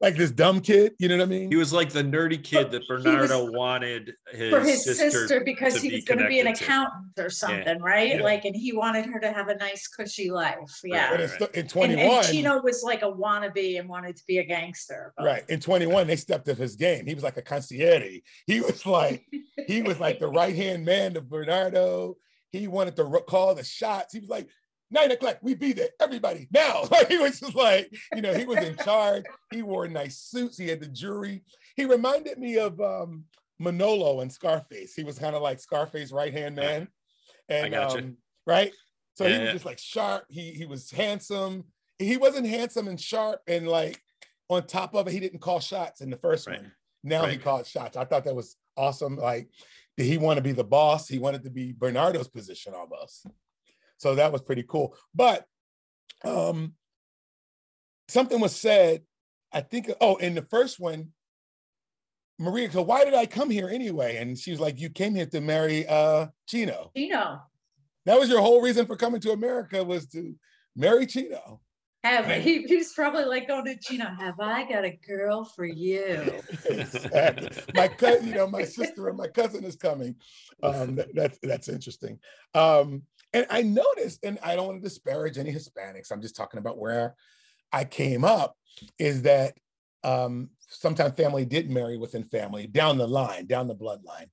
Like 0.01 0.15
this 0.15 0.31
dumb 0.31 0.59
kid. 0.61 0.93
You 0.99 1.07
know 1.09 1.17
what 1.17 1.23
I 1.23 1.27
mean? 1.27 1.49
He 1.51 1.55
was 1.57 1.71
like 1.71 1.91
the 1.91 2.03
nerdy 2.03 2.43
kid 2.43 2.71
that 2.71 2.81
He 2.81 2.91
was- 2.91 3.03
Bernardo 3.03 3.51
wanted 3.51 4.13
his, 4.31 4.49
For 4.49 4.59
his 4.61 4.83
sister, 4.83 5.11
sister, 5.11 5.43
because 5.43 5.81
he 5.81 5.91
was 5.93 6.03
gonna 6.05 6.27
be 6.27 6.39
an 6.39 6.45
connected 6.45 6.65
to. 6.65 6.71
accountant 6.71 7.05
or 7.19 7.29
something, 7.29 7.79
right? 7.81 8.15
Yeah. 8.15 8.23
Like, 8.23 8.45
and 8.45 8.55
he 8.55 8.73
wanted 8.73 9.05
her 9.05 9.19
to 9.19 9.31
have 9.31 9.47
a 9.49 9.55
nice 9.55 9.87
cushy 9.87 10.31
life. 10.31 10.57
Yeah. 10.83 11.11
But 11.11 11.21
in, 11.21 11.29
right. 11.29 11.39
st- 11.39 11.51
in 11.53 11.59
And, 11.61 11.69
21, 11.69 11.99
and 12.17 12.25
Chino 12.27 12.61
was 12.61 12.83
like 12.83 13.01
a 13.03 13.11
wannabe 13.11 13.79
and 13.79 13.87
wanted 13.87 14.15
to 14.17 14.23
be 14.27 14.39
a 14.39 14.43
gangster. 14.43 15.13
but- 15.15 15.25
right 15.25 15.43
in 15.49 15.59
21, 15.59 16.07
they 16.07 16.15
stepped 16.15 16.49
up 16.49 16.57
his 16.57 16.75
game. 16.75 17.05
He 17.05 17.13
was 17.13 17.23
like 17.23 17.37
a 17.37 17.41
concierge. 17.41 18.19
He 18.47 18.61
was 18.61 18.85
like 18.85 19.23
he 19.67 19.81
was 19.83 19.99
like 19.99 20.19
the 20.19 20.27
right 20.39 20.55
hand 20.55 20.83
man 20.85 21.13
to 21.13 21.21
Bernardo. 21.21 22.15
He 22.51 22.67
wanted 22.67 22.97
to 22.97 23.05
ro- 23.05 23.21
call 23.21 23.55
the 23.55 23.63
shots. 23.63 24.13
He 24.13 24.19
was 24.19 24.29
like, 24.29 24.47
nine 24.91 25.11
o'clock, 25.11 25.39
we 25.41 25.55
be 25.55 25.73
there, 25.73 25.89
everybody 25.99 26.47
now. 26.51 26.83
Like 26.91 27.07
he 27.09 27.17
was 27.17 27.39
just 27.39 27.55
like, 27.55 27.91
you 28.15 28.21
know, 28.21 28.33
he 28.33 28.45
was 28.45 28.57
in 28.59 28.75
charge. 28.77 29.23
He 29.51 29.61
wore 29.61 29.87
nice 29.87 30.17
suits. 30.17 30.57
He 30.57 30.67
had 30.67 30.79
the 30.81 30.87
jury. 30.87 31.43
He 31.75 31.85
reminded 31.85 32.37
me 32.37 32.57
of 32.57 32.79
um, 32.81 33.25
Manolo 33.59 34.21
and 34.21 34.31
Scarface. 34.31 34.93
He 34.93 35.03
was 35.03 35.17
kind 35.17 35.35
of 35.35 35.41
like 35.41 35.59
Scarface 35.59 36.11
right 36.11 36.33
hand 36.33 36.55
man. 36.55 36.87
And 37.49 37.73
gotcha. 37.73 37.99
um, 37.99 38.17
right. 38.45 38.73
So 39.15 39.25
he 39.25 39.31
was 39.31 39.39
yeah. 39.41 39.51
just 39.53 39.65
like 39.65 39.79
sharp. 39.79 40.25
He 40.29 40.51
he 40.51 40.65
was 40.65 40.91
handsome. 40.91 41.65
He 41.99 42.17
wasn't 42.17 42.47
handsome 42.47 42.87
and 42.87 42.99
sharp 42.99 43.41
and 43.47 43.67
like 43.67 43.99
on 44.49 44.67
top 44.67 44.95
of 44.95 45.07
it, 45.07 45.11
he 45.13 45.19
didn't 45.19 45.39
call 45.39 45.59
shots 45.59 46.01
in 46.01 46.09
the 46.09 46.17
first 46.17 46.47
Right. 46.47 46.61
one. 46.61 46.71
Now 47.03 47.21
he 47.21 47.31
Right. 47.31 47.41
called 47.41 47.65
shots. 47.65 47.95
I 47.95 48.03
thought 48.05 48.25
that 48.25 48.35
was 48.35 48.57
awesome. 48.75 49.15
Like, 49.15 49.49
did 49.97 50.05
he 50.05 50.17
want 50.17 50.37
to 50.37 50.43
be 50.43 50.51
the 50.51 50.63
boss? 50.63 51.07
He 51.07 51.19
wanted 51.19 51.43
to 51.43 51.49
be 51.49 51.71
Bernardo's 51.71 52.27
position 52.27 52.73
almost. 52.73 53.25
So 54.01 54.15
that 54.15 54.31
was 54.31 54.41
pretty 54.41 54.63
cool. 54.67 54.95
But 55.13 55.45
um 56.25 56.73
something 58.07 58.39
was 58.39 58.55
said, 58.55 59.03
I 59.53 59.61
think, 59.61 59.91
oh, 60.01 60.15
in 60.15 60.33
the 60.33 60.41
first 60.41 60.79
one, 60.79 61.09
Maria, 62.39 62.71
so 62.71 62.81
why 62.81 63.05
did 63.05 63.13
I 63.13 63.27
come 63.27 63.51
here 63.51 63.69
anyway? 63.69 64.17
And 64.17 64.37
she 64.37 64.49
was 64.49 64.59
like, 64.59 64.79
You 64.79 64.89
came 64.89 65.13
here 65.13 65.27
to 65.27 65.39
marry 65.39 65.85
uh 65.87 66.27
Chino. 66.47 66.91
Chino. 66.97 67.41
That 68.05 68.19
was 68.19 68.27
your 68.29 68.41
whole 68.41 68.61
reason 68.61 68.87
for 68.87 68.95
coming 68.95 69.21
to 69.21 69.31
America 69.31 69.83
was 69.83 70.07
to 70.07 70.33
marry 70.75 71.05
Chino. 71.05 71.61
Have 72.03 72.25
he, 72.41 72.63
he's 72.63 72.93
probably 72.93 73.25
like 73.25 73.47
going 73.47 73.65
to 73.65 73.77
Chino. 73.77 74.05
Have 74.19 74.39
I 74.39 74.67
got 74.67 74.83
a 74.83 74.97
girl 75.07 75.45
for 75.45 75.65
you? 75.65 76.41
exactly. 76.65 77.49
My 77.75 77.87
cousin, 77.87 78.27
you 78.27 78.33
know, 78.33 78.47
my 78.47 78.63
sister 78.63 79.07
and 79.07 79.17
my 79.17 79.27
cousin 79.27 79.63
is 79.63 79.75
coming. 79.75 80.15
Um, 80.63 80.95
that- 80.95 81.13
that's 81.13 81.39
that's 81.43 81.69
interesting. 81.69 82.17
Um, 82.55 83.03
and 83.34 83.45
I 83.49 83.61
noticed, 83.61 84.19
and 84.23 84.39
I 84.43 84.55
don't 84.55 84.67
want 84.67 84.82
to 84.82 84.89
disparage 84.89 85.38
any 85.38 85.51
Hispanics. 85.53 86.11
I'm 86.11 86.21
just 86.21 86.36
talking 86.36 86.59
about 86.59 86.77
where 86.77 87.15
I 87.71 87.84
came 87.86 88.23
up. 88.23 88.55
Is 88.97 89.23
that 89.23 89.53
um, 90.03 90.49
sometimes 90.67 91.13
family 91.15 91.45
did 91.45 91.69
marry 91.69 91.97
within 91.97 92.23
family 92.23 92.67
down 92.67 92.97
the 92.97 93.07
line, 93.07 93.45
down 93.45 93.67
the 93.67 93.75
bloodline. 93.75 94.27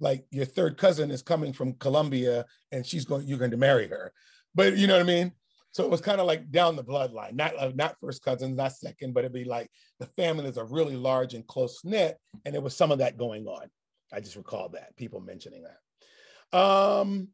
Like 0.00 0.24
your 0.30 0.46
third 0.46 0.76
cousin 0.76 1.10
is 1.10 1.22
coming 1.22 1.52
from 1.52 1.74
Colombia 1.74 2.44
and 2.72 2.84
she's 2.84 3.04
going, 3.04 3.26
you're 3.28 3.38
going 3.38 3.52
to 3.52 3.56
marry 3.56 3.86
her. 3.88 4.12
But 4.54 4.76
you 4.76 4.86
know 4.86 4.94
what 4.94 5.02
I 5.02 5.06
mean? 5.06 5.32
So 5.70 5.84
it 5.84 5.90
was 5.90 6.00
kind 6.00 6.20
of 6.20 6.26
like 6.26 6.50
down 6.50 6.76
the 6.76 6.84
bloodline, 6.84 7.34
not 7.34 7.56
uh, 7.56 7.72
not 7.74 7.96
first 7.98 8.22
cousins, 8.22 8.56
not 8.56 8.72
second, 8.72 9.14
but 9.14 9.20
it'd 9.20 9.32
be 9.32 9.44
like 9.44 9.70
the 10.00 10.06
families 10.06 10.58
are 10.58 10.66
really 10.66 10.96
large 10.96 11.32
and 11.32 11.46
close 11.46 11.80
knit, 11.82 12.18
and 12.44 12.54
there 12.54 12.60
was 12.60 12.76
some 12.76 12.92
of 12.92 12.98
that 12.98 13.16
going 13.16 13.46
on. 13.46 13.70
I 14.12 14.20
just 14.20 14.36
recall 14.36 14.68
that 14.70 14.94
people 14.96 15.20
mentioning 15.20 15.62
that. 15.62 16.58
Um, 16.58 17.28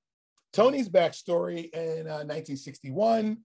Tony's 0.53 0.89
backstory 0.89 1.71
in 1.75 2.07
uh, 2.07 2.25
1961, 2.25 3.39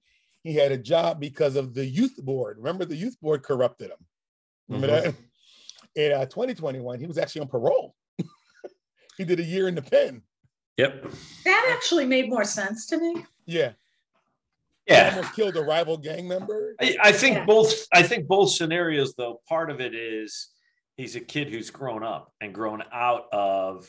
he 0.44 0.54
had 0.56 0.72
a 0.72 0.78
job 0.78 1.20
because 1.20 1.56
of 1.56 1.74
the 1.74 1.86
youth 1.86 2.16
board. 2.18 2.58
Remember, 2.58 2.86
the 2.86 2.96
youth 2.96 3.20
board 3.22 3.44
corrupted 3.44 3.92
him. 3.92 3.98
Remember 4.70 4.88
Mhm. 4.88 5.04
that? 5.04 5.16
In 5.96 6.12
uh, 6.12 6.26
2021, 6.26 7.00
he 7.00 7.06
was 7.06 7.20
actually 7.20 7.42
on 7.42 7.48
parole. 7.50 7.94
he 9.18 9.24
did 9.26 9.40
a 9.40 9.44
year 9.44 9.68
in 9.68 9.76
the 9.76 9.82
pen. 9.84 10.24
Yep. 10.78 11.06
That 11.46 11.70
actually 11.72 12.08
made 12.08 12.30
more 12.30 12.44
sense 12.46 12.88
to 12.88 12.98
me. 12.98 13.24
Yeah. 13.46 13.74
He 14.88 14.94
Yeah. 14.96 15.10
almost 15.16 15.36
killed 15.36 15.56
a 15.56 15.62
rival 15.62 15.98
gang 15.98 16.28
member. 16.28 16.76
I, 16.82 16.98
I 17.00 17.12
think 17.12 17.36
Yeah. 17.38 17.46
both. 17.46 17.86
I 17.94 18.02
think 18.02 18.28
both 18.28 18.50
scenarios, 18.52 19.14
though. 19.14 19.42
Part 19.48 19.70
of 19.70 19.82
it 19.82 19.94
is 19.94 20.50
he's 20.98 21.16
a 21.16 21.20
kid 21.20 21.50
who's 21.50 21.70
grown 21.70 22.04
up 22.04 22.34
and 22.42 22.56
grown 22.56 22.84
out 22.92 23.26
of, 23.32 23.88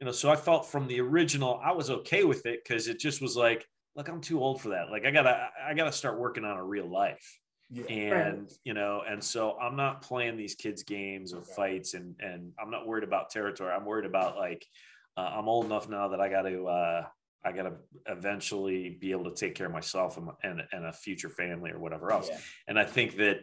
you 0.00 0.06
know. 0.06 0.12
So 0.12 0.30
I 0.30 0.36
felt 0.36 0.66
from 0.66 0.86
the 0.88 1.00
original, 1.00 1.60
I 1.64 1.72
was 1.72 1.90
okay 1.90 2.24
with 2.24 2.46
it 2.46 2.60
because 2.62 2.88
it 2.88 2.98
just 2.98 3.20
was 3.22 3.36
like, 3.36 3.66
look, 3.96 4.08
I'm 4.08 4.20
too 4.20 4.40
old 4.42 4.60
for 4.60 4.70
that. 4.70 4.90
Like 4.90 5.04
I 5.06 5.10
gotta, 5.10 5.48
I 5.66 5.74
gotta 5.74 5.92
start 5.92 6.18
working 6.18 6.44
on 6.44 6.56
a 6.56 6.64
real 6.64 6.86
life. 6.90 7.40
Yeah. 7.70 7.84
and 7.90 8.50
you 8.62 8.74
know 8.74 9.02
and 9.08 9.24
so 9.24 9.56
i'm 9.58 9.74
not 9.74 10.02
playing 10.02 10.36
these 10.36 10.54
kids 10.54 10.82
games 10.84 11.32
of 11.32 11.46
fights 11.48 11.94
and 11.94 12.14
and 12.20 12.52
i'm 12.60 12.70
not 12.70 12.86
worried 12.86 13.04
about 13.04 13.30
territory 13.30 13.72
i'm 13.72 13.86
worried 13.86 14.04
about 14.04 14.36
like 14.36 14.64
uh, 15.16 15.32
i'm 15.34 15.48
old 15.48 15.64
enough 15.64 15.88
now 15.88 16.08
that 16.08 16.20
i 16.20 16.28
got 16.28 16.42
to 16.42 16.68
uh 16.68 17.04
i 17.42 17.50
got 17.52 17.62
to 17.62 17.72
eventually 18.06 18.90
be 19.00 19.10
able 19.12 19.24
to 19.24 19.34
take 19.34 19.54
care 19.54 19.66
of 19.66 19.72
myself 19.72 20.18
and, 20.18 20.28
and 20.42 20.62
and 20.72 20.84
a 20.84 20.92
future 20.92 21.30
family 21.30 21.70
or 21.70 21.78
whatever 21.78 22.12
else 22.12 22.28
Yeah. 22.30 22.38
and 22.68 22.78
i 22.78 22.84
think 22.84 23.16
that 23.16 23.38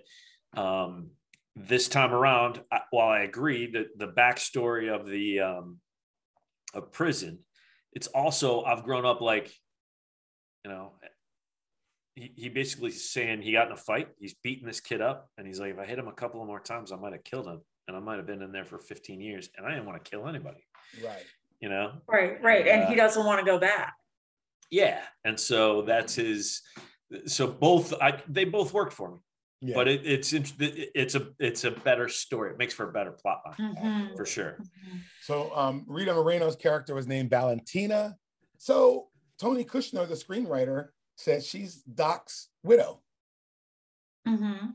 um 0.56 1.10
this 1.56 1.89
time 1.89 2.14
around 2.14 2.62
I, 2.72 2.82
while 2.91 3.10
i 3.10 3.22
agree 3.22 3.72
that 3.72 3.88
the 3.97 4.08
backstory 4.08 4.93
of 4.93 5.08
the 5.08 5.39
um 5.41 5.80
of 6.74 6.91
prison 6.91 7.39
it's 7.93 8.07
also 8.07 8.63
i've 8.63 8.84
grown 8.84 9.05
up 9.05 9.22
like 9.22 9.51
you 10.63 10.72
know 10.72 10.93
he, 12.15 12.34
he 12.36 12.49
basically 12.49 12.91
saying 12.91 13.41
he 13.41 13.53
got 13.53 13.67
in 13.67 13.72
a 13.74 13.78
fight. 13.78 14.09
He's 14.19 14.34
beating 14.34 14.67
this 14.67 14.82
kid 14.82 14.99
up, 15.01 15.30
and 15.38 15.47
he's 15.47 15.61
like, 15.61 15.72
if 15.72 15.80
I 15.80 15.86
hit 15.86 15.97
him 15.97 16.09
a 16.09 16.11
couple 16.11 16.41
of 16.41 16.45
more 16.47 16.59
times, 16.59 16.91
I 16.91 16.97
might 16.97 17.13
have 17.13 17.24
killed 17.24 17.47
him, 17.47 17.61
and 17.88 17.95
I 17.95 18.01
might 18.01 18.17
have 18.17 18.28
been 18.28 18.41
in 18.41 18.51
there 18.51 18.65
for 18.65 18.78
15 18.78 19.22
years, 19.22 19.49
and 19.55 19.65
I 19.65 19.69
didn't 19.69 19.86
want 19.86 20.03
to 20.03 20.11
kill 20.11 20.28
anybody, 20.28 20.59
Right. 21.01 21.24
you 21.61 21.69
know? 21.69 21.93
Right, 22.09 22.39
right. 22.43 22.67
And 22.67 22.89
he 22.89 22.95
Uh, 22.95 22.97
doesn't 23.05 23.26
want 23.26 23.39
to 23.39 23.45
go 23.45 23.57
back. 23.59 23.95
Yeah, 24.69 25.01
and 25.24 25.39
so 25.39 25.84
that's 25.84 26.13
his. 26.15 26.61
So 27.28 27.47
both, 27.47 27.93
I 28.01 28.22
they 28.28 28.43
both 28.43 28.74
worked 28.74 28.91
for 28.91 29.11
me, 29.13 29.19
Yeah. 29.64 29.76
but 29.76 29.88
it, 29.88 30.01
it's 30.05 30.34
it's 30.34 31.14
a 31.16 31.28
it's 31.39 31.64
a 31.66 31.72
better 31.72 32.09
story. 32.09 32.49
It 32.51 32.57
makes 32.57 32.74
for 32.74 32.89
a 32.89 32.91
better 32.91 33.12
plot 33.12 33.41
line 33.45 33.76
Mhm. 33.76 34.18
for 34.18 34.26
sure. 34.26 34.57
So 35.22 35.55
um, 35.55 35.86
Rita 35.88 36.14
Moreno's 36.16 36.55
character 36.55 36.95
was 36.95 37.05
named 37.07 37.30
Valentina. 37.30 38.18
So 38.57 39.09
Tony 39.39 39.64
Kushner, 39.64 40.07
the 40.07 40.16
screenwriter, 40.16 40.88
said 41.16 41.43
she's 41.43 41.84
Doc's 41.84 42.49
widow. 42.64 43.01
Mhm. 44.28 44.74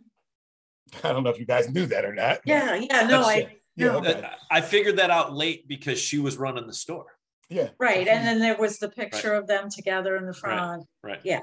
I 1.03 1.13
don't 1.13 1.25
know 1.25 1.31
if 1.31 1.41
you 1.41 1.47
guys 1.47 1.69
knew 1.69 1.87
that 1.87 2.05
or 2.05 2.15
not. 2.15 2.41
Yeah, 2.45 2.77
yeah, 2.77 3.03
no, 3.03 3.09
That's 3.23 3.27
I, 3.29 3.35
it. 3.39 3.63
Yeah. 3.75 3.87
no. 3.89 3.99
Okay. 3.99 4.29
I 4.53 4.61
figured 4.61 4.99
that 4.99 5.11
out 5.11 5.35
late 5.35 5.67
because 5.67 5.99
she 5.99 6.19
was 6.21 6.37
running 6.37 6.67
the 6.69 6.73
store. 6.73 7.07
Yeah. 7.49 7.69
right. 7.79 8.07
And 8.09 8.27
then 8.27 8.39
there 8.41 8.57
was 8.57 8.79
the 8.79 8.89
picture 8.89 9.33
of 9.35 9.47
them 9.47 9.69
together 9.71 10.17
in 10.17 10.27
the 10.27 10.33
front. 10.35 10.85
Right. 11.03 11.21
Yeah. 11.25 11.41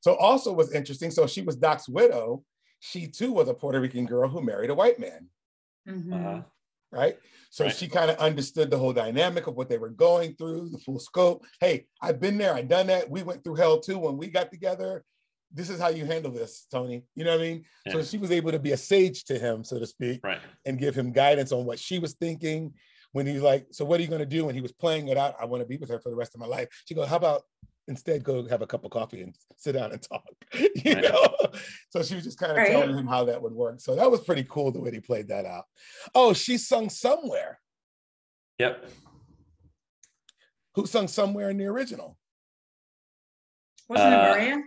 So 0.00 0.14
also 0.16 0.52
was 0.52 0.72
interesting. 0.72 1.10
So 1.12 1.26
she 1.28 1.42
was 1.42 1.54
Doc's 1.56 1.88
widow. 1.88 2.44
She 2.84 3.06
too 3.06 3.30
was 3.32 3.48
a 3.48 3.54
Puerto 3.54 3.80
Rican 3.80 4.06
girl 4.06 4.28
who 4.28 4.42
married 4.42 4.68
a 4.70 4.74
white 4.74 4.98
man. 4.98 5.28
Mhm. 5.88 6.12
Uh-huh. 6.14 6.42
right? 6.90 7.16
So 7.48 7.64
Right. 7.64 7.74
she 7.74 7.88
kind 7.88 8.10
of 8.10 8.18
understood 8.18 8.70
the 8.70 8.76
whole 8.76 8.92
dynamic 8.92 9.46
of 9.46 9.54
what 9.56 9.70
they 9.70 9.78
were 9.78 9.88
going 9.88 10.34
through, 10.36 10.68
the 10.68 10.76
full 10.78 10.98
scope. 10.98 11.46
Hey, 11.58 11.86
I've 12.02 12.20
been 12.20 12.36
there, 12.36 12.52
I've 12.52 12.68
done 12.68 12.88
that. 12.88 13.08
We 13.08 13.22
went 13.22 13.42
through 13.42 13.54
hell 13.54 13.80
too 13.80 13.98
when 13.98 14.18
we 14.18 14.26
got 14.28 14.50
together. 14.50 15.02
This 15.50 15.70
is 15.70 15.80
how 15.80 15.88
you 15.88 16.04
handle 16.04 16.30
this, 16.32 16.66
Tony. 16.70 17.06
You 17.14 17.24
know 17.24 17.30
what 17.30 17.40
I 17.40 17.44
mean? 17.44 17.64
So 17.92 18.02
she 18.02 18.18
was 18.18 18.30
able 18.30 18.52
to 18.52 18.58
be 18.58 18.72
a 18.72 18.76
sage 18.76 19.24
to 19.24 19.38
him, 19.38 19.64
so 19.64 19.78
to 19.78 19.86
speak, 19.86 20.20
Right. 20.22 20.40
and 20.66 20.78
give 20.78 20.94
him 20.94 21.12
guidance 21.12 21.50
on 21.50 21.64
what 21.64 21.78
she 21.78 21.98
was 21.98 22.12
thinking. 22.14 22.74
When 23.12 23.26
he's 23.26 23.40
like, 23.42 23.68
So 23.70 23.84
what 23.86 23.98
are 23.98 24.02
you 24.02 24.08
going 24.08 24.20
to 24.20 24.26
do? 24.26 24.44
When 24.44 24.54
he 24.54 24.60
was 24.60 24.72
playing 24.72 25.08
it 25.08 25.16
out, 25.16 25.34
I 25.40 25.46
want 25.46 25.62
to 25.62 25.66
be 25.66 25.78
with 25.78 25.88
her 25.88 25.98
for 26.00 26.10
the 26.10 26.16
rest 26.16 26.34
of 26.34 26.40
my 26.40 26.46
life. 26.46 26.68
She 26.86 26.94
goes, 26.94 27.08
How 27.08 27.16
about 27.16 27.42
instead 27.88 28.22
go 28.24 28.46
have 28.48 28.62
a 28.62 28.66
cup 28.66 28.84
of 28.84 28.90
coffee 28.90 29.22
and 29.22 29.34
sit 29.56 29.72
down 29.72 29.92
and 29.92 30.02
talk? 30.02 30.24
you 30.54 30.94
Right. 30.94 31.02
know? 31.04 31.34
So 31.90 32.02
she 32.02 32.14
was 32.14 32.24
just 32.24 32.38
kind 32.38 32.52
of 32.52 32.58
Right. 32.58 32.68
telling 32.68 32.96
him 32.96 33.06
how 33.06 33.24
that 33.24 33.40
would 33.42 33.52
work. 33.52 33.80
So 33.80 33.94
that 33.96 34.10
was 34.10 34.20
pretty 34.20 34.44
cool 34.48 34.70
the 34.72 34.80
way 34.80 34.90
he 34.90 35.00
played 35.00 35.28
that 35.28 35.44
out. 35.44 35.64
Oh, 36.14 36.32
she 36.32 36.58
sung 36.58 36.88
somewhere. 36.88 37.60
Yep. 38.58 38.84
Who 40.74 40.86
sung 40.86 41.08
somewhere 41.08 41.50
in 41.50 41.58
the 41.58 41.66
original? 41.66 42.16
Wasn't 43.88 44.14
Uh, 44.14 44.16
it 44.16 44.20
Maria? 44.22 44.62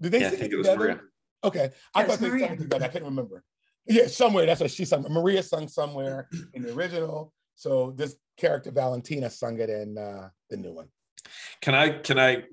Did 0.00 0.12
they 0.12 0.20
Yeah, 0.20 0.26
I 0.26 0.30
sing 0.30 0.38
think 0.40 0.52
it 0.52 0.54
it 0.54 0.58
was 0.58 0.66
together? 0.66 0.84
Maria. 0.84 1.00
Okay, 1.44 1.70
I 1.94 2.00
Yes, 2.00 2.08
thought 2.08 2.18
they 2.20 2.28
Maria. 2.28 2.46
sang 2.46 2.54
it 2.54 2.60
together. 2.60 2.84
I 2.84 2.88
couldn't 2.88 3.08
remember. 3.08 3.42
Yeah, 3.86 4.06
somewhere. 4.08 4.46
That's 4.46 4.60
what 4.60 4.70
she 4.70 4.84
sung. 4.84 5.02
Maria 5.08 5.42
sung 5.42 5.68
somewhere 5.68 6.28
in 6.54 6.62
the 6.62 6.72
original. 6.72 7.32
So 7.54 7.92
this 7.92 8.16
character 8.36 8.70
Valentina 8.70 9.30
sung 9.30 9.58
it 9.60 9.70
in 9.70 9.96
uh, 9.96 10.28
the 10.50 10.56
new 10.56 10.72
one. 10.72 10.88
Can 11.60 11.74
I 11.74 11.90
can 11.98 12.18
I 12.18 12.44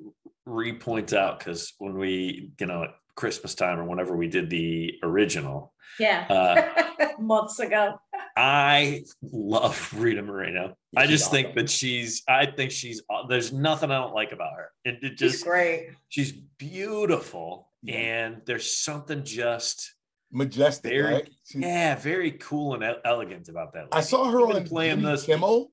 re-point 0.45 1.13
out 1.13 1.39
because 1.39 1.73
when 1.79 1.97
we 1.97 2.51
you 2.59 2.65
know 2.65 2.83
at 2.83 2.89
Christmas 3.15 3.55
time 3.55 3.79
or 3.79 3.85
whenever 3.85 4.15
we 4.15 4.27
did 4.27 4.49
the 4.49 4.95
original, 5.03 5.73
Yeah. 5.99 6.25
uh, 6.29 7.07
Months 7.19 7.59
ago. 7.59 7.99
I 8.35 9.03
love 9.21 9.93
Rita 9.95 10.23
Moreno. 10.23 10.75
Yeah, 10.91 10.99
I 11.01 11.05
she's 11.05 11.19
just 11.19 11.31
think 11.31 11.53
that 11.55 11.69
she's 11.69 12.23
I 12.27 12.47
think 12.47 12.71
she's 12.71 13.01
there's 13.29 13.53
nothing 13.53 13.91
I 13.91 13.99
don't 13.99 14.15
like 14.15 14.31
about 14.31 14.53
her. 14.57 14.71
It, 14.83 14.99
it 15.03 15.09
She's 15.19 15.31
just 15.33 15.45
great. 15.45 15.91
she's 16.09 16.31
beautiful 16.31 17.69
Yeah. 17.83 17.95
and 17.97 18.41
there's 18.45 18.75
something 18.75 19.23
just 19.23 19.93
Majestic, 20.31 20.91
Very- 20.91 21.13
right? 21.13 21.29
She- 21.47 21.59
yeah 21.59 21.93
very 21.95 22.31
cool 22.31 22.73
and 22.73 22.83
elegant 23.05 23.47
about 23.49 23.73
that. 23.73 23.89
I 23.91 24.01
saw 24.01 24.31
her 24.31 24.41
Even 24.41 24.55
on 24.55 24.63
playing 24.65 24.99
Jimmy 25.01 25.11
this. 25.11 25.25
Kimmel 25.27 25.71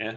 Yeah. 0.00 0.14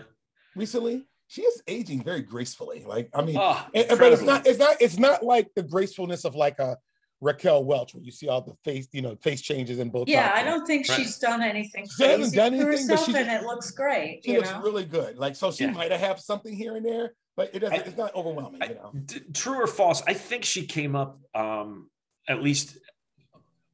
recently. 0.56 1.04
She 1.34 1.42
is 1.42 1.64
aging 1.68 2.04
very 2.04 2.22
gracefully. 2.22 2.84
Like 2.86 3.10
I 3.12 3.24
mean, 3.24 3.38
Oh, 3.40 3.66
and- 3.74 3.90
and- 3.90 4.00
but 4.00 4.14
it's 4.14 4.22
not. 4.22 4.46
It's 4.46 4.60
not. 4.60 4.80
It's 4.80 5.00
not 5.00 5.24
like 5.24 5.50
the 5.56 5.64
gracefulness 5.64 6.26
of 6.26 6.36
like 6.36 6.60
a 6.60 6.78
Raquel 7.22 7.64
Welch, 7.64 7.96
where 7.96 8.04
you 8.04 8.12
see 8.12 8.28
all 8.28 8.42
the 8.42 8.54
face, 8.64 8.88
you 8.92 9.02
know, 9.02 9.16
face 9.16 9.42
changes 9.42 9.80
in 9.80 9.90
both. 9.90 10.08
Yeah, 10.08 10.32
I 10.36 10.44
don't 10.44 10.64
think 10.68 10.88
Right. 10.88 10.96
she's 11.00 11.18
done 11.18 11.42
anything 11.42 11.88
She 11.88 12.04
hasn't 12.04 12.22
crazy 12.22 12.36
done 12.36 12.52
to 12.52 12.58
anything, 12.60 12.86
but 12.88 12.92
herself, 13.00 13.06
she 13.10 13.16
and 13.18 13.32
it 13.32 13.48
looks 13.48 13.72
great. 13.72 14.22
She 14.24 14.34
you 14.34 14.38
looks 14.38 14.52
know? 14.52 14.62
really 14.62 14.86
good. 14.86 15.18
Like 15.18 15.36
so, 15.36 15.50
she 15.52 15.64
Yeah. 15.64 15.72
might 15.72 15.90
have 15.90 16.00
had 16.02 16.20
something 16.20 16.56
here 16.56 16.76
and 16.76 16.86
there, 16.86 17.16
but 17.36 17.50
it 17.56 17.60
doesn't. 17.60 17.80
I- 17.80 17.84
it's 17.84 17.98
not 17.98 18.14
overwhelming. 18.14 18.62
I- 18.62 18.68
you 18.68 18.76
know. 18.76 18.92
D- 19.06 19.22
true 19.34 19.56
or 19.60 19.66
false? 19.66 20.04
I 20.06 20.14
think 20.14 20.46
she 20.46 20.68
came 20.68 20.96
up 20.96 21.18
um, 21.34 21.90
at 22.28 22.44
least 22.44 22.78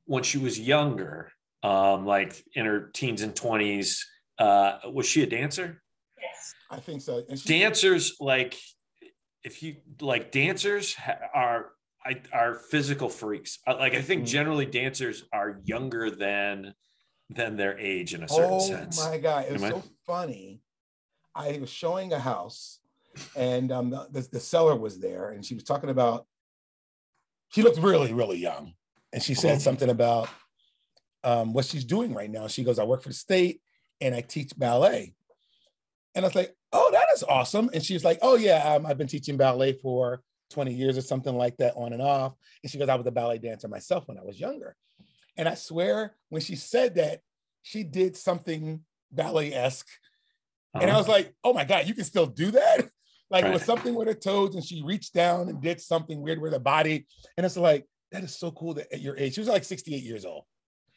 when 0.05 0.23
she 0.23 0.37
was 0.37 0.57
younger, 0.57 1.33
um, 1.61 2.05
like 2.05 2.41
in 2.53 2.65
her 2.65 2.89
teens 2.93 3.21
and 3.21 3.35
twenties. 3.35 4.07
Uh, 4.37 4.77
was 4.93 5.05
she 5.05 5.23
a 5.23 5.25
dancer? 5.27 5.81
I 6.69 6.79
think 6.79 7.01
so. 7.01 7.23
Dancers, 7.45 8.15
like 8.19 8.57
if 9.43 9.63
you 9.63 9.77
like 10.01 10.31
dancers, 10.31 10.95
are 11.33 11.71
I, 12.05 12.21
are 12.31 12.55
physical 12.55 13.09
freaks. 13.09 13.59
Like 13.67 13.93
I 13.93 14.01
think 14.01 14.23
Mhm. 14.23 14.27
generally 14.27 14.65
dancers 14.65 15.23
are 15.33 15.59
younger 15.65 16.09
than 16.11 16.73
than 17.29 17.57
their 17.57 17.77
age 17.77 18.13
in 18.13 18.23
a 18.23 18.27
certain 18.27 18.53
oh 18.55 18.59
sense. 18.59 18.99
Oh 18.99 19.09
my 19.11 19.17
god, 19.17 19.45
it 19.45 19.53
was 19.53 19.63
I- 19.63 19.69
so 19.69 19.83
funny. 20.05 20.61
I 21.35 21.57
was 21.59 21.69
showing 21.69 22.11
a 22.11 22.19
house, 22.19 22.79
and 23.35 23.71
um, 23.71 23.89
the, 23.91 24.27
the 24.31 24.39
seller 24.39 24.75
was 24.75 24.99
there, 24.99 25.29
and 25.29 25.45
she 25.45 25.53
was 25.55 25.63
talking 25.63 25.89
about. 25.89 26.25
She 27.49 27.61
looked 27.63 27.77
really, 27.79 28.13
really 28.13 28.37
young, 28.37 28.73
and 29.13 29.21
she 29.23 29.33
said 29.35 29.57
Mhm. 29.59 29.61
something 29.61 29.89
about 29.89 30.29
um, 31.23 31.51
what 31.53 31.65
she's 31.65 31.83
doing 31.83 32.13
right 32.13 32.29
now. 32.29 32.47
She 32.47 32.63
goes, 32.63 32.79
"I 32.79 32.83
work 32.85 33.01
for 33.03 33.09
the 33.09 33.15
state, 33.15 33.61
and 34.01 34.15
I 34.15 34.21
teach 34.21 34.57
ballet." 34.57 35.13
And 36.19 36.25
I 36.25 36.27
was 36.27 36.35
like, 36.35 36.53
"Oh, 36.73 36.89
that 36.91 37.07
is 37.15 37.23
awesome!" 37.23 37.69
And 37.73 37.81
she 37.81 37.93
was 37.93 38.03
like, 38.03 38.19
"Oh 38.21 38.35
yeah, 38.35 38.73
um, 38.73 38.85
I've 38.85 38.97
been 38.97 39.07
teaching 39.07 39.37
ballet 39.37 39.71
for 39.71 40.21
20 40.49 40.73
years 40.73 40.97
or 40.97 41.01
something 41.01 41.33
like 41.33 41.55
that, 41.57 41.75
on 41.77 41.93
and 41.93 42.01
off." 42.01 42.33
And 42.61 42.69
she 42.69 42.77
goes, 42.77 42.89
"I 42.89 42.95
was 42.95 43.07
a 43.07 43.11
ballet 43.11 43.37
dancer 43.37 43.69
myself 43.69 44.05
when 44.09 44.17
I 44.17 44.23
was 44.23 44.37
younger." 44.37 44.75
And 45.37 45.47
I 45.47 45.53
swear, 45.53 46.17
when 46.27 46.41
she 46.41 46.57
said 46.57 46.95
that, 46.95 47.21
she 47.61 47.83
did 47.85 48.17
something 48.17 48.81
ballet 49.09 49.53
esque. 49.53 49.87
And 50.73 50.83
I 50.83 50.87
Uh-huh. 50.87 50.97
was 50.99 51.07
like, 51.07 51.33
oh 51.45 51.53
my 51.53 51.63
God, 51.63 51.87
you 51.87 51.93
can 51.93 52.03
still 52.03 52.25
do 52.25 52.51
that? 52.51 52.89
Like 53.31 53.45
it 53.45 53.51
was 53.53 53.63
something 53.63 53.93
with 53.93 54.07
her 54.07 54.15
toes, 54.15 54.55
and 54.55 54.63
she 54.65 54.81
reached 54.83 55.13
down 55.13 55.49
and 55.49 55.61
did 55.61 55.79
something 55.79 56.19
weird 56.19 56.41
with 56.41 56.51
her 56.51 56.57
body. 56.59 57.05
And 57.37 57.45
it's 57.45 57.55
like, 57.55 57.85
that 58.11 58.23
is 58.23 58.35
so 58.35 58.49
cool 58.51 58.73
that 58.73 58.91
at 58.91 59.01
your 59.01 59.15
age, 59.17 59.35
she 59.35 59.39
was 59.41 59.47
like 59.47 59.63
68 59.63 60.01
years 60.01 60.25
old. 60.25 60.45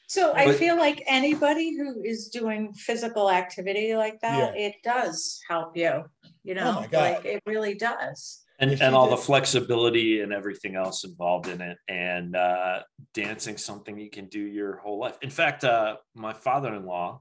So 0.09 0.33
I 0.35 0.47
But- 0.47 0.57
feel 0.57 0.77
like 0.77 1.03
anybody 1.07 1.77
who 1.77 2.03
is 2.03 2.29
doing 2.29 2.73
physical 2.75 3.31
activity 3.31 3.95
like 3.97 4.21
that, 4.21 4.57
it 4.57 4.75
does 4.85 5.41
help 5.49 5.77
you. 5.77 6.05
You 6.45 6.55
know, 6.55 6.75
Oh 6.77 6.81
my 6.81 6.87
God. 6.89 7.13
like 7.15 7.25
it 7.25 7.43
really 7.47 7.75
does. 7.75 8.41
and, 8.59 8.71
and 8.83 8.95
all 8.95 9.09
the 9.11 9.17
flexibility 9.17 10.21
and 10.21 10.33
everything 10.33 10.77
else 10.77 11.05
involved 11.05 11.49
in 11.49 11.61
it 11.61 11.79
and 11.89 12.37
uh, 12.37 12.83
dancing 13.15 13.57
something 13.57 13.99
you 13.99 14.11
can 14.11 14.27
do 14.27 14.39
your 14.41 14.77
whole 14.77 14.99
life 15.01 15.17
in 15.23 15.31
fact 15.31 15.65
uh, 15.65 15.97
my 16.15 16.33
father-in-law 16.33 17.21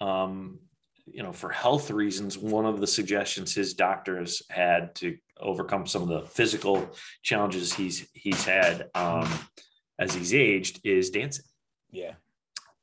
um, 0.00 0.58
you 1.06 1.22
know 1.22 1.32
for 1.32 1.50
health 1.50 1.90
reasons 1.90 2.38
one 2.38 2.64
of 2.66 2.80
the 2.80 2.86
suggestions 2.86 3.54
his 3.54 3.74
doctors 3.74 4.42
had 4.50 4.94
to 4.96 5.16
overcome 5.38 5.86
some 5.86 6.02
of 6.02 6.08
the 6.08 6.22
physical 6.28 6.88
challenges 7.22 7.72
he's 7.72 8.08
he's 8.14 8.44
had 8.44 8.88
um, 8.94 9.28
as 9.98 10.14
he's 10.14 10.34
aged 10.34 10.80
is 10.84 11.10
dancing 11.10 11.44
Yeah. 11.92 12.14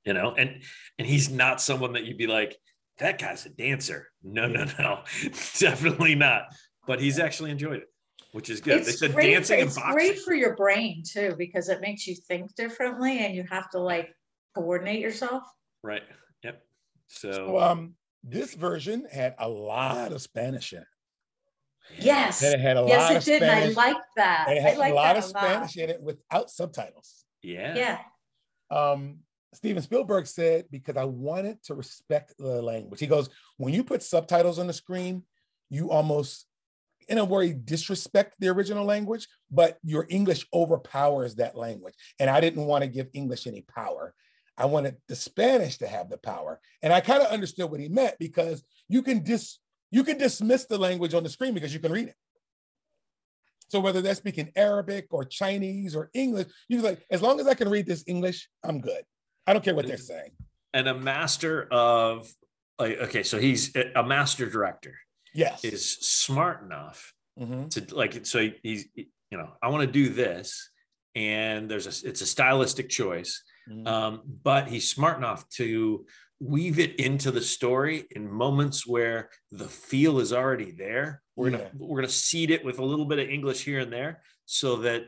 you 0.06 0.14
know 0.14 0.34
and 0.38 0.64
and 0.98 1.08
he's 1.08 1.30
not 1.30 1.62
someone 1.62 1.94
that 1.94 2.06
you'd 2.06 2.18
be 2.18 2.28
like 2.28 2.58
that 3.00 3.20
guy's 3.20 3.46
a 3.46 3.50
dancer 3.50 4.08
no 4.24 4.48
no 4.48 4.66
no 4.80 5.04
definitely 5.60 6.16
not 6.16 6.44
but 6.88 7.00
he's 7.00 7.20
actually 7.20 7.52
enjoyed 7.52 7.78
it 7.78 7.88
which 8.32 8.50
is 8.50 8.60
good 8.62 8.84
they 8.84 8.90
It's 8.90 9.00
said 9.00 9.14
great, 9.14 9.26
for, 9.26 9.32
dancing 9.32 9.60
and 9.62 9.68
it's 9.68 9.76
boxing 9.78 9.94
great 9.96 10.20
for 10.20 10.34
your 10.34 10.56
brain 10.56 11.02
too, 11.10 11.34
because 11.38 11.70
it 11.70 11.82
makes 11.82 12.06
you 12.08 12.16
think 12.16 12.54
differently 12.56 13.20
and 13.20 13.34
you 13.36 13.44
have 13.50 13.70
to 13.72 13.80
like 13.80 14.10
coordinate 14.56 15.00
yourself. 15.00 15.44
right 15.84 16.04
yep 16.44 16.62
so, 17.08 17.32
So 17.32 17.60
um, 17.60 17.94
this 18.24 18.54
version 18.54 19.06
had 19.12 19.36
a 19.40 19.48
lot 19.48 20.12
of 20.12 20.22
Spanish 20.22 20.74
in 20.74 20.80
it. 20.80 20.86
Yes. 22.00 22.44
And 22.44 22.54
it 22.54 22.60
had 22.60 22.76
a 22.76 22.84
Yes, 22.86 23.02
lot 23.02 23.12
it 23.14 23.18
of 23.20 23.24
did. 23.24 23.42
And 23.44 23.52
I 23.52 23.56
Spanish. 23.60 23.76
like 23.78 23.96
that. 24.18 24.46
and 24.50 24.58
it 24.58 24.62
I 24.66 24.70
had 24.70 24.78
like 24.78 24.92
a 24.92 24.96
lot 24.96 25.16
of 25.18 25.24
a 25.24 25.28
lot. 25.28 25.44
Spanish 25.44 25.78
in 25.78 25.90
it 25.90 26.02
without 26.02 26.50
subtitles. 26.50 27.24
yeah 27.42 27.76
Yeah. 27.76 27.98
Um, 28.70 29.20
Steven 29.54 29.82
Spielberg 29.82 30.28
said, 30.28 30.66
because 30.72 30.98
I 30.98 31.06
wanted 31.06 31.64
to 31.64 31.74
respect 31.74 32.34
the 32.38 32.62
language. 32.62 33.00
He 33.00 33.08
goes, 33.08 33.30
when 33.58 33.74
you 33.74 33.84
put 33.84 34.04
subtitles 34.04 34.60
on 34.60 34.68
the 34.68 34.74
screen, 34.74 35.24
you 35.70 35.90
almost, 35.92 36.46
in 37.08 37.18
a 37.18 37.26
way, 37.26 37.54
disrespect 37.54 38.36
the 38.40 38.50
original 38.50 38.86
language, 38.86 39.28
but 39.50 39.78
your 39.84 40.06
English 40.10 40.46
overpowers 40.54 41.36
that 41.36 41.56
language. 41.56 41.96
And 42.20 42.30
I 42.30 42.42
didn't 42.42 42.66
want 42.66 42.84
to 42.84 42.90
give 42.90 43.08
English 43.14 43.48
any 43.48 43.62
power. 43.62 44.14
I 44.58 44.66
wanted 44.66 44.98
the 45.08 45.16
Spanish 45.16 45.78
to 45.78 45.88
have 45.88 46.10
the 46.10 46.18
power. 46.18 46.60
And 46.82 46.92
I 46.92 47.00
kind 47.00 47.22
of 47.22 47.32
understood 47.32 47.70
what 47.70 47.80
he 47.80 47.90
meant 47.90 48.16
because 48.20 48.64
you 48.90 49.02
can 49.02 49.24
dis 49.24 49.60
you 49.90 50.04
can 50.04 50.18
dismiss 50.18 50.66
the 50.66 50.78
language 50.78 51.14
on 51.14 51.24
the 51.24 51.30
screen 51.30 51.54
because 51.54 51.74
you 51.74 51.80
can 51.80 51.94
read 51.94 52.10
it. 52.10 52.16
So 53.70 53.80
whether 53.80 54.02
they're 54.02 54.16
speaking 54.16 54.52
Arabic 54.56 55.08
or 55.12 55.26
Chinese 55.26 55.96
or 55.96 56.10
English, 56.14 56.48
you 56.70 56.82
like, 56.82 57.06
as 57.12 57.22
long 57.22 57.40
as 57.40 57.48
I 57.48 57.54
can 57.54 57.70
read 57.70 57.86
this 57.86 58.04
English, 58.08 58.50
I'm 58.64 58.80
good. 58.80 59.04
I 59.46 59.54
don't 59.54 59.64
care 59.64 59.76
what 59.76 59.88
they're 59.88 59.98
saying. 59.98 60.32
and 60.74 60.88
a 60.90 60.94
master 60.94 61.68
of 61.72 62.30
like 62.78 62.98
okay 63.00 63.24
so 63.24 63.40
he's 63.40 63.74
a 63.96 64.04
master 64.04 64.48
director 64.50 64.94
Yes. 65.34 65.64
is 65.64 65.90
smart 66.02 66.62
enough 66.62 67.14
Mhm. 67.40 67.70
to 67.72 67.96
like 67.96 68.26
so 68.26 68.50
he's 68.62 68.86
you 68.96 69.38
know 69.40 69.50
i 69.64 69.70
want 69.70 69.82
to 69.88 69.92
do 69.92 70.10
this 70.10 70.70
and 71.16 71.72
there's 71.72 71.88
a 71.88 72.08
it's 72.10 72.20
a 72.22 72.26
stylistic 72.26 72.90
choice 72.90 73.42
Mhm. 73.72 73.88
um, 73.88 74.22
but 74.44 74.68
he's 74.68 74.88
smart 74.90 75.18
enough 75.18 75.48
to 75.60 76.06
weave 76.40 76.80
it 76.80 76.96
into 77.00 77.32
the 77.32 77.42
story 77.42 78.06
in 78.12 78.32
moments 78.32 78.86
where 78.86 79.30
the 79.52 79.68
feel 79.68 80.20
is 80.20 80.34
already 80.34 80.72
there. 80.72 81.22
We're 81.36 81.52
gonna 81.52 81.72
we're 81.76 82.02
gonna 82.02 82.10
seed 82.10 82.52
it 82.52 82.64
with 82.64 82.80
a 82.80 82.86
little 82.86 83.06
bit 83.06 83.20
of 83.20 83.30
english 83.30 83.64
here 83.64 83.80
and 83.80 83.94
there 83.94 84.22
so 84.46 84.78
that 84.78 85.06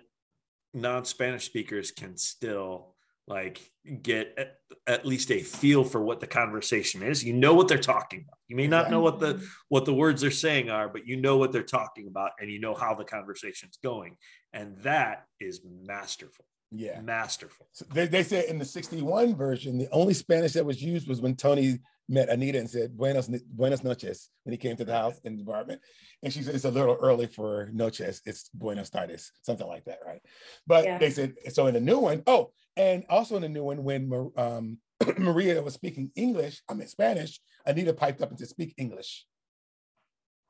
non-spanish 0.74 1.46
speakers 1.46 1.92
can 1.92 2.18
still 2.18 2.96
like 3.30 3.72
get 4.02 4.34
at, 4.38 4.56
at 4.88 5.06
least 5.06 5.32
a 5.32 5.40
feel 5.40 5.84
for 5.84 6.04
what 6.04 6.20
the 6.20 6.28
conversation 6.28 7.02
is 7.04 7.24
you 7.24 7.34
know 7.34 7.54
what 7.54 7.68
they're 7.68 7.78
talking 7.78 8.22
about 8.28 8.38
you 8.48 8.56
may 8.56 8.68
not 8.68 8.90
know 8.92 9.00
what 9.00 9.20
the 9.20 9.42
what 9.70 9.86
the 9.86 9.94
words 9.94 10.22
they're 10.22 10.32
saying 10.32 10.70
are 10.70 10.90
but 10.90 11.08
you 11.08 11.16
know 11.16 11.38
what 11.38 11.52
they're 11.52 11.64
talking 11.64 12.08
about 12.08 12.32
and 12.40 12.52
you 12.52 12.60
know 12.60 12.74
how 12.74 12.94
the 12.94 13.06
conversation's 13.06 13.78
going 13.84 14.18
and 14.54 14.76
that 14.80 15.26
is 15.40 15.62
masterful 15.64 16.46
Yeah. 16.72 17.00
masterful 17.02 17.68
So 17.72 17.86
they, 17.94 18.08
they 18.08 18.24
said 18.24 18.46
in 18.46 18.58
the 18.60 18.66
61 18.66 19.36
version, 19.36 19.78
the 19.78 19.90
only 19.92 20.14
Spanish 20.14 20.54
that 20.54 20.66
was 20.66 20.82
used 20.82 21.08
was 21.08 21.22
when 21.22 21.36
Tony 21.36 21.80
met 22.12 22.30
Anita 22.30 22.58
and 22.58 22.70
said, 22.70 22.98
Buenos, 22.98 23.28
buenas 23.28 23.84
noches, 23.84 24.30
when 24.44 24.52
he 24.52 24.58
came 24.58 24.76
to 24.78 24.84
the 24.86 24.94
house 24.94 25.20
in 25.24 25.38
the 25.38 25.44
apartment. 25.44 25.80
And 26.24 26.34
she 26.34 26.42
said, 26.42 26.56
it's 26.56 26.66
a 26.66 26.72
little 26.72 26.98
early 27.00 27.28
for 27.28 27.70
noches. 27.72 28.22
It's 28.26 28.50
Buenos 28.54 28.90
tardes, 28.90 29.32
something 29.44 29.68
like 29.68 29.86
that, 29.86 30.00
right? 30.06 30.22
But 30.66 30.86
Yeah. 30.86 30.98
they 30.98 31.12
said, 31.12 31.36
so 31.52 31.68
in 31.68 31.76
the 31.76 31.80
new 31.80 32.00
one, 32.00 32.24
oh, 32.26 32.52
and 32.80 33.04
also 33.10 33.36
in 33.36 33.42
the 33.42 33.50
new 33.50 33.66
one, 33.66 33.84
when 33.84 34.32
um, 34.38 34.78
Maria 35.18 35.62
was 35.62 35.74
speaking 35.74 36.12
English, 36.16 36.62
I 36.70 36.74
mean 36.74 36.88
Spanish, 36.88 37.42
Anita 37.66 37.94
piped 37.94 38.22
up 38.22 38.30
and 38.30 38.40
said, 38.40 38.48
speak 38.48 38.74
English 38.78 39.26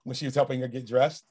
when 0.03 0.15
she 0.15 0.25
was 0.25 0.35
helping 0.35 0.61
her 0.61 0.67
get 0.67 0.85
dressed. 0.85 1.25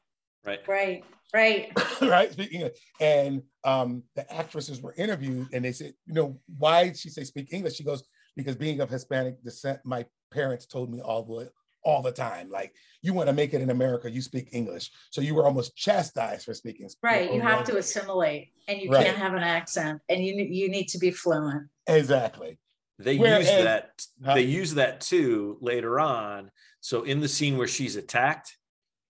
right 0.44 0.64
Right. 0.66 1.05
Right. 1.32 1.70
right? 2.03 2.32
Speaking 2.32 2.64
of, 2.64 2.72
and 3.01 3.42
um, 3.62 4.03
the 4.16 4.30
actresses 4.32 4.82
were 4.82 4.94
interviewed, 4.99 5.49
and 5.53 5.64
they 5.64 5.72
said, 5.72 5.92
you 6.07 6.14
know, 6.14 6.40
why 6.59 6.84
did 6.84 6.96
she 6.96 7.11
say 7.11 7.22
speak 7.22 7.53
English? 7.53 7.76
She 7.76 7.84
goes, 7.84 8.03
because 8.36 8.57
being 8.57 8.80
of 8.80 8.90
Hispanic 8.90 9.42
descent, 9.44 9.78
my 9.84 10.05
parents 10.32 10.66
told 10.66 10.90
me 10.90 11.01
all 11.01 11.22
the 11.22 11.51
all 11.89 12.03
the 12.03 12.12
time, 12.12 12.51
like 12.51 12.74
you 13.03 13.14
want 13.14 13.28
to 13.28 13.32
make 13.32 13.55
it 13.55 13.62
in 13.62 13.70
America, 13.70 14.11
you 14.11 14.20
speak 14.20 14.49
English. 14.53 14.91
So 15.11 15.20
you 15.20 15.34
were 15.34 15.45
almost 15.47 15.74
chastised 15.74 16.45
for 16.45 16.53
speaking. 16.55 16.82
your 16.82 16.91
Right. 17.03 17.32
You 17.32 17.41
own 17.41 17.47
have 17.47 17.64
to 17.64 17.76
assimilate 17.78 18.53
and 18.68 18.80
you 18.80 18.91
Right. 18.91 19.07
can't 19.07 19.16
have 19.16 19.34
an 19.34 19.43
accent 19.43 20.03
and 20.09 20.22
you 20.24 20.34
you 20.61 20.68
need 20.68 20.89
to 20.89 20.99
be 20.99 21.11
fluent. 21.11 21.68
exactly. 21.86 22.59
they 23.01 23.16
Whereas- 23.16 23.47
use 23.49 23.64
that 23.64 24.03
Huh? 24.24 24.34
they 24.34 24.43
use 24.43 24.74
that 24.74 25.01
too 25.01 25.57
later 25.61 26.01
on 26.01 26.51
so 26.80 27.05
in 27.05 27.20
the 27.20 27.28
scene 27.28 27.57
where 27.57 27.68
she's 27.68 27.95
attacked 27.95 28.57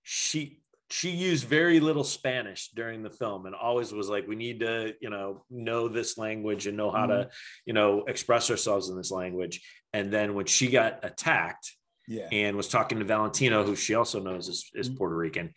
she 0.02 0.60
she 0.90 1.08
used 1.10 1.44
very 1.46 1.80
little 1.80 2.04
spanish 2.04 2.68
during 2.74 3.02
the 3.02 3.08
film 3.10 3.46
and 3.46 3.54
always 3.54 3.90
was 3.92 4.08
like 4.10 4.28
we 4.28 4.36
need 4.36 4.60
to 4.60 4.94
you 5.00 5.08
know 5.08 5.42
know 5.48 5.88
this 5.88 6.18
language 6.18 6.66
and 6.66 6.76
know 6.76 6.90
how 6.90 7.06
to 7.06 7.14
mm-hmm. 7.14 7.30
you 7.68 7.72
know 7.72 8.04
express 8.12 8.50
ourselves 8.50 8.90
in 8.90 8.96
this 8.98 9.10
language 9.10 9.56
and 9.94 10.12
then 10.12 10.34
when 10.34 10.44
she 10.46 10.68
got 10.68 10.92
attacked 11.02 11.66
Yeah. 12.08 12.26
and 12.32 12.56
was 12.56 12.68
talking 12.68 12.98
to 12.98 13.04
valentino 13.04 13.62
who 13.64 13.76
she 13.76 13.94
also 13.94 14.18
knows 14.20 14.48
is, 14.48 14.70
is 14.74 14.88
Mhm. 14.88 14.96
puerto 14.96 15.14
rican 15.14 15.54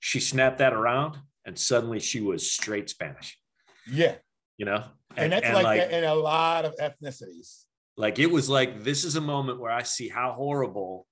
she 0.00 0.18
snapped 0.18 0.58
that 0.58 0.72
around 0.72 1.18
and 1.44 1.58
suddenly 1.58 2.00
she 2.00 2.20
was 2.20 2.50
straight 2.50 2.88
spanish 2.88 3.38
Yeah. 3.86 4.16
you 4.56 4.64
know 4.66 4.84
And, 5.16 5.32
that's 5.32 5.46
like, 5.62 5.80
that 5.80 5.92
in 5.92 6.04
a 6.04 6.14
lot 6.14 6.64
of 6.64 6.74
ethnicities. 6.76 7.64
like 7.96 8.18
it 8.18 8.30
was 8.30 8.48
like 8.48 8.82
this 8.82 9.04
is 9.04 9.16
a 9.16 9.20
moment 9.20 9.60
where 9.60 9.70
I 9.72 9.82
see 9.82 10.08
how 10.08 10.32
horrible 10.32 11.06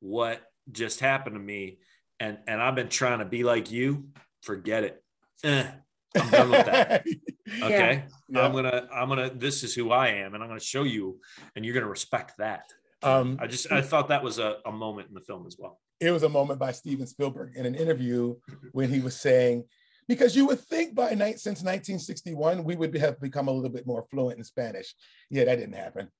what 0.00 0.42
just 0.70 1.00
happened 1.00 1.36
to 1.36 1.40
me, 1.40 1.78
and 2.20 2.38
and 2.46 2.60
I've 2.60 2.74
been 2.74 2.88
trying 2.90 3.20
to 3.20 3.24
be 3.24 3.44
like 3.44 3.70
you. 3.70 4.08
Forget 4.42 4.82
it. 4.84 5.02
Eh, 5.44 5.70
I'm 6.16 6.30
done 6.30 6.50
with 6.50 6.66
that. 6.66 7.06
Okay, 7.62 8.04
Yeah. 8.28 8.40
I'm 8.44 8.52
gonna 8.52 8.88
I'm 8.92 9.08
gonna. 9.08 9.30
This 9.32 9.62
is 9.62 9.72
who 9.76 9.92
I 9.92 10.08
am, 10.08 10.34
and 10.34 10.42
I'm 10.42 10.48
gonna 10.50 10.58
show 10.74 10.82
you, 10.82 11.20
and 11.54 11.64
you're 11.64 11.72
gonna 11.74 11.88
respect 11.88 12.32
that. 12.38 12.64
Um, 13.02 13.38
I 13.40 13.46
just 13.46 13.70
I 13.70 13.82
thought 13.82 14.08
that 14.08 14.22
was 14.22 14.38
a, 14.38 14.56
a 14.64 14.72
moment 14.72 15.08
in 15.08 15.14
the 15.14 15.20
film 15.20 15.46
as 15.46 15.56
well. 15.58 15.78
it 16.00 16.10
was 16.10 16.22
a 16.22 16.28
moment 16.28 16.58
by 16.58 16.72
Steven 16.72 17.06
Spielberg 17.06 17.54
in 17.56 17.66
an 17.66 17.74
interview 17.74 18.36
when 18.72 18.90
he 18.90 19.00
was 19.00 19.18
saying, 19.18 19.64
because 20.08 20.36
you 20.36 20.46
would 20.46 20.60
think 20.60 20.94
by 20.94 21.10
night 21.14 21.40
since 21.40 21.58
1961 21.62 22.64
we 22.64 22.76
would 22.76 22.96
have 22.96 23.20
become 23.20 23.48
a 23.48 23.50
little 23.50 23.70
bit 23.70 23.86
more 23.86 24.04
fluent 24.10 24.38
in 24.38 24.44
Spanish. 24.44 24.94
Yeah, 25.30 25.44
that 25.44 25.56
didn't 25.56 25.74
happen. 25.74 26.10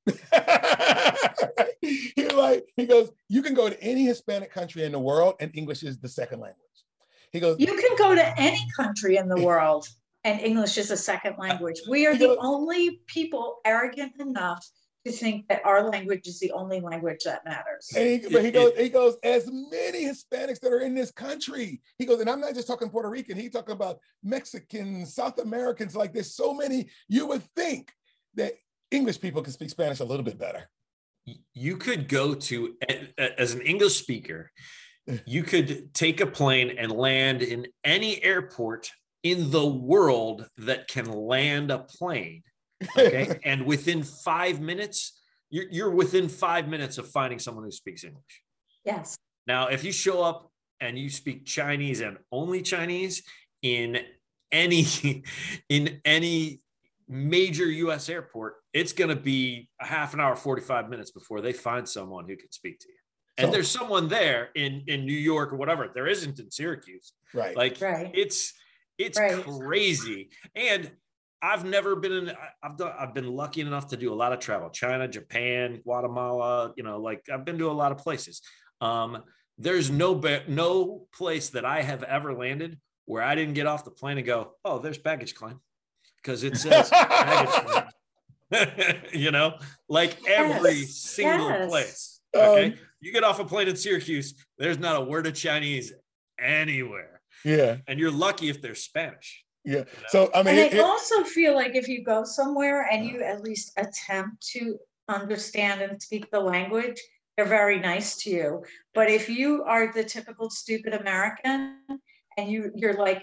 he 1.80 2.28
like, 2.36 2.66
he 2.76 2.86
goes, 2.86 3.10
you 3.28 3.42
can 3.42 3.54
go 3.54 3.68
to 3.68 3.82
any 3.82 4.04
Hispanic 4.04 4.52
country 4.52 4.84
in 4.84 4.92
the 4.92 4.98
world 4.98 5.34
and 5.40 5.50
English 5.54 5.82
is 5.82 5.98
the 5.98 6.08
second 6.08 6.40
language. 6.40 6.60
He 7.32 7.40
goes, 7.40 7.56
You 7.58 7.66
can 7.66 7.96
go 7.96 8.14
to 8.14 8.40
any 8.40 8.64
country 8.76 9.16
in 9.16 9.28
the 9.28 9.40
world 9.40 9.88
and 10.24 10.40
English 10.40 10.78
is 10.78 10.90
a 10.90 10.96
second 10.96 11.36
language. 11.38 11.80
We 11.88 12.06
are 12.06 12.14
the 12.14 12.36
only 12.38 13.00
people 13.06 13.58
arrogant 13.64 14.12
enough 14.20 14.64
to 14.64 14.85
think 15.10 15.48
that 15.48 15.64
our 15.64 15.88
language 15.90 16.26
is 16.26 16.38
the 16.40 16.52
only 16.52 16.80
language 16.80 17.20
that 17.24 17.44
matters. 17.44 17.88
And 17.96 18.06
he, 18.06 18.28
but 18.28 18.44
he 18.44 18.50
goes, 18.50 18.72
he 18.78 18.88
goes, 18.88 19.16
as 19.22 19.48
many 19.50 20.04
Hispanics 20.04 20.60
that 20.60 20.72
are 20.72 20.80
in 20.80 20.94
this 20.94 21.10
country. 21.10 21.80
He 21.98 22.04
goes, 22.06 22.20
and 22.20 22.28
I'm 22.30 22.40
not 22.40 22.54
just 22.54 22.66
talking 22.68 22.88
Puerto 22.90 23.08
Rican, 23.10 23.36
he 23.38 23.48
talking 23.48 23.72
about 23.74 23.98
Mexicans, 24.22 25.14
South 25.14 25.38
Americans, 25.38 25.96
like 25.96 26.12
there's 26.12 26.34
so 26.34 26.52
many, 26.54 26.88
you 27.08 27.26
would 27.26 27.42
think 27.54 27.92
that 28.34 28.54
English 28.90 29.20
people 29.20 29.42
can 29.42 29.52
speak 29.52 29.70
Spanish 29.70 30.00
a 30.00 30.04
little 30.04 30.24
bit 30.24 30.38
better. 30.38 30.68
you 31.54 31.76
could 31.76 32.08
go 32.08 32.34
to 32.34 32.76
a- 32.88 33.08
a- 33.18 33.40
as 33.40 33.52
an 33.52 33.60
english 33.62 33.96
speaker 33.96 34.50
you 35.26 35.42
could 35.42 35.92
take 35.92 36.20
a 36.20 36.26
plane 36.26 36.70
and 36.78 36.92
land 36.92 37.42
in 37.42 37.66
any 37.82 38.22
airport 38.22 38.90
in 39.24 39.50
the 39.50 39.66
world 39.66 40.46
that 40.56 40.86
can 40.86 41.06
land 41.10 41.70
a 41.72 41.78
plane 41.80 42.42
okay 42.96 43.38
and 43.44 43.64
within 43.66 44.02
five 44.02 44.60
minutes 44.60 45.20
you're, 45.50 45.66
you're 45.70 45.90
within 45.90 46.28
five 46.28 46.68
minutes 46.68 46.98
of 46.98 47.08
finding 47.08 47.38
someone 47.38 47.64
who 47.64 47.70
speaks 47.70 48.04
english 48.04 48.42
Yes. 48.84 49.16
now 49.46 49.66
if 49.68 49.82
you 49.84 49.92
show 49.92 50.22
up 50.22 50.50
and 50.80 50.98
you 50.98 51.08
speak 51.10 51.44
chinese 51.46 52.00
and 52.00 52.18
only 52.30 52.62
chinese 52.62 53.22
in 53.62 53.98
any 54.52 54.84
in 55.68 56.00
any 56.04 56.60
major 57.08 57.66
US 57.66 58.08
airport, 58.08 58.54
it's 58.72 58.92
going 58.92 59.10
to 59.10 59.14
be 59.16 59.68
a 59.80 59.86
half 59.86 60.12
an 60.12 60.18
hour, 60.20 60.34
45 60.34 60.88
minutes 60.88 61.12
before 61.12 61.40
they 61.40 61.52
find 61.52 61.88
someone 61.88 62.26
who 62.28 62.34
can 62.36 62.50
speak 62.50 62.80
to 62.80 62.88
you. 62.88 62.94
And 63.38 63.46
So- 63.46 63.52
there's 63.52 63.70
someone 63.70 64.08
there 64.08 64.50
in 64.56 64.82
in 64.88 65.06
New 65.06 65.12
York 65.16 65.52
or 65.52 65.56
whatever. 65.56 65.88
There 65.94 66.08
isn't 66.08 66.40
in 66.40 66.50
Syracuse. 66.50 67.12
Right. 67.32 67.56
Like 67.56 67.80
Right. 67.80 68.10
it's 68.12 68.52
it's 68.98 69.18
Right. 69.20 69.44
crazy. 69.44 70.30
And 70.56 70.90
I've 71.42 71.64
never 71.64 71.96
been 71.96 72.12
in 72.12 72.32
I've 72.62 72.76
done 72.76 72.92
I've 72.98 73.14
been 73.14 73.28
lucky 73.34 73.60
enough 73.60 73.88
to 73.88 73.96
do 73.96 74.12
a 74.12 74.16
lot 74.16 74.32
of 74.32 74.38
travel. 74.40 74.70
China, 74.70 75.06
Japan, 75.08 75.80
Guatemala, 75.84 76.72
you 76.76 76.82
know, 76.82 76.98
like 76.98 77.26
I've 77.32 77.44
been 77.44 77.58
to 77.58 77.70
a 77.70 77.72
lot 77.72 77.92
of 77.92 77.98
places. 77.98 78.42
Um 78.80 79.22
there's 79.58 79.90
no 79.90 80.20
no 80.48 81.06
place 81.14 81.50
that 81.50 81.64
I 81.64 81.82
have 81.82 82.02
ever 82.02 82.34
landed 82.34 82.78
where 83.06 83.22
I 83.22 83.34
didn't 83.34 83.54
get 83.54 83.66
off 83.66 83.84
the 83.84 83.90
plane 83.90 84.18
and 84.18 84.26
go, 84.26 84.52
"Oh, 84.64 84.78
there's 84.78 84.98
baggage 84.98 85.34
claim." 85.34 85.60
Because 86.22 86.42
it 86.42 86.56
says 86.56 86.90
baggage 86.90 87.54
claim. 87.66 87.84
you 89.12 89.30
know, 89.30 89.58
like 89.88 90.16
every 90.28 90.72
Yes, 90.80 90.94
single 90.96 91.48
yes. 91.48 91.68
place. 91.70 92.20
Okay. 92.34 92.66
Um, 92.66 92.74
you 93.00 93.12
get 93.12 93.24
off 93.24 93.38
a 93.40 93.44
plane 93.44 93.68
in 93.68 93.76
Syracuse, 93.76 94.34
there's 94.58 94.78
not 94.78 94.96
a 94.96 95.04
word 95.04 95.26
of 95.26 95.34
Chinese 95.34 95.92
anywhere. 96.38 97.20
yeah. 97.44 97.76
And 97.86 97.98
you're 97.98 98.10
lucky 98.10 98.48
if 98.48 98.60
they're 98.60 98.74
Spanish. 98.74 99.44
Yeah. 99.66 99.82
So 100.08 100.30
I 100.34 100.42
mean, 100.42 100.54
And 100.54 100.58
it- 100.58 100.74
I 100.74 100.76
it- 100.78 100.80
also 100.84 101.24
feel 101.24 101.54
like 101.54 101.74
if 101.74 101.88
you 101.88 102.02
go 102.04 102.24
somewhere 102.24 102.86
and 102.90 103.04
you 103.04 103.20
at 103.22 103.42
least 103.42 103.72
attempt 103.76 104.46
to 104.52 104.78
understand 105.08 105.82
and 105.82 106.00
speak 106.00 106.30
the 106.30 106.40
language, 106.40 107.00
they're 107.36 107.44
very 107.44 107.78
nice 107.78 108.16
to 108.22 108.30
you. 108.30 108.64
But 108.94 109.10
if 109.10 109.28
you 109.28 109.64
are 109.64 109.92
the 109.92 110.04
typical 110.04 110.48
stupid 110.50 110.94
American 110.94 111.80
and 112.38 112.50
you 112.50 112.70
you're 112.76 112.94
like 112.94 113.22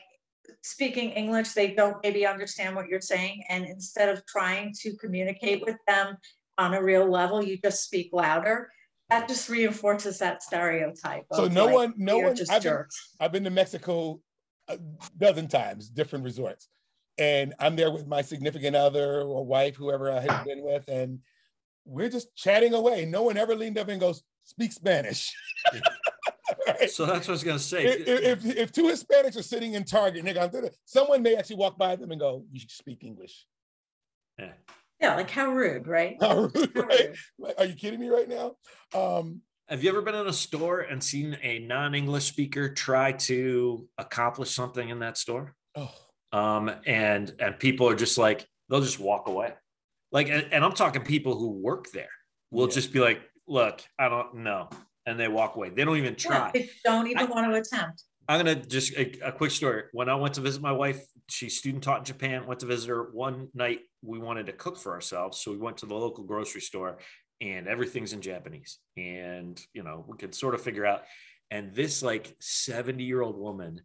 speaking 0.61 1.11
English, 1.11 1.53
they 1.53 1.73
don't 1.73 1.97
maybe 2.03 2.27
understand 2.27 2.75
what 2.75 2.87
you're 2.89 3.01
saying. 3.01 3.43
And 3.49 3.65
instead 3.65 4.09
of 4.09 4.25
trying 4.25 4.73
to 4.81 4.95
communicate 4.97 5.61
with 5.65 5.77
them 5.87 6.17
on 6.57 6.73
a 6.73 6.83
real 6.83 7.09
level, 7.09 7.43
you 7.43 7.57
just 7.57 7.83
speak 7.85 8.09
louder. 8.11 8.69
That 9.09 9.27
just 9.27 9.49
reinforces 9.49 10.19
that 10.19 10.43
stereotype. 10.43 11.25
So 11.33 11.47
no 11.47 11.65
like, 11.65 11.75
one- 11.75 11.93
no 11.97 12.19
one- 12.19 12.35
just 12.35 12.51
I've 12.51 12.63
been- 12.63 12.85
I've 13.19 13.31
been 13.31 13.43
to 13.45 13.49
Mexico 13.49 14.21
a 14.67 14.77
dozen 15.17 15.47
times, 15.47 15.89
different 15.89 16.25
resorts. 16.25 16.67
And 17.17 17.53
I'm 17.59 17.75
there 17.75 17.91
with 17.91 18.07
my 18.07 18.21
significant 18.21 18.75
other 18.75 19.21
or 19.21 19.45
wife, 19.45 19.75
whoever 19.75 20.11
I 20.11 20.19
had 20.19 20.43
been 20.43 20.63
with, 20.63 20.87
and 20.87 21.19
we're 21.85 22.09
just 22.09 22.35
chatting 22.35 22.73
away. 22.73 23.05
No 23.05 23.23
one 23.23 23.37
ever 23.37 23.55
leaned 23.55 23.77
up 23.77 23.89
and 23.89 23.99
goes, 23.99 24.23
speak 24.43 24.71
Spanish. 24.71 25.33
Right? 26.67 26.89
So 26.89 27.05
that's 27.05 27.27
what 27.27 27.29
I 27.29 27.31
was 27.31 27.43
gonna 27.43 27.59
say. 27.59 27.85
If, 27.85 28.07
if, 28.07 28.45
if 28.57 28.71
two 28.71 28.83
Hispanics 28.83 29.37
are 29.37 29.43
sitting 29.43 29.73
in 29.73 29.83
Target 29.83 30.19
and 30.19 30.27
they're 30.27 30.47
going, 30.47 30.69
someone 30.85 31.21
may 31.21 31.35
actually 31.35 31.57
walk 31.57 31.77
by 31.77 31.95
them 31.95 32.11
and 32.11 32.19
go, 32.19 32.45
you 32.51 32.59
should 32.59 32.71
speak 32.71 33.03
English. 33.03 33.45
Yeah. 34.37 34.51
Yeah, 34.99 35.15
like 35.15 35.29
how 35.29 35.51
rude, 35.51 35.87
right? 35.87 36.15
How 36.21 36.43
rude, 36.53 36.71
How 36.73 36.81
right? 36.81 37.07
rude. 37.07 37.17
Like, 37.37 37.55
Are 37.57 37.65
you 37.65 37.73
kidding 37.73 37.99
me 37.99 38.07
right 38.09 38.29
now? 38.29 38.55
Um, 38.93 39.41
Have 39.69 39.83
you 39.83 39.89
ever 39.89 40.01
been 40.01 40.15
in 40.15 40.27
a 40.27 40.33
store 40.33 40.81
and 40.81 41.01
seen 41.03 41.37
a 41.41 41.59
non-English 41.59 42.25
speaker 42.25 42.69
try 42.73 43.13
to 43.13 43.87
accomplish 43.97 44.51
something 44.51 44.89
in 44.89 44.99
that 44.99 45.17
store? 45.17 45.55
oh, 45.75 45.91
Um, 46.31 46.69
and 46.85 47.33
and 47.39 47.57
people 47.59 47.87
are 47.87 47.95
just 47.95 48.17
like 48.17 48.45
they'll 48.69 48.81
just 48.81 48.99
walk 48.99 49.27
away. 49.27 49.53
Like, 50.11 50.29
and, 50.29 50.47
and 50.51 50.63
I'm 50.65 50.73
talking 50.73 51.01
people 51.03 51.37
who 51.37 51.49
work 51.49 51.89
there 51.91 52.09
will 52.51 52.67
Yeah. 52.67 52.73
just 52.73 52.91
be 52.93 52.99
like, 52.99 53.21
"Look, 53.47 53.81
I 53.97 54.09
don't 54.09 54.35
know," 54.37 54.69
and 55.05 55.19
they 55.19 55.27
walk 55.27 55.55
away. 55.55 55.69
They 55.69 55.85
don't 55.85 55.97
even 55.97 56.13
Yeah, 56.19 56.27
try. 56.27 56.51
they 56.53 56.69
don't 56.83 57.07
even 57.07 57.17
I- 57.19 57.25
want 57.25 57.51
to 57.51 57.55
attempt. 57.59 58.03
I'm 58.27 58.39
gonna 58.39 58.55
just 58.55 58.93
a, 58.93 59.27
a 59.27 59.31
quick 59.33 59.51
story. 59.51 59.83
When 59.91 60.07
I 60.09 60.15
went 60.15 60.35
to 60.35 60.41
visit 60.41 60.61
my 60.61 60.71
wife, 60.71 61.01
she's 61.29 61.57
student 61.57 61.83
taught 61.83 61.99
in 61.99 62.05
Japan. 62.05 62.45
Went 62.47 62.59
to 62.61 62.65
visit 62.65 62.87
her 62.89 63.11
one 63.11 63.49
night. 63.53 63.81
We 64.01 64.17
wanted 64.19 64.45
to 64.47 64.53
cook 64.53 64.77
for 64.77 64.93
ourselves, 64.93 65.39
so 65.39 65.51
we 65.51 65.57
went 65.57 65.77
to 65.79 65.85
the 65.85 65.95
local 65.95 66.23
grocery 66.23 66.61
store, 66.61 66.99
and 67.43 67.67
everything's 67.67 68.13
in 68.13 68.21
Japanese. 68.21 68.79
And 68.97 69.59
you 69.73 69.83
know, 69.83 70.05
we 70.07 70.17
could 70.17 70.33
sort 70.33 70.55
of 70.55 70.61
figure 70.61 70.85
out. 70.85 71.03
And 71.51 71.75
this 71.75 72.01
like 72.01 72.35
70 72.39 73.03
year 73.03 73.21
old 73.21 73.37
woman 73.37 73.81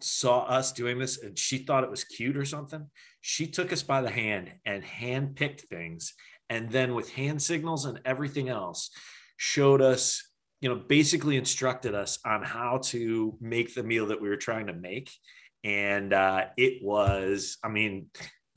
saw 0.00 0.44
us 0.44 0.72
doing 0.72 0.98
this, 0.98 1.22
and 1.22 1.38
she 1.38 1.58
thought 1.58 1.84
it 1.84 1.90
was 1.90 2.04
cute 2.04 2.36
or 2.36 2.44
something. 2.44 2.86
She 3.20 3.46
took 3.46 3.72
us 3.72 3.82
by 3.82 4.00
the 4.00 4.10
hand 4.10 4.52
and 4.64 4.82
hand 4.82 5.36
picked 5.36 5.62
things, 5.62 6.14
and 6.48 6.70
then 6.70 6.94
with 6.94 7.12
hand 7.12 7.42
signals 7.42 7.84
and 7.84 8.00
everything 8.04 8.48
else, 8.48 8.90
showed 9.36 9.82
us 9.82 10.30
you 10.60 10.68
know, 10.68 10.76
basically 10.76 11.36
instructed 11.36 11.94
us 11.94 12.18
on 12.24 12.42
how 12.42 12.78
to 12.84 13.36
make 13.40 13.74
the 13.74 13.82
meal 13.82 14.06
that 14.06 14.20
we 14.20 14.28
were 14.28 14.36
trying 14.36 14.66
to 14.66 14.74
make. 14.74 15.10
And 15.64 16.12
uh, 16.12 16.46
it 16.56 16.82
was, 16.82 17.56
I 17.64 17.68
mean, 17.68 18.06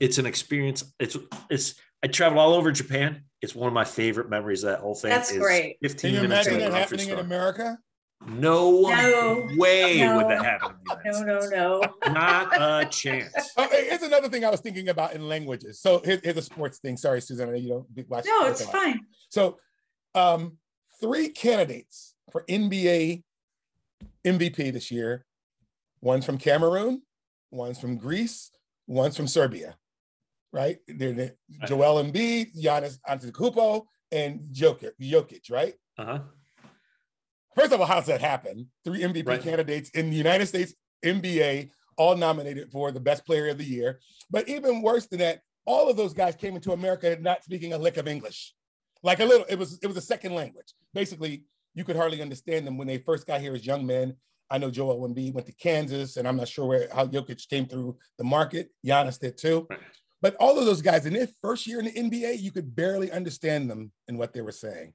it's 0.00 0.18
an 0.18 0.26
experience. 0.26 0.84
It's, 0.98 1.16
it's, 1.50 1.74
I 2.02 2.08
traveled 2.08 2.40
all 2.40 2.54
over 2.54 2.72
Japan. 2.72 3.24
It's 3.44 3.54
one 3.54 3.68
of 3.68 3.74
my 3.74 3.84
favorite 3.84 4.28
memories 4.28 4.64
of 4.64 4.70
that 4.72 4.80
whole 4.80 4.94
thing. 4.94 5.10
That's 5.10 5.30
is 5.30 5.38
great. 5.38 5.76
15 5.82 6.00
can 6.00 6.14
you 6.22 6.28
minutes 6.28 6.48
imagine 6.48 6.54
in 6.66 6.72
that 6.72 6.84
a 6.84 6.88
grocery 6.88 6.98
happening 7.06 7.18
in. 7.18 7.24
America? 7.24 7.78
No, 8.26 8.80
No, 8.82 9.46
way 9.58 10.08
would 10.08 10.28
that 10.30 10.42
happen. 10.44 10.76
No, 11.04 11.22
no, 11.22 11.38
no. 11.50 11.82
Not 12.12 12.48
a 12.58 12.86
chance. 12.90 13.34
Oh, 13.56 13.68
hey, 13.70 13.86
here's 13.88 14.02
another 14.02 14.28
thing 14.30 14.44
I 14.44 14.50
was 14.50 14.60
thinking 14.60 14.88
about 14.88 15.12
in 15.12 15.28
languages. 15.28 15.78
So 15.80 16.00
here- 16.04 16.20
here's 16.24 16.36
a 16.38 16.42
sports 16.42 16.78
thing. 16.78 16.96
Sorry, 16.96 17.20
Susan, 17.20 17.54
you 17.56 17.68
don't 17.68 17.94
be- 17.94 18.04
watch. 18.08 18.24
No, 18.26 18.46
it's 18.46 18.64
fine. 18.64 19.00
So, 19.28 19.58
um, 20.14 20.56
three 21.00 21.28
candidates 21.28 22.14
for 22.32 22.44
NBA 22.48 23.22
MVP 24.24 24.72
this 24.72 24.90
year. 24.90 25.26
One's 26.00 26.24
from 26.24 26.38
Cameroon, 26.38 27.02
one's 27.50 27.78
from 27.78 27.96
Greece, 27.96 28.50
one's 28.86 29.16
from 29.16 29.26
Serbia. 29.28 29.76
Right? 30.54 30.78
They're, 30.86 31.12
they're 31.12 31.34
Joel 31.66 32.02
Embiid, 32.04 32.54
Giannis 32.56 32.98
Antetokounmpo, 33.08 33.86
and 34.12 34.40
Jokic. 34.52 34.92
Jokic, 35.02 35.50
right? 35.50 35.74
Uh-huh. 35.98 36.20
First 37.56 37.72
of 37.72 37.80
all, 37.80 37.86
how's 37.86 38.06
that 38.06 38.20
happen? 38.20 38.68
Three 38.84 39.00
MVP 39.00 39.26
Right. 39.26 39.42
candidates 39.42 39.90
in 39.90 40.10
the 40.10 40.16
United 40.16 40.46
States 40.46 40.72
NBA, 41.04 41.70
all 41.96 42.16
nominated 42.16 42.70
for 42.70 42.92
the 42.92 43.00
best 43.00 43.26
player 43.26 43.48
of 43.48 43.58
the 43.58 43.64
year. 43.64 43.98
But 44.30 44.48
even 44.48 44.80
worse 44.80 45.06
than 45.06 45.18
that, 45.18 45.40
all 45.66 45.88
of 45.90 45.96
those 45.96 46.14
guys 46.14 46.36
came 46.36 46.54
into 46.54 46.70
America 46.72 47.16
not 47.20 47.42
speaking 47.42 47.72
a 47.72 47.78
lick 47.78 47.96
of 47.96 48.06
English. 48.06 48.54
Like 49.02 49.18
a 49.20 49.24
little, 49.24 49.46
it 49.48 49.58
was 49.58 49.78
it 49.82 49.86
was 49.88 49.96
a 49.96 50.00
second 50.00 50.34
language. 50.34 50.72
Basically, 50.94 51.44
you 51.74 51.82
could 51.84 51.96
hardly 51.96 52.22
understand 52.22 52.66
them 52.66 52.78
when 52.78 52.86
they 52.86 52.98
first 52.98 53.26
got 53.26 53.40
here 53.40 53.54
as 53.54 53.66
young 53.66 53.84
men. 53.84 54.14
I 54.50 54.58
know 54.58 54.70
Joel 54.70 55.08
Embiid 55.08 55.32
went 55.34 55.46
to 55.46 55.52
Kansas, 55.54 56.16
and 56.16 56.28
I'm 56.28 56.36
not 56.36 56.48
sure 56.48 56.66
where 56.66 56.88
how 56.92 57.06
Jokic 57.06 57.48
came 57.48 57.66
through 57.66 57.96
the 58.18 58.24
market. 58.24 58.70
Giannis 58.86 59.18
did 59.18 59.36
too. 59.36 59.66
But 60.24 60.36
all 60.36 60.58
of 60.58 60.64
those 60.64 60.80
guys 60.80 61.04
in 61.04 61.12
their 61.12 61.28
first 61.42 61.66
year 61.66 61.80
in 61.80 61.84
the 61.84 61.92
NBA, 61.92 62.40
you 62.40 62.50
could 62.50 62.74
barely 62.74 63.12
understand 63.12 63.68
them 63.68 63.92
and 64.08 64.18
what 64.18 64.32
they 64.32 64.40
were 64.40 64.52
saying. 64.52 64.94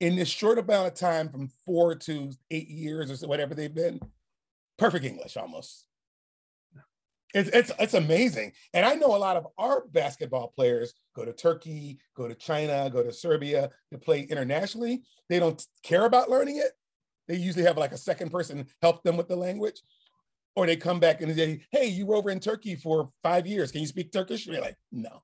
In 0.00 0.16
this 0.16 0.28
short 0.28 0.58
amount 0.58 0.88
of 0.88 0.92
time, 0.92 1.30
from 1.30 1.48
four 1.64 1.94
to 1.94 2.30
eight 2.50 2.68
years 2.68 3.10
or 3.10 3.16
so, 3.16 3.26
whatever 3.26 3.54
they've 3.54 3.74
been, 3.74 3.98
perfect 4.76 5.06
English 5.06 5.38
almost. 5.38 5.86
It's, 7.32 7.48
it's 7.54 7.72
it's 7.78 7.94
amazing. 7.94 8.52
And 8.74 8.84
I 8.84 8.96
know 8.96 9.16
a 9.16 9.16
lot 9.16 9.38
of 9.38 9.46
our 9.56 9.86
basketball 9.92 10.52
players 10.54 10.92
go 11.14 11.24
to 11.24 11.32
Turkey, 11.32 11.98
go 12.14 12.28
to 12.28 12.34
China, 12.34 12.90
go 12.92 13.02
to 13.02 13.14
Serbia 13.14 13.70
to 13.92 13.98
play 13.98 14.24
internationally. 14.24 15.04
They 15.30 15.38
don't 15.38 15.64
care 15.84 16.04
about 16.04 16.28
learning 16.28 16.58
it. 16.58 16.72
They 17.28 17.36
usually 17.36 17.64
have 17.64 17.78
like 17.78 17.92
a 17.92 17.98
second 17.98 18.30
person 18.30 18.66
help 18.82 19.02
them 19.04 19.16
with 19.16 19.28
the 19.28 19.36
language. 19.36 19.80
Or 20.56 20.66
they 20.66 20.76
come 20.76 20.98
back 20.98 21.20
and 21.20 21.34
say, 21.36 21.60
Hey, 21.70 21.86
you 21.86 22.06
were 22.06 22.16
over 22.16 22.30
in 22.30 22.40
Turkey 22.40 22.74
for 22.74 23.10
five 23.22 23.46
years. 23.46 23.70
Can 23.70 23.82
you 23.82 23.86
speak 23.86 24.10
Turkish? 24.10 24.46
And 24.46 24.54
you're 24.54 24.64
like, 24.64 24.76
no. 24.90 25.22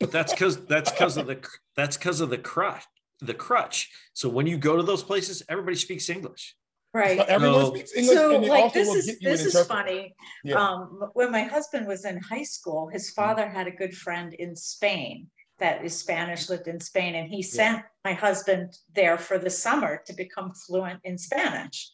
But 0.00 0.10
that's 0.10 0.32
because 0.32 0.66
that's 0.66 0.90
because 0.90 1.16
of 1.16 1.28
the 1.28 1.38
that's 1.76 1.96
because 1.96 2.20
of 2.20 2.30
the 2.30 2.38
crutch 2.38 2.84
the 3.22 3.34
crutch. 3.34 3.90
So 4.12 4.28
when 4.28 4.46
you 4.46 4.58
go 4.58 4.76
to 4.76 4.82
those 4.82 5.02
places, 5.02 5.42
everybody 5.48 5.76
speaks 5.76 6.10
English. 6.10 6.56
Right. 6.92 7.18
So 7.18 7.24
everyone 7.24 7.62
No. 7.62 7.74
speaks 7.74 7.94
English 7.94 8.18
So 8.18 8.34
and 8.34 8.44
they 8.44 8.48
like 8.48 8.64
also 8.64 8.78
this 8.80 8.94
is 8.94 9.06
get 9.06 9.22
you 9.22 9.28
an 9.30 9.36
this 9.36 9.46
is 9.54 9.66
funny. 9.66 10.14
Yeah. 10.44 10.60
Um, 10.60 11.10
when 11.14 11.30
my 11.30 11.42
husband 11.44 11.86
was 11.86 12.04
in 12.04 12.18
high 12.18 12.42
school, 12.42 12.88
his 12.88 13.10
Mm-hmm. 13.10 13.22
father 13.22 13.48
had 13.48 13.66
a 13.66 13.70
good 13.70 13.96
friend 13.96 14.34
in 14.34 14.54
Spain 14.56 15.28
that 15.58 15.84
is 15.84 15.96
Spanish, 15.98 16.50
lived 16.50 16.66
in 16.66 16.80
Spain, 16.80 17.14
and 17.14 17.28
he 17.28 17.40
sent 17.42 17.82
my 18.04 18.12
husband 18.12 18.76
there 18.94 19.16
for 19.16 19.38
the 19.38 19.50
summer 19.50 20.02
to 20.06 20.12
become 20.12 20.52
fluent 20.52 21.00
in 21.04 21.16
Spanish. 21.16 21.90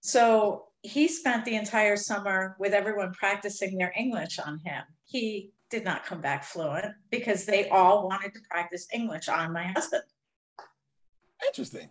So 0.00 0.66
he 0.82 1.06
spent 1.08 1.44
the 1.44 1.54
entire 1.54 1.96
summer 1.96 2.56
with 2.58 2.72
everyone 2.72 3.12
practicing 3.12 3.78
their 3.78 3.92
English 3.96 4.38
on 4.38 4.58
him. 4.58 4.82
He 5.04 5.52
did 5.70 5.84
not 5.84 6.04
come 6.04 6.20
back 6.20 6.44
fluent 6.44 6.92
because 7.10 7.46
they 7.46 7.68
all 7.68 8.08
wanted 8.08 8.34
to 8.34 8.40
practice 8.50 8.88
English 8.92 9.28
on 9.28 9.52
my 9.52 9.64
husband. 9.64 10.02
Interesting. 11.46 11.88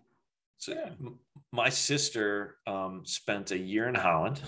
So 0.57 0.73
m- 0.73 1.19
my 1.51 1.69
sister 1.69 2.57
um, 2.67 3.01
spent 3.05 3.51
a 3.51 3.57
year 3.57 3.87
in 3.87 3.95
Holland 3.95 4.41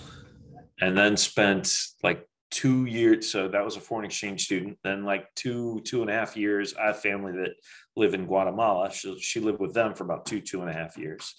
and 0.80 0.96
then 0.96 1.16
spent 1.16 1.74
like 2.02 2.28
two 2.50 2.84
years. 2.84 3.30
So 3.30 3.48
that 3.48 3.64
was 3.64 3.76
a 3.76 3.80
foreign 3.80 4.04
exchange 4.04 4.44
student. 4.44 4.78
Then 4.84 5.04
like 5.04 5.34
two, 5.34 5.80
two 5.84 6.02
and 6.02 6.10
a 6.10 6.14
half 6.14 6.36
years. 6.36 6.74
I 6.74 6.88
have 6.88 7.00
family 7.00 7.32
that 7.32 7.54
live 7.96 8.14
in 8.14 8.26
Guatemala. 8.26 8.92
She, 8.92 9.18
she 9.18 9.40
lived 9.40 9.60
with 9.60 9.74
them 9.74 9.94
for 9.94 10.04
about 10.04 10.26
two, 10.26 10.40
two 10.40 10.60
and 10.60 10.70
a 10.70 10.72
half 10.72 10.96
years. 10.96 11.34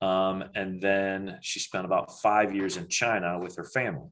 Um, 0.00 0.44
and 0.54 0.80
then 0.80 1.38
she 1.42 1.58
spent 1.58 1.84
about 1.86 2.20
five 2.20 2.54
years 2.54 2.76
in 2.76 2.88
China 2.88 3.38
with 3.38 3.56
her 3.56 3.64
family. 3.64 4.10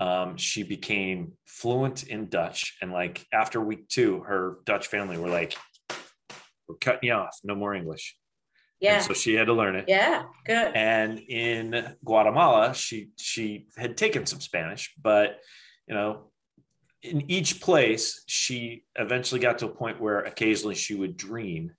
um, 0.00 0.36
she 0.36 0.62
became 0.64 1.32
fluent 1.46 2.02
in 2.04 2.28
Dutch. 2.28 2.76
And 2.82 2.92
like 2.92 3.24
after 3.32 3.60
week 3.60 3.88
two, 3.88 4.20
her 4.20 4.58
Dutch 4.64 4.88
family 4.88 5.16
were 5.16 5.28
like, 5.30 5.56
"We're 6.68 6.76
cutting 6.80 7.08
you 7.08 7.12
off. 7.14 7.38
No 7.44 7.54
more 7.54 7.74
English." 7.74 8.16
Yeah. 8.80 8.96
And 8.96 9.04
so 9.04 9.12
she 9.14 9.34
had 9.34 9.46
to 9.46 9.52
learn 9.52 9.76
it. 9.76 9.84
yeah. 9.86 10.24
Good. 10.44 10.72
And 10.74 11.20
in 11.20 11.94
Guatemala, 12.04 12.74
she 12.74 13.10
she 13.18 13.68
had 13.76 13.96
taken 13.96 14.26
some 14.26 14.40
Spanish, 14.40 14.92
but 15.00 15.38
you 15.86 15.94
know, 15.94 16.32
in 17.02 17.30
each 17.30 17.60
place, 17.60 18.22
she 18.26 18.84
eventually 18.96 19.40
got 19.40 19.58
to 19.58 19.66
a 19.66 19.74
point 19.74 20.00
where 20.00 20.20
occasionally 20.20 20.74
she 20.74 20.94
would 20.94 21.16
dream 21.16 21.72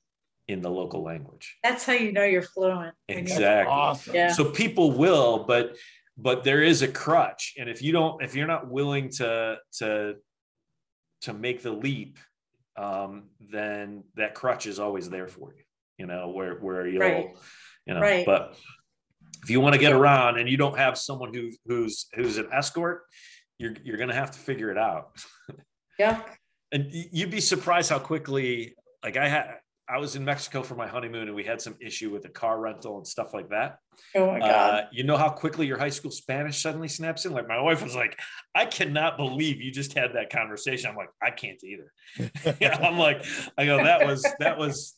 in 0.47 0.61
the 0.61 0.69
local 0.69 1.03
language. 1.03 1.57
That's 1.63 1.85
how 1.85 1.93
you 1.93 2.11
know 2.11 2.23
you're 2.23 2.41
fluent. 2.41 2.95
when 3.07 3.17
you- 3.17 3.23
Exactly. 3.23 3.71
Awesome. 3.71 4.15
Yeah. 4.15 4.31
So 4.33 4.45
people 4.51 4.91
will, 4.91 5.43
but 5.45 5.77
but 6.17 6.43
there 6.43 6.61
is 6.61 6.81
a 6.83 6.87
crutch, 6.87 7.53
and 7.57 7.69
if 7.69 7.81
you 7.81 7.91
don't, 7.91 8.21
if 8.23 8.35
you're 8.35 8.47
not 8.47 8.69
willing 8.69 9.09
to 9.11 9.57
to 9.79 10.15
to 11.21 11.33
make 11.33 11.61
the 11.63 11.71
leap, 11.71 12.19
um, 12.77 13.29
then 13.39 14.03
that 14.15 14.35
crutch 14.35 14.65
is 14.67 14.79
always 14.79 15.09
there 15.09 15.27
for 15.27 15.53
you. 15.55 15.63
You 15.97 16.05
know, 16.07 16.29
where 16.29 16.55
where 16.55 16.87
you'll, 16.87 16.99
Right. 17.01 17.35
you 17.85 17.93
know, 17.93 18.01
Right. 18.01 18.25
but 18.25 18.55
if 19.43 19.49
you 19.49 19.59
want 19.61 19.73
to 19.73 19.79
get 19.79 19.91
around 19.93 20.37
and 20.39 20.47
you 20.49 20.57
don't 20.57 20.77
have 20.77 20.97
someone 20.97 21.33
who 21.33 21.51
who's 21.65 22.07
who's 22.15 22.37
an 22.37 22.49
escort, 22.51 23.03
you're 23.57 23.73
you're 23.83 23.97
gonna 23.97 24.13
have 24.13 24.31
to 24.31 24.39
figure 24.39 24.69
it 24.71 24.77
out. 24.77 25.15
Yeah. 25.97 26.21
And 26.71 26.89
you'd 26.91 27.29
be 27.29 27.39
surprised 27.39 27.91
how 27.91 27.99
quickly, 27.99 28.75
like 29.03 29.15
I 29.15 29.27
had, 29.29 29.59
I 29.87 29.97
was 29.97 30.15
in 30.15 30.23
Mexico 30.23 30.63
for 30.63 30.75
my 30.75 30.87
honeymoon 30.87 31.27
and 31.27 31.35
we 31.35 31.43
had 31.43 31.61
some 31.61 31.75
issue 31.81 32.09
with 32.09 32.23
the 32.23 32.29
car 32.29 32.59
rental 32.59 32.97
and 32.97 33.05
stuff 33.05 33.33
like 33.33 33.49
that. 33.49 33.79
Oh 34.15 34.31
my 34.31 34.39
God. 34.39 34.49
Uh, 34.49 34.85
you 34.91 35.03
know 35.03 35.17
how 35.17 35.29
quickly 35.29 35.67
your 35.67 35.77
high 35.77 35.89
school 35.89 36.11
Spanish 36.11 36.61
suddenly 36.61 36.87
snaps 36.87 37.25
in? 37.25 37.33
Like 37.33 37.47
my 37.47 37.59
wife 37.59 37.83
was 37.83 37.95
like, 37.95 38.17
I 38.55 38.65
cannot 38.65 39.17
believe 39.17 39.61
you 39.61 39.71
just 39.71 39.93
had 39.93 40.13
that 40.13 40.29
conversation. 40.29 40.89
I'm 40.89 40.95
like, 40.95 41.09
I 41.21 41.31
can't 41.31 41.61
either. 41.63 41.91
I'm 42.81 42.97
like, 42.97 43.25
I 43.57 43.65
go, 43.65 43.83
that 43.83 44.05
was, 44.05 44.25
that 44.39 44.57
was, 44.57 44.95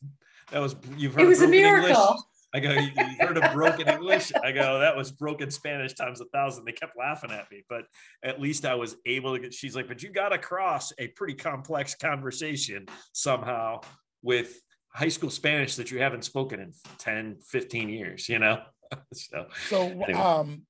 that 0.52 0.60
was, 0.60 0.76
you've 0.96 1.16
heard 1.16 1.24
it 1.24 1.28
was 1.28 1.42
a 1.42 1.48
broken 1.48 1.62
miracle. 1.62 1.90
English. 1.90 2.22
I 2.54 2.60
go, 2.62 2.72
you 2.72 2.90
you 2.96 3.28
heard 3.28 3.38
of 3.38 3.52
broken 3.52 3.90
English? 3.90 4.32
I 4.42 4.54
go, 4.54 4.80
that 4.80 4.96
was 4.96 5.12
broken 5.12 5.52
Spanish 5.52 5.94
times 5.94 6.22
a 6.22 6.26
thousand. 6.26 6.64
They 6.64 6.72
kept 6.72 6.98
laughing 6.98 7.32
at 7.32 7.52
me, 7.52 7.66
but 7.68 7.82
at 8.24 8.40
least 8.40 8.66
I 8.66 8.76
was 8.76 8.96
able 9.06 9.34
to 9.34 9.42
get, 9.42 9.54
she's 9.54 9.76
like, 9.76 9.90
but 9.90 10.02
you 10.04 10.10
got 10.10 10.32
across 10.32 10.94
a 10.98 11.08
pretty 11.10 11.34
complex 11.34 11.96
conversation 11.96 12.86
somehow 13.12 13.82
with 14.22 14.62
high 14.96 15.10
school 15.10 15.30
Spanish 15.30 15.76
that 15.76 15.92
you 15.92 16.00
haven't 16.00 16.24
spoken 16.24 16.62
in 16.62 16.72
10, 17.00 17.38
15 17.46 17.90
years, 17.90 18.30
you 18.30 18.40
know? 18.40 18.62
so, 19.14 19.48
So, 19.68 19.82
Anyway. 19.88 20.14
um, 20.14 20.62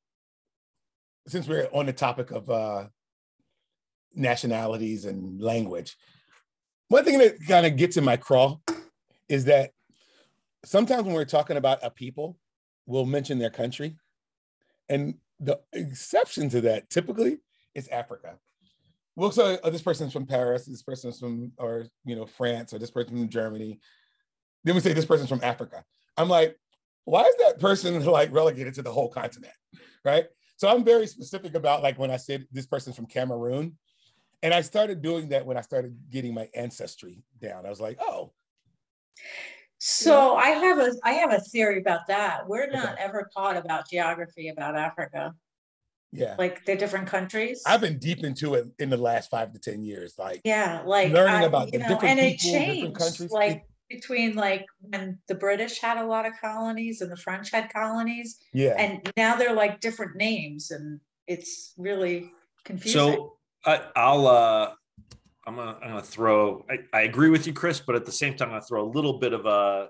since 1.27 1.47
we're 1.47 1.69
on 1.71 1.85
the 1.85 1.93
topic 1.93 2.31
of 2.31 2.49
uh, 2.49 2.87
nationalities 4.15 5.05
and 5.05 5.39
language, 5.39 5.95
one 6.87 7.05
thing 7.05 7.19
that 7.19 7.35
kind 7.47 7.67
of 7.67 7.77
gets 7.77 7.97
in 7.97 8.03
my 8.03 8.17
craw 8.17 8.57
is 9.29 9.45
that 9.45 9.71
sometimes 10.63 11.03
when 11.03 11.13
we're 11.13 11.25
talking 11.25 11.57
about 11.57 11.79
a 11.83 11.91
people, 11.91 12.37
we'll 12.87 13.05
mention 13.05 13.37
their 13.37 13.49
country, 13.51 13.95
and 14.89 15.15
the 15.39 15.59
exception 15.73 16.49
to 16.49 16.61
that 16.61 16.89
typically 16.89 17.37
is 17.75 17.87
Africa. 17.89 18.37
We'll 19.15 19.31
say, 19.31 19.57
oh, 19.63 19.69
this 19.69 19.81
person's 19.81 20.13
from 20.13 20.25
Paris, 20.25 20.65
this 20.65 20.83
person's 20.83 21.19
from, 21.19 21.51
or 21.57 21.85
you 22.05 22.15
know, 22.15 22.25
France, 22.25 22.73
or 22.73 22.79
this 22.79 22.91
person's 22.91 23.19
from 23.19 23.29
Germany. 23.29 23.79
Then 24.65 24.75
we 24.75 24.81
say 24.81 24.91
this 24.91 25.05
person's 25.05 25.29
from 25.29 25.41
Africa. 25.43 25.85
I'm 26.17 26.27
like, 26.27 26.57
why 27.05 27.21
is 27.21 27.35
that 27.37 27.59
person 27.59 28.03
like 28.05 28.33
relegated 28.33 28.73
to 28.73 28.81
the 28.81 28.91
whole 28.91 29.09
continent 29.09 29.53
right 30.03 30.25
so 30.57 30.67
i'm 30.67 30.83
very 30.83 31.05
specific 31.07 31.53
about 31.53 31.83
like 31.83 31.97
when 31.99 32.09
i 32.11 32.17
said 32.17 32.45
this 32.51 32.65
person's 32.65 32.95
from 32.95 33.05
cameroon 33.05 33.77
and 34.41 34.53
i 34.55 34.61
started 34.61 35.01
doing 35.03 35.29
that 35.29 35.45
when 35.45 35.55
i 35.55 35.61
started 35.61 35.95
getting 36.09 36.33
my 36.33 36.49
ancestry 36.55 37.23
down 37.39 37.63
i 37.65 37.69
was 37.69 37.79
like 37.79 37.97
oh 38.01 38.31
So 39.77 40.35
I 40.35 40.49
have 40.49 40.79
a 40.79 40.91
I 41.03 41.11
have 41.13 41.31
a 41.33 41.39
theory 41.39 41.79
about 41.79 42.07
that. 42.07 42.47
We're 42.47 42.71
not 42.71 42.93
Okay. 42.93 43.03
ever 43.03 43.29
taught 43.35 43.55
about 43.57 43.87
geography 43.89 44.49
about 44.49 44.75
Africa, 44.75 45.35
yeah 46.11 46.35
like 46.39 46.65
the 46.65 46.75
different 46.75 47.07
countries. 47.07 47.61
i've 47.67 47.81
been 47.81 47.99
deep 47.99 48.23
into 48.23 48.55
it 48.55 48.65
in 48.79 48.89
the 48.89 48.97
last 48.97 49.29
five 49.29 49.51
to 49.53 49.59
ten 49.59 49.83
years 49.83 50.15
like 50.17 50.41
yeah, 50.43 50.81
like 50.85 51.11
learning 51.11 51.43
I- 51.43 51.45
about 51.45 51.71
the 51.71 51.79
know, 51.79 51.87
different 51.87 52.17
and 52.17 52.19
it 52.19 52.39
people, 52.39 52.73
different 52.73 52.95
countries. 52.95 53.31
Like 53.31 53.63
between 53.89 54.35
like 54.35 54.65
when 54.79 55.19
the 55.27 55.35
British 55.35 55.79
had 55.79 55.97
a 55.97 56.05
lot 56.05 56.25
of 56.25 56.33
colonies 56.41 57.01
and 57.01 57.11
the 57.11 57.17
French 57.17 57.51
had 57.51 57.71
colonies, 57.71 58.37
yeah 58.53 58.75
and 58.77 59.11
now 59.17 59.35
they're 59.35 59.53
like 59.53 59.79
different 59.79 60.15
names, 60.15 60.71
and 60.71 60.99
it's 61.27 61.73
really 61.77 62.31
confusing. 62.63 62.99
so 62.99 63.37
I, 63.65 63.81
I'll, 63.95 64.27
uh, 64.27 64.71
I'm 65.47 65.55
gonna, 65.55 65.77
I'm 65.81 65.89
gonna 65.89 66.01
throw, 66.01 66.65
I, 66.69 66.79
I 66.93 67.01
agree 67.01 67.29
with 67.29 67.47
you, 67.47 67.53
Chris, 67.53 67.79
but 67.79 67.95
at 67.95 68.05
the 68.05 68.11
same 68.11 68.35
time, 68.35 68.49
I'm 68.49 68.55
gonna 68.55 68.65
throw 68.65 68.83
a 68.83 68.91
little 68.91 69.19
bit 69.19 69.33
of 69.33 69.45
a, 69.45 69.89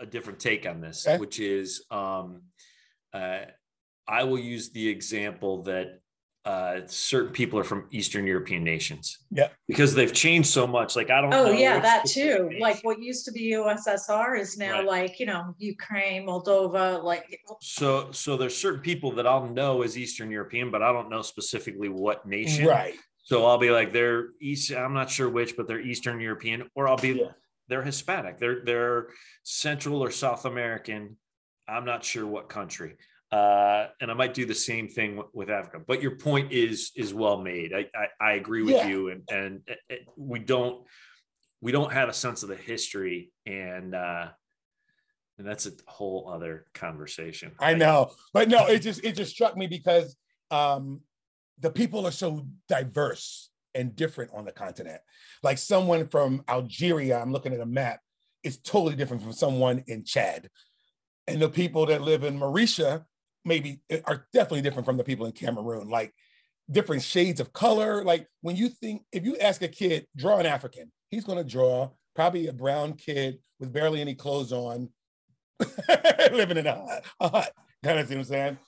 a 0.00 0.06
different 0.06 0.38
take 0.38 0.66
on 0.66 0.80
this, 0.80 1.06
Okay. 1.06 1.18
which 1.18 1.40
is, 1.40 1.84
um, 1.90 2.42
uh, 3.12 3.40
I 4.06 4.24
will 4.24 4.38
use 4.38 4.70
the 4.70 4.88
example 4.88 5.62
that 5.64 6.00
uh, 6.48 6.80
certain 6.86 7.30
people 7.30 7.58
are 7.58 7.64
from 7.64 7.84
Eastern 7.90 8.26
European 8.26 8.64
nations. 8.64 9.18
Yeah. 9.30 9.48
Because 9.66 9.94
they've 9.94 10.12
changed 10.14 10.48
so 10.48 10.66
much. 10.66 10.96
Like 10.96 11.10
I 11.10 11.20
don't. 11.20 11.34
Oh 11.34 11.44
know 11.46 11.50
yeah, 11.52 11.78
that 11.78 12.06
too. 12.06 12.44
nation. 12.48 12.58
Like 12.60 12.80
what 12.84 13.02
used 13.02 13.26
to 13.26 13.32
be 13.32 13.50
USSR 13.52 14.40
is 14.40 14.56
now 14.56 14.78
Right. 14.78 14.86
like, 14.86 15.20
you 15.20 15.26
know, 15.26 15.54
Ukraine, 15.58 16.26
Moldova, 16.26 17.02
like 17.04 17.38
So, 17.60 18.10
so 18.12 18.38
there's 18.38 18.56
certain 18.56 18.80
people 18.80 19.12
that 19.12 19.26
I'll 19.26 19.46
know 19.46 19.82
as 19.82 19.98
Eastern 19.98 20.30
European, 20.30 20.70
but 20.70 20.80
I 20.82 20.90
don't 20.90 21.10
know 21.10 21.20
specifically 21.20 21.90
what 21.90 22.24
nation. 22.26 22.66
right 22.66 22.94
So 23.24 23.44
I'll 23.44 23.58
be 23.58 23.70
like, 23.70 23.92
they're 23.92 24.28
East. 24.40 24.72
I'm 24.72 24.94
not 24.94 25.10
sure 25.10 25.28
which, 25.28 25.54
but 25.54 25.68
they're 25.68 25.80
Eastern 25.92 26.18
European, 26.18 26.70
or 26.74 26.88
I'll 26.88 26.96
be 26.96 27.10
Yeah. 27.10 27.32
they're 27.68 27.82
Hispanic. 27.82 28.38
They're 28.38 28.60
they're 28.64 29.08
Central 29.42 30.02
or 30.02 30.10
South 30.10 30.46
American. 30.46 31.18
I'm 31.68 31.84
not 31.84 32.02
sure 32.04 32.26
what 32.26 32.48
country. 32.48 32.96
Uh, 33.30 33.88
and 34.00 34.10
I 34.10 34.14
might 34.14 34.32
do 34.32 34.46
the 34.46 34.54
same 34.54 34.88
thing 34.88 35.16
with, 35.16 35.26
with 35.34 35.50
Africa. 35.50 35.80
But 35.86 36.00
your 36.00 36.16
point 36.16 36.50
is 36.52 36.92
is 36.96 37.12
well 37.12 37.36
made. 37.36 37.72
I 37.74 37.86
I, 37.94 38.30
I 38.30 38.32
agree 38.34 38.62
with 38.62 38.74
Yeah. 38.76 38.88
you, 38.88 39.10
and 39.10 39.22
and 39.30 39.60
it- 39.66 39.78
it- 39.90 40.06
we 40.16 40.38
don't 40.38 40.86
we 41.60 41.72
don't 41.72 41.92
have 41.92 42.08
a 42.08 42.12
sense 42.14 42.42
of 42.42 42.48
the 42.48 42.56
history, 42.56 43.32
and 43.44 43.94
uh, 43.94 44.28
and 45.36 45.46
that's 45.46 45.66
a 45.66 45.72
whole 45.86 46.30
other 46.32 46.66
conversation. 46.72 47.52
I 47.60 47.74
know, 47.74 48.12
but 48.32 48.48
no, 48.48 48.66
it 48.66 48.78
just 48.80 49.04
it 49.04 49.12
just 49.14 49.32
struck 49.32 49.56
me 49.58 49.66
because 49.66 50.16
um, 50.50 51.02
the 51.60 51.70
people 51.70 52.06
are 52.06 52.12
so 52.12 52.46
diverse 52.68 53.50
and 53.74 53.94
different 53.94 54.30
on 54.34 54.46
the 54.46 54.52
continent. 54.52 55.00
Like 55.42 55.58
someone 55.58 56.08
from 56.08 56.42
Algeria, 56.48 57.20
I'm 57.20 57.32
looking 57.32 57.52
at 57.52 57.60
a 57.60 57.66
map, 57.66 58.00
is 58.42 58.56
totally 58.58 58.96
different 58.96 59.22
from 59.22 59.32
someone 59.34 59.84
in 59.86 60.04
Chad, 60.04 60.48
and 61.26 61.42
the 61.42 61.50
people 61.50 61.84
that 61.86 62.00
live 62.00 62.24
in 62.24 62.38
Mauritius 62.38 63.00
maybe 63.48 63.80
eh, 63.90 64.00
are 64.04 64.26
definitely 64.32 64.62
different 64.62 64.86
from 64.86 64.96
the 64.96 65.04
people 65.04 65.26
in 65.26 65.32
Cameroon. 65.32 65.88
Like 65.88 66.14
different 66.70 67.02
shades 67.02 67.40
of 67.40 67.52
color. 67.52 68.04
Like 68.04 68.28
when 68.42 68.54
you 68.54 68.68
think, 68.68 69.02
if 69.12 69.24
you 69.24 69.36
ask 69.38 69.62
a 69.62 69.68
kid, 69.68 70.06
draw 70.16 70.38
an 70.38 70.46
African, 70.46 70.92
he's 71.08 71.24
going 71.24 71.38
to 71.38 71.44
draw 71.50 71.90
probably 72.14 72.46
a 72.48 72.52
brown 72.52 72.92
kid 72.92 73.38
with 73.58 73.72
barely 73.72 74.00
any 74.00 74.14
clothes 74.14 74.52
on, 74.52 74.90
living 76.32 76.56
in 76.58 76.66
a 76.66 76.74
hut, 76.74 77.04
a 77.20 77.28
hut. 77.28 77.52
Kind 77.82 77.98
of 77.98 78.06
see 78.08 78.14
what 78.14 78.20
I'm 78.20 78.24
saying? 78.24 78.58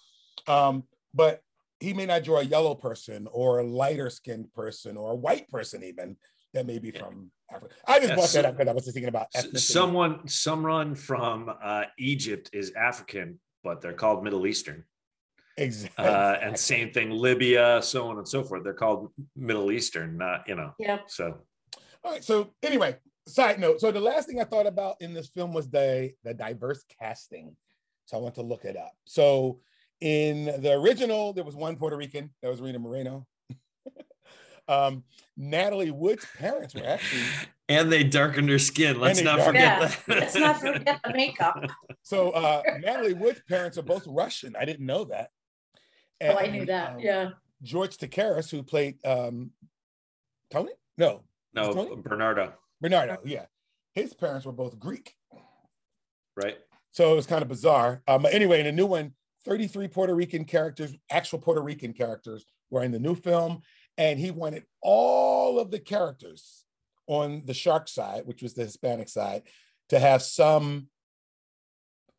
Um, 0.49 0.85
but 1.15 1.41
he 1.81 1.93
may 1.95 2.07
not 2.07 2.25
draw 2.25 2.39
a 2.39 2.43
yellow 2.45 2.75
person 2.75 3.27
or 3.31 3.59
a 3.61 3.65
lighter 3.67 4.11
skinned 4.11 4.53
person 4.55 4.97
or 4.97 5.13
a 5.13 5.17
white 5.17 5.49
person 5.49 5.83
even 5.85 6.17
that 6.55 6.67
may 6.67 6.79
be 6.79 6.91
from 6.91 7.31
Africa. 7.53 7.75
I 7.87 7.99
just 7.99 8.09
Yeah, 8.11 8.15
brought 8.15 8.29
so- 8.29 8.43
that 8.43 8.49
up 8.49 8.57
because 8.57 8.69
I 8.71 8.73
was 8.73 8.85
just 8.85 8.95
thinking 8.95 9.09
about 9.09 9.27
ethnicity. 9.37 9.59
Someone, 9.61 10.29
someone 10.29 10.95
from 10.95 11.51
uh, 11.63 11.85
Egypt 11.99 12.51
is 12.53 12.73
African, 12.73 13.39
but 13.63 13.81
they're 13.81 13.93
called 13.93 14.25
Middle 14.25 14.47
Eastern. 14.47 14.85
exactly. 15.57 16.05
Uh, 16.05 16.35
and 16.35 16.59
same 16.59 16.93
thing, 16.93 17.11
Libya, 17.11 17.81
so 17.83 18.09
on 18.09 18.19
and 18.19 18.29
so 18.29 18.43
forth. 18.43 18.65
They're 18.65 18.73
called 18.73 19.11
Middle 19.37 19.73
Eastern, 19.73 20.17
not 20.17 20.49
you 20.49 20.55
know. 20.55 20.73
Yep. 20.79 21.05
So 21.09 21.39
All 22.05 22.13
right. 22.13 22.25
So 22.25 22.51
anyway, 22.63 22.97
side 23.27 23.59
note. 23.61 23.81
So 23.81 23.91
the 23.93 24.01
last 24.01 24.29
thing 24.29 24.41
I 24.41 24.45
thought 24.45 24.67
about 24.67 24.97
in 25.01 25.15
this 25.15 25.29
film 25.29 25.53
was 25.53 25.69
the 25.69 26.13
the 26.25 26.35
diverse 26.35 26.85
casting. 27.01 27.57
So 28.07 28.19
I 28.19 28.21
went 28.21 28.35
to 28.37 28.43
look 28.43 28.65
it 28.65 28.77
up. 28.77 28.93
So 29.05 29.61
in 30.01 30.47
the 30.47 30.73
original, 30.73 31.33
there 31.33 31.45
was 31.45 31.55
one 31.55 31.77
Puerto 31.77 31.97
Rican. 31.97 32.31
That 32.43 32.51
was 32.51 32.61
Rita 32.61 32.79
Moreno. 32.79 33.27
um, 34.69 35.05
Natalie 35.37 35.91
Wood's 35.91 36.27
parents 36.39 36.75
were 36.75 36.87
actually 36.87 37.23
and 37.71 37.91
they 37.91 38.05
darkened 38.05 38.49
her 38.51 38.59
skin. 38.59 39.01
Let's 39.01 39.23
not 39.23 39.39
darkened- 39.39 39.47
forget 39.57 39.81
Yeah, 39.81 39.87
that. 39.89 40.21
let's 40.21 40.35
not 40.35 40.61
forget 40.61 41.01
the 41.05 41.13
makeup. 41.15 41.65
so. 42.03 42.31
Uh, 42.31 42.63
Natalie 42.81 43.15
Wood's 43.15 43.41
parents 43.49 43.79
are 43.79 43.83
both 43.83 44.07
Russian. 44.07 44.57
I 44.59 44.65
didn't 44.65 44.85
know 44.87 45.05
that. 45.05 45.31
Oh, 46.23 46.37
I 46.37 46.49
knew 46.49 46.67
that. 46.67 46.95
um, 46.95 47.01
Yeah. 47.01 47.31
George 47.63 47.97
Chakiris, 47.99 48.51
who 48.51 48.63
played 48.63 48.97
um, 49.07 49.51
Tony, 50.51 50.73
no, 50.99 51.23
no, 51.55 51.73
Tony? 51.75 51.97
Bernardo, 52.03 52.55
Bernardo. 52.81 53.19
Yeah, 53.25 53.45
his 53.95 54.15
parents 54.15 54.47
were 54.47 54.53
both 54.53 54.79
Greek. 54.79 55.15
right? 56.37 56.57
So 56.93 57.13
it 57.13 57.17
was 57.17 57.27
kind 57.27 57.43
of 57.43 57.49
bizarre. 57.49 58.03
Um, 58.09 58.23
but 58.23 58.33
anyway, 58.35 58.61
in 58.61 58.67
a 58.67 58.73
new 58.73 58.87
one, 58.87 59.13
33 59.45 59.89
Puerto 59.89 60.15
Rican 60.15 60.45
characters, 60.45 60.95
actual 61.11 61.39
Puerto 61.39 61.61
Rican 61.63 61.93
characters, 61.93 62.45
were 62.71 62.83
in 62.83 62.93
the 62.93 62.99
new 62.99 63.15
film, 63.15 63.61
and 63.99 64.19
he 64.19 64.31
wanted 64.31 64.65
all 64.83 65.59
of 65.61 65.71
the 65.71 65.79
characters 65.79 66.65
on 67.11 67.43
the 67.45 67.53
shark 67.53 67.89
side, 67.89 68.23
which 68.25 68.41
was 68.41 68.55
the 68.55 68.63
Hispanic 68.63 69.09
side, 69.09 69.43
to 69.89 69.99
have 69.99 70.23
some 70.23 70.87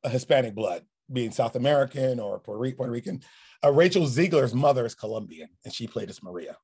uh, 0.04 0.10
Hispanic 0.10 0.54
blood, 0.54 0.84
being 1.12 1.32
South 1.32 1.56
American 1.56 2.20
or 2.20 2.39
Puerto, 2.39 2.92
Rican. 2.92 3.22
Uh, 3.64 3.72
Rachel 3.72 4.04
Zegler's 4.06 4.54
mother 4.54 4.86
is 4.86 4.94
Colombian, 4.94 5.48
and 5.64 5.74
she 5.74 5.88
played 5.88 6.10
as 6.10 6.22
Maria. 6.22 6.58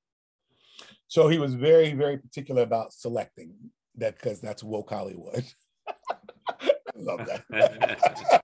So 1.07 1.30
he 1.30 1.39
was 1.39 1.53
very, 1.55 1.93
very 1.93 2.17
particular 2.17 2.63
about 2.63 2.91
selecting 2.91 3.53
that 3.95 4.15
because 4.15 4.41
that's 4.41 4.61
woke 4.61 4.89
Hollywood. 4.89 5.45
I 6.49 6.69
love 6.97 7.25
that. 7.28 8.43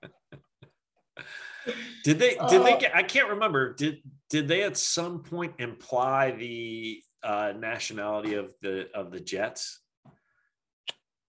did 2.04 2.18
they 2.18 2.36
did 2.48 2.62
they 2.62 2.74
Uh, 2.74 2.78
get 2.78 2.94
i 2.94 3.02
can't 3.02 3.30
remember 3.30 3.72
did 3.72 4.02
did 4.28 4.46
they 4.46 4.62
at 4.64 4.76
some 4.76 5.22
point 5.22 5.54
imply 5.58 6.30
the 6.32 7.02
uh 7.24 7.52
nationality 7.58 8.34
of 8.34 8.54
the 8.62 8.88
of 8.94 9.10
the 9.10 9.20
jets 9.20 9.80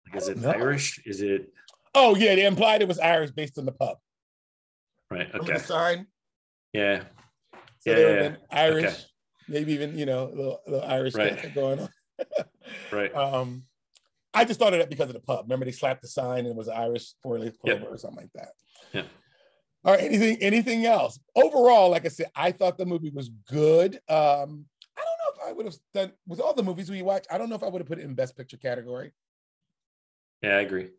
like 0.06 0.22
is 0.22 0.28
it 0.28 0.38
know. 0.38 0.52
irish 0.52 1.00
is 1.06 1.22
it 1.22 1.52
oh 1.96 2.16
yeah, 2.16 2.36
they 2.36 2.46
implied 2.46 2.82
it 2.82 2.88
was 2.88 3.00
Irish 3.00 3.32
based 3.32 3.58
on 3.58 3.66
the 3.66 3.72
pub. 3.72 3.98
right 5.10 5.28
Remember 5.34 5.52
okay 5.52 5.54
the 5.60 5.60
sign? 5.66 6.08
yeah 6.74 7.04
So 7.80 7.90
Yeah, 7.92 7.96
they 7.96 8.04
yeah, 8.04 8.10
were 8.10 8.22
yeah. 8.22 8.36
Irish, 8.52 8.84
Okay. 8.86 8.96
maybe 9.48 9.74
even 9.74 9.98
you 9.98 10.06
know 10.06 10.28
a 10.28 10.36
little, 10.36 10.60
a 10.68 10.72
little 10.72 10.90
Irish 10.90 11.16
Right. 11.16 11.54
going 11.56 11.80
on. 11.80 11.90
right 12.92 13.16
Um, 13.16 13.64
I 14.34 14.46
just 14.46 14.60
thought 14.60 14.74
of 14.74 14.80
that 14.80 14.90
because 14.90 15.10
of 15.10 15.14
the 15.16 15.22
pub. 15.22 15.46
Remember 15.46 15.66
they 15.66 15.72
slapped 15.72 16.02
the 16.04 16.08
sign 16.08 16.40
and 16.40 16.50
it 16.50 16.56
was 16.56 16.68
Irish 16.70 17.14
four 17.24 17.40
leaf 17.40 17.54
Yep. 17.64 17.80
clover 17.80 17.94
or 17.94 17.98
something 17.98 18.22
like 18.22 18.34
that. 18.36 18.50
Yeah. 18.94 19.04
All 19.86 19.94
right. 19.94 20.04
Anything 20.04 20.38
anything 20.42 20.86
else? 20.86 21.20
Overall, 21.36 21.90
like 21.90 22.06
I 22.06 22.10
said, 22.10 22.28
I 22.36 22.52
thought 22.52 22.78
the 22.78 22.86
movie 22.86 23.10
was 23.10 23.30
good. 23.30 24.00
Um, 24.10 24.66
I 25.48 25.52
don't 25.54 25.64
know 25.64 25.70
if 25.70 25.76
I 25.96 25.98
would 25.98 26.02
have 26.04 26.10
done 26.10 26.12
with 26.28 26.40
all 26.40 26.54
the 26.54 26.64
movies 26.64 26.90
we 26.90 27.02
watch. 27.02 27.26
I 27.32 27.38
don't 27.38 27.50
know 27.50 27.56
if 27.56 27.64
I 27.64 27.68
would 27.68 27.80
have 27.80 27.88
put 27.88 28.00
it 28.00 28.04
in 28.06 28.14
best 28.16 28.36
picture 28.36 28.58
category. 28.58 29.14
yeah 30.42 30.58
i 30.58 30.62
agree 30.62 30.90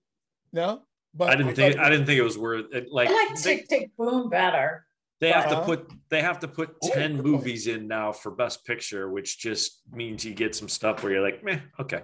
No, 0.52 0.82
but 1.14 1.28
i 1.30 1.36
didn't 1.36 1.48
thought 1.48 1.56
think 1.56 1.74
it 1.74 1.80
i 1.80 1.88
didn't 1.90 2.06
think 2.06 2.18
it 2.18 2.22
was 2.22 2.36
worth 2.38 2.66
it 2.72 2.86
like 2.90 3.08
I 3.08 3.12
like 3.12 3.42
they, 3.42 3.56
Tick 3.58 3.68
Tick 3.68 3.90
Boom 3.96 4.28
better. 4.30 4.84
they 5.20 5.30
have 5.30 5.46
Uh-huh. 5.46 5.60
to 5.60 5.66
put 5.66 5.92
they 6.10 6.22
have 6.22 6.40
to 6.40 6.48
put 6.48 6.74
Oh, 6.82 6.88
10 6.90 7.16
good 7.16 7.24
movies 7.24 7.66
in 7.66 7.86
now 7.86 8.10
for 8.12 8.30
best 8.32 8.64
picture 8.64 9.08
which 9.10 9.38
just 9.38 9.80
means 9.92 10.24
you 10.24 10.34
get 10.34 10.54
some 10.56 10.68
stuff 10.68 11.02
where 11.02 11.12
you're 11.12 11.22
like 11.22 11.44
meh 11.44 11.60
okay 11.78 12.02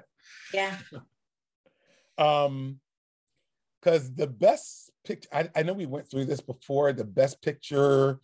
Yeah. 0.52 0.76
um 2.18 2.80
because 3.80 4.14
the 4.14 4.26
best 4.28 4.92
picture 5.04 5.28
I, 5.32 5.48
I 5.56 5.62
know 5.64 5.72
we 5.72 5.86
went 5.86 6.08
through 6.10 6.26
this 6.26 6.40
before 6.40 6.92
the 6.92 7.04
best 7.04 7.42
picture 7.42 8.20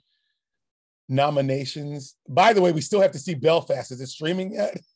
nominations 1.10 2.14
by 2.28 2.52
the 2.52 2.62
way 2.62 2.72
we 2.72 2.80
still 2.80 3.00
have 3.00 3.10
to 3.12 3.18
see 3.18 3.34
belfast 3.34 3.90
is 3.90 4.00
it 4.00 4.06
streaming 4.06 4.52
yet 4.54 4.76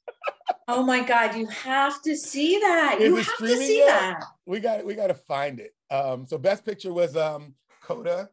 Oh 0.67 0.83
my 0.83 1.03
God, 1.03 1.37
you 1.37 1.47
have 1.47 2.01
to 2.03 2.17
see 2.17 2.59
that. 2.61 2.97
Is 2.99 3.09
you 3.09 3.17
have 3.17 3.37
to 3.37 3.57
see 3.57 3.79
yet? 3.79 3.87
that. 3.87 4.25
we 4.47 4.61
got 4.61 4.85
we 4.85 4.95
got 4.95 5.09
to 5.09 5.15
find 5.15 5.61
it 5.61 5.73
um 5.91 6.27
so 6.27 6.39
best 6.39 6.65
picture 6.65 6.93
was 6.93 7.17
um 7.17 7.55
coda 7.83 8.31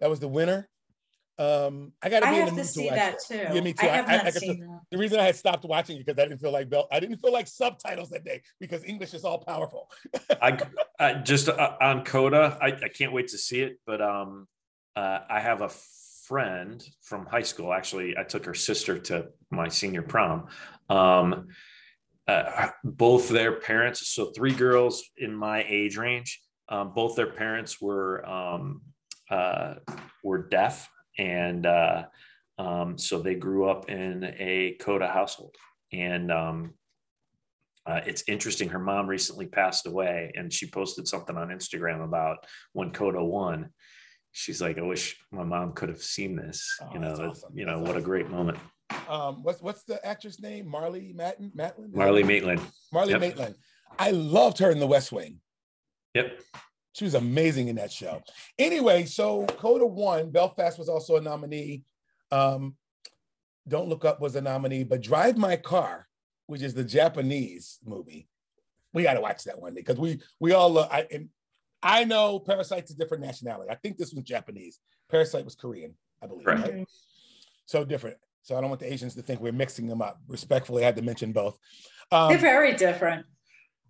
that 0.00 0.08
was 0.08 0.20
the 0.20 0.28
winner 0.28 0.68
um 1.38 1.92
i 2.00 2.08
gotta 2.08 2.26
be 2.30 2.38
in 2.38 2.44
the 2.46 2.50
have 2.50 2.54
to 2.56 2.64
see 2.64 2.86
watch 2.86 2.94
that 2.94 3.14
it. 3.14 3.24
too. 3.26 3.54
yeah 3.54 3.60
me 3.60 3.72
too 3.72 3.86
I 3.86 3.90
have 3.90 4.08
I- 4.08 4.16
not 4.16 4.24
like 4.26 4.36
I 4.36 4.38
seen 4.38 4.58
said, 4.60 4.68
that. 4.68 4.80
the 4.92 4.98
reason 4.98 5.18
i 5.18 5.24
had 5.24 5.34
stopped 5.36 5.64
watching 5.64 5.96
it 5.96 6.06
because 6.06 6.20
i 6.22 6.28
didn't 6.28 6.40
feel 6.40 6.52
like 6.52 6.68
bel 6.70 6.86
i 6.92 7.00
didn't 7.00 7.16
feel 7.18 7.32
like 7.32 7.48
subtitles 7.48 8.10
that 8.10 8.24
day 8.24 8.42
because 8.60 8.84
english 8.84 9.12
is 9.14 9.24
all 9.24 9.38
powerful 9.38 9.90
I, 10.42 10.58
I 11.00 11.14
just 11.14 11.48
uh, 11.48 11.76
on 11.80 12.04
Coda, 12.04 12.56
I, 12.60 12.68
I 12.68 12.88
can't 12.88 13.12
wait 13.12 13.28
to 13.28 13.38
see 13.38 13.60
it. 13.62 13.78
But 13.86 14.00
um, 14.00 14.46
uh, 14.94 15.20
I 15.28 15.40
have 15.40 15.60
a 15.62 15.70
friend 16.26 16.86
from 17.02 17.26
high 17.26 17.42
school. 17.42 17.72
Actually, 17.72 18.16
I 18.16 18.24
took 18.24 18.44
her 18.46 18.54
sister 18.54 18.98
to 18.98 19.28
my 19.50 19.68
senior 19.68 20.02
prom. 20.02 20.46
Um, 20.88 21.48
uh, 22.26 22.68
both 22.84 23.28
their 23.28 23.52
parents, 23.60 24.08
so 24.08 24.26
three 24.26 24.54
girls 24.54 25.02
in 25.18 25.34
my 25.34 25.64
age 25.68 25.96
range, 25.96 26.40
um, 26.68 26.92
both 26.94 27.16
their 27.16 27.30
parents 27.30 27.80
were 27.80 28.26
um, 28.26 28.80
uh, 29.30 29.74
were 30.22 30.48
deaf, 30.48 30.88
and 31.18 31.66
uh, 31.66 32.04
um, 32.58 32.96
so 32.96 33.18
they 33.18 33.34
grew 33.34 33.68
up 33.68 33.90
in 33.90 34.24
a 34.38 34.76
Coda 34.80 35.08
household. 35.08 35.54
And 35.92 36.32
um, 36.32 36.74
uh, 37.86 38.00
it's 38.06 38.24
interesting. 38.26 38.70
Her 38.70 38.78
mom 38.78 39.06
recently 39.06 39.46
passed 39.46 39.86
away, 39.86 40.32
and 40.34 40.52
she 40.52 40.66
posted 40.70 41.06
something 41.06 41.36
on 41.36 41.48
Instagram 41.48 42.02
about 42.02 42.46
when 42.72 42.90
Coda 42.90 43.22
won. 43.22 43.70
She's 44.36 44.60
like, 44.60 44.78
"I 44.78 44.82
wish 44.82 45.16
my 45.30 45.44
mom 45.44 45.72
could 45.72 45.88
have 45.88 46.02
seen 46.02 46.34
this. 46.34 46.76
Oh, 46.82 46.90
you 46.92 46.98
know, 46.98 47.14
awesome. 47.14 47.56
you 47.56 47.64
know, 47.64 47.78
That's 47.78 47.88
what 47.88 47.96
a 47.96 48.02
great 48.02 48.28
moment." 48.28 48.58
um 49.08 49.42
what's 49.42 49.60
what's 49.62 49.82
the 49.84 49.98
actress 50.06 50.40
name 50.40 50.66
marlee 50.66 51.14
matlin 51.16 51.50
matlin 51.56 51.90
Marlee 51.90 52.24
Maitland. 52.24 52.60
marlee 52.92 53.10
Yep. 53.10 53.20
maitland 53.20 53.54
i 53.98 54.10
loved 54.10 54.58
her 54.58 54.70
in 54.70 54.78
the 54.78 54.86
west 54.86 55.10
wing 55.10 55.40
Yep. 56.14 56.40
She 56.92 57.04
was 57.04 57.14
amazing 57.14 57.66
in 57.68 57.74
that 57.76 57.90
show. 57.90 58.22
Anyway, 58.56 59.04
so 59.04 59.46
Coda 59.46 59.84
won. 59.84 60.30
Belfast 60.30 60.78
was 60.78 60.88
also 60.88 61.16
a 61.16 61.20
nominee. 61.20 61.82
Um, 62.30 62.76
Don't 63.66 63.88
Look 63.88 64.04
Up 64.04 64.20
was 64.20 64.36
a 64.36 64.40
nominee, 64.40 64.84
but 64.84 65.00
Drive 65.02 65.36
My 65.36 65.56
Car, 65.56 66.06
which 66.46 66.62
is 66.62 66.72
the 66.72 66.84
Japanese 66.84 67.80
movie, 67.84 68.28
we 68.92 69.02
got 69.02 69.14
to 69.14 69.20
watch 69.20 69.42
that 69.44 69.60
one 69.60 69.74
because 69.74 69.98
we 69.98 70.20
we 70.38 70.52
all 70.52 70.70
love. 70.70 70.88
I 70.92 71.04
and 71.10 71.30
I 71.84 72.04
know 72.04 72.38
Parasite's 72.40 72.90
a 72.90 72.96
different 72.96 73.22
nationality. 73.22 73.70
I 73.70 73.74
think 73.76 73.98
this 73.98 74.12
was 74.12 74.24
Japanese. 74.24 74.80
Parasite 75.10 75.44
was 75.44 75.54
Korean, 75.54 75.94
I 76.22 76.26
believe. 76.26 76.46
Right. 76.46 76.58
Right. 76.58 76.88
So 77.66 77.84
different. 77.84 78.16
So 78.42 78.56
I 78.56 78.60
don't 78.60 78.70
want 78.70 78.80
the 78.80 78.92
Asians 78.92 79.14
to 79.14 79.22
think 79.22 79.40
we're 79.40 79.52
mixing 79.52 79.86
them 79.86 80.02
up. 80.02 80.18
Respectfully, 80.28 80.82
I 80.82 80.86
had 80.86 80.96
to 80.96 81.02
mention 81.02 81.32
both. 81.32 81.58
Um, 82.10 82.30
They're 82.30 82.38
very 82.38 82.74
different. 82.74 83.24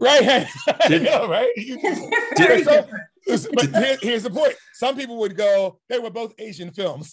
right, 0.01 0.47
Did- 0.88 1.03
yeah, 1.03 1.24
right. 1.26 1.51
You- 1.57 1.80
They're 2.36 2.47
very 2.49 2.64
so- 2.64 2.82
different. 3.26 3.72
but 3.72 3.84
here- 3.84 3.99
here's 4.03 4.22
the 4.24 4.30
point. 4.30 4.55
Some 4.74 4.97
people 4.97 5.16
would 5.18 5.36
go, 5.36 5.78
they 5.88 5.99
were 5.99 6.11
both 6.11 6.34
Asian 6.38 6.70
films 6.72 7.12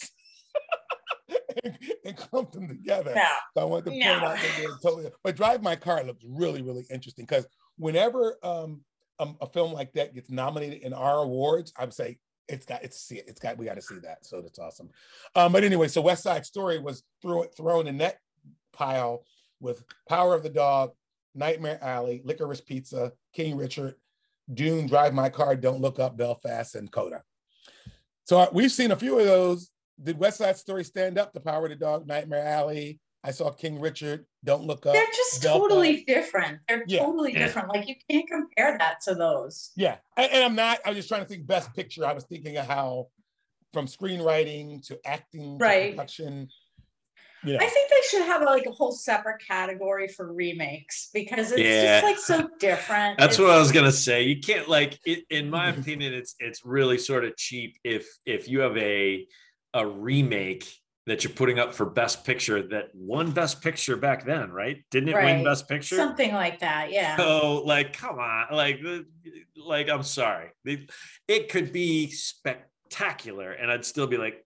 and, 1.64 1.78
and 2.06 2.18
clump 2.18 2.52
them 2.52 2.68
together. 2.68 3.14
No. 3.16 3.22
So 3.56 3.62
I 3.62 3.66
want 3.66 3.86
to 3.86 3.92
point 3.92 4.04
No. 4.04 4.14
out 4.14 4.36
that 4.38 4.50
they're 4.58 4.70
totally. 4.82 5.10
But 5.24 5.36
Drive 5.36 5.62
My 5.64 5.76
Car 5.76 6.04
looks 6.04 6.24
really, 6.28 6.62
really 6.62 6.86
interesting 6.92 7.26
because 7.26 7.48
whenever 7.78 8.38
um, 8.44 8.82
a 9.42 9.48
film 9.48 9.74
like 9.74 9.94
that 9.94 10.14
gets 10.14 10.30
nominated 10.30 10.82
in 10.82 10.94
our 10.94 11.20
awards, 11.20 11.74
I'm 11.78 11.92
saying 11.92 12.18
it's 12.48 12.66
got 12.66 12.84
it's 12.84 13.00
see 13.00 13.16
it. 13.16 13.26
It's 13.28 13.40
got 13.40 13.58
we 13.58 13.66
got 13.66 13.76
to 13.76 13.82
see 13.82 14.00
that. 14.04 14.26
So 14.26 14.42
that's 14.42 14.60
awesome. 14.60 14.90
Um, 15.36 15.52
but 15.52 15.64
anyway, 15.64 15.88
so 15.88 16.02
West 16.02 16.24
Side 16.24 16.46
Story 16.46 16.80
was 16.80 17.04
thrown 17.22 17.48
thrown 17.56 17.88
in 17.88 17.98
that 18.00 18.18
pile 18.74 19.26
with 19.60 19.84
Power 20.08 20.34
of 20.34 20.44
the 20.44 20.50
Dog, 20.50 20.92
Nightmare 21.36 21.80
Alley, 21.82 22.22
Licorice 22.26 22.66
Pizza, 22.66 23.14
King 23.34 23.56
Richard, 23.56 23.96
Dune, 24.54 24.88
Drive 24.88 25.14
My 25.14 25.30
Car, 25.30 25.56
Don't 25.56 25.82
Look 25.82 26.00
Up, 26.00 26.18
Belfast, 26.18 26.76
and 26.76 26.92
Coda. 26.92 27.24
So 28.26 28.40
uh, 28.40 28.48
we've 28.52 28.72
seen 28.72 28.92
a 28.92 28.96
few 28.96 29.20
of 29.20 29.26
those. 29.26 29.70
Did 30.02 30.18
West 30.18 30.40
Side 30.40 30.58
Story 30.58 30.84
stand 30.84 31.18
up 31.18 31.32
to 31.34 31.40
Power 31.40 31.66
of 31.66 31.70
the 31.70 31.76
Dog, 31.76 32.08
Nightmare 32.08 32.46
Alley? 32.46 33.00
I 33.24 33.32
saw 33.32 33.52
King 33.52 33.80
Richard, 33.80 34.26
Don't 34.44 34.64
Look 34.64 34.86
Up. 34.86 34.94
They're 34.94 35.06
just 35.08 35.44
Belfast. 35.44 35.60
totally 35.70 36.04
different. 36.06 36.60
They're 36.68 36.84
Yeah. 36.88 37.00
totally 37.06 37.34
Yeah. 37.34 37.46
different. 37.46 37.70
Like 37.70 37.88
you 37.88 37.96
can't 38.10 38.28
compare 38.28 38.78
that 38.80 39.02
to 39.06 39.16
those. 39.16 39.72
Yeah, 39.76 39.98
and, 40.18 40.32
and 40.32 40.44
I'm 40.44 40.56
not. 40.56 40.80
I 40.86 40.90
was 40.90 40.98
just 40.98 41.08
trying 41.10 41.22
to 41.22 41.28
think 41.28 41.46
best 41.46 41.74
picture. 41.76 42.06
I 42.06 42.14
was 42.14 42.24
thinking 42.24 42.58
of 42.58 42.66
how, 42.66 43.10
from 43.74 43.86
screenwriting 43.88 44.86
to 44.88 45.00
acting, 45.06 45.60
to 45.60 45.64
Right. 45.64 45.92
production. 45.92 46.50
You 47.44 47.54
know, 47.54 47.60
I 47.60 47.68
think 47.68 47.90
they 47.90 48.02
should 48.10 48.22
have 48.28 48.44
like 48.44 48.68
a 48.68 48.72
whole 48.72 48.92
separate 48.92 49.42
category 49.48 50.08
for 50.08 50.32
remakes 50.32 51.10
because 51.12 51.52
it's 51.52 51.62
Yeah. 51.62 52.02
just 52.02 52.04
like 52.04 52.20
so 52.42 52.50
different. 52.60 53.18
That's 53.18 53.36
It's- 53.36 53.40
what 53.40 53.56
I 53.56 53.60
was 53.60 53.72
gonna 53.72 53.92
say. 53.92 54.24
You 54.24 54.40
can't 54.40 54.68
like, 54.70 55.00
it, 55.06 55.26
in 55.32 55.50
my 55.50 55.72
mm-hmm. 55.72 55.82
opinion, 55.82 56.14
it's 56.14 56.36
it's 56.40 56.64
really 56.66 56.98
sort 57.00 57.26
of 57.26 57.36
cheap 57.38 57.78
if 57.84 58.08
if 58.26 58.48
you 58.48 58.60
have 58.62 58.78
a 58.78 59.28
a 59.74 59.88
remake 59.88 60.81
that 61.08 61.24
you're 61.24 61.34
putting 61.34 61.58
up 61.60 61.74
for 61.74 61.86
Best 61.86 62.24
Picture 62.26 62.62
that 62.70 62.90
won 62.94 63.32
Best 63.32 63.62
Picture 63.62 63.98
back 63.98 64.24
then, 64.26 64.52
right? 64.52 64.84
Didn't 64.92 65.10
it 65.10 65.16
win 65.16 65.44
Best 65.44 65.68
Picture? 65.68 65.96
something 65.96 66.32
like 66.34 66.60
that. 66.60 66.92
Yeah. 66.92 67.18
So, 67.18 67.64
like, 67.66 67.94
come 67.98 68.20
on, 68.20 68.48
like, 68.52 68.80
like, 69.56 69.90
I'm 69.90 70.04
sorry, 70.04 70.50
it, 70.64 70.90
it 71.28 71.50
could 71.50 71.74
be 71.74 72.12
spectacular, 72.12 73.52
and 73.52 73.72
I'd 73.72 73.84
still 73.84 74.06
be 74.06 74.18
like, 74.18 74.46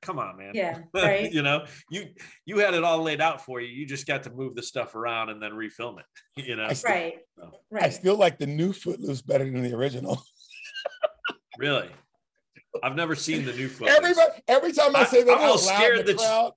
come 0.00 0.18
on, 0.18 0.38
man. 0.38 0.52
Yeah. 0.54 0.78
Right. 0.94 1.30
you 1.32 1.42
know, 1.42 1.66
you 1.90 2.06
you 2.46 2.58
had 2.58 2.72
it 2.74 2.82
all 2.82 3.02
laid 3.02 3.20
out 3.20 3.44
for 3.44 3.60
you. 3.60 3.68
You 3.68 3.86
just 3.86 4.06
got 4.06 4.22
to 4.22 4.30
move 4.30 4.54
the 4.54 4.62
stuff 4.62 4.94
around 4.94 5.28
and 5.28 5.42
then 5.42 5.52
refilm 5.52 5.98
it. 5.98 6.06
You 6.46 6.56
know, 6.56 6.64
I 6.64 6.72
still, 6.72 6.90
Right. 6.90 7.14
I 7.42 7.46
Right. 7.70 7.92
still 7.92 8.16
like 8.16 8.38
the 8.38 8.46
new 8.46 8.72
Footloose 8.72 9.20
better 9.22 9.44
than 9.44 9.62
the 9.62 9.74
original. 9.76 10.22
really. 11.58 11.90
I've 12.82 12.96
never 12.96 13.14
seen 13.14 13.44
the 13.44 13.52
new 13.52 13.68
Footloose. 13.76 13.96
Everybody, 13.96 14.42
every 14.48 14.72
time 14.72 14.94
I 14.96 15.00
I- 15.00 15.04
say 15.04 15.22
that 15.24 15.32
I'm 15.32 15.38
out 15.44 15.50
loud 15.50 15.56
scared 15.58 15.98
in 16.00 16.06
the 16.06 16.12
that 16.12 16.20
you- 16.20 16.26
crowd, 16.26 16.52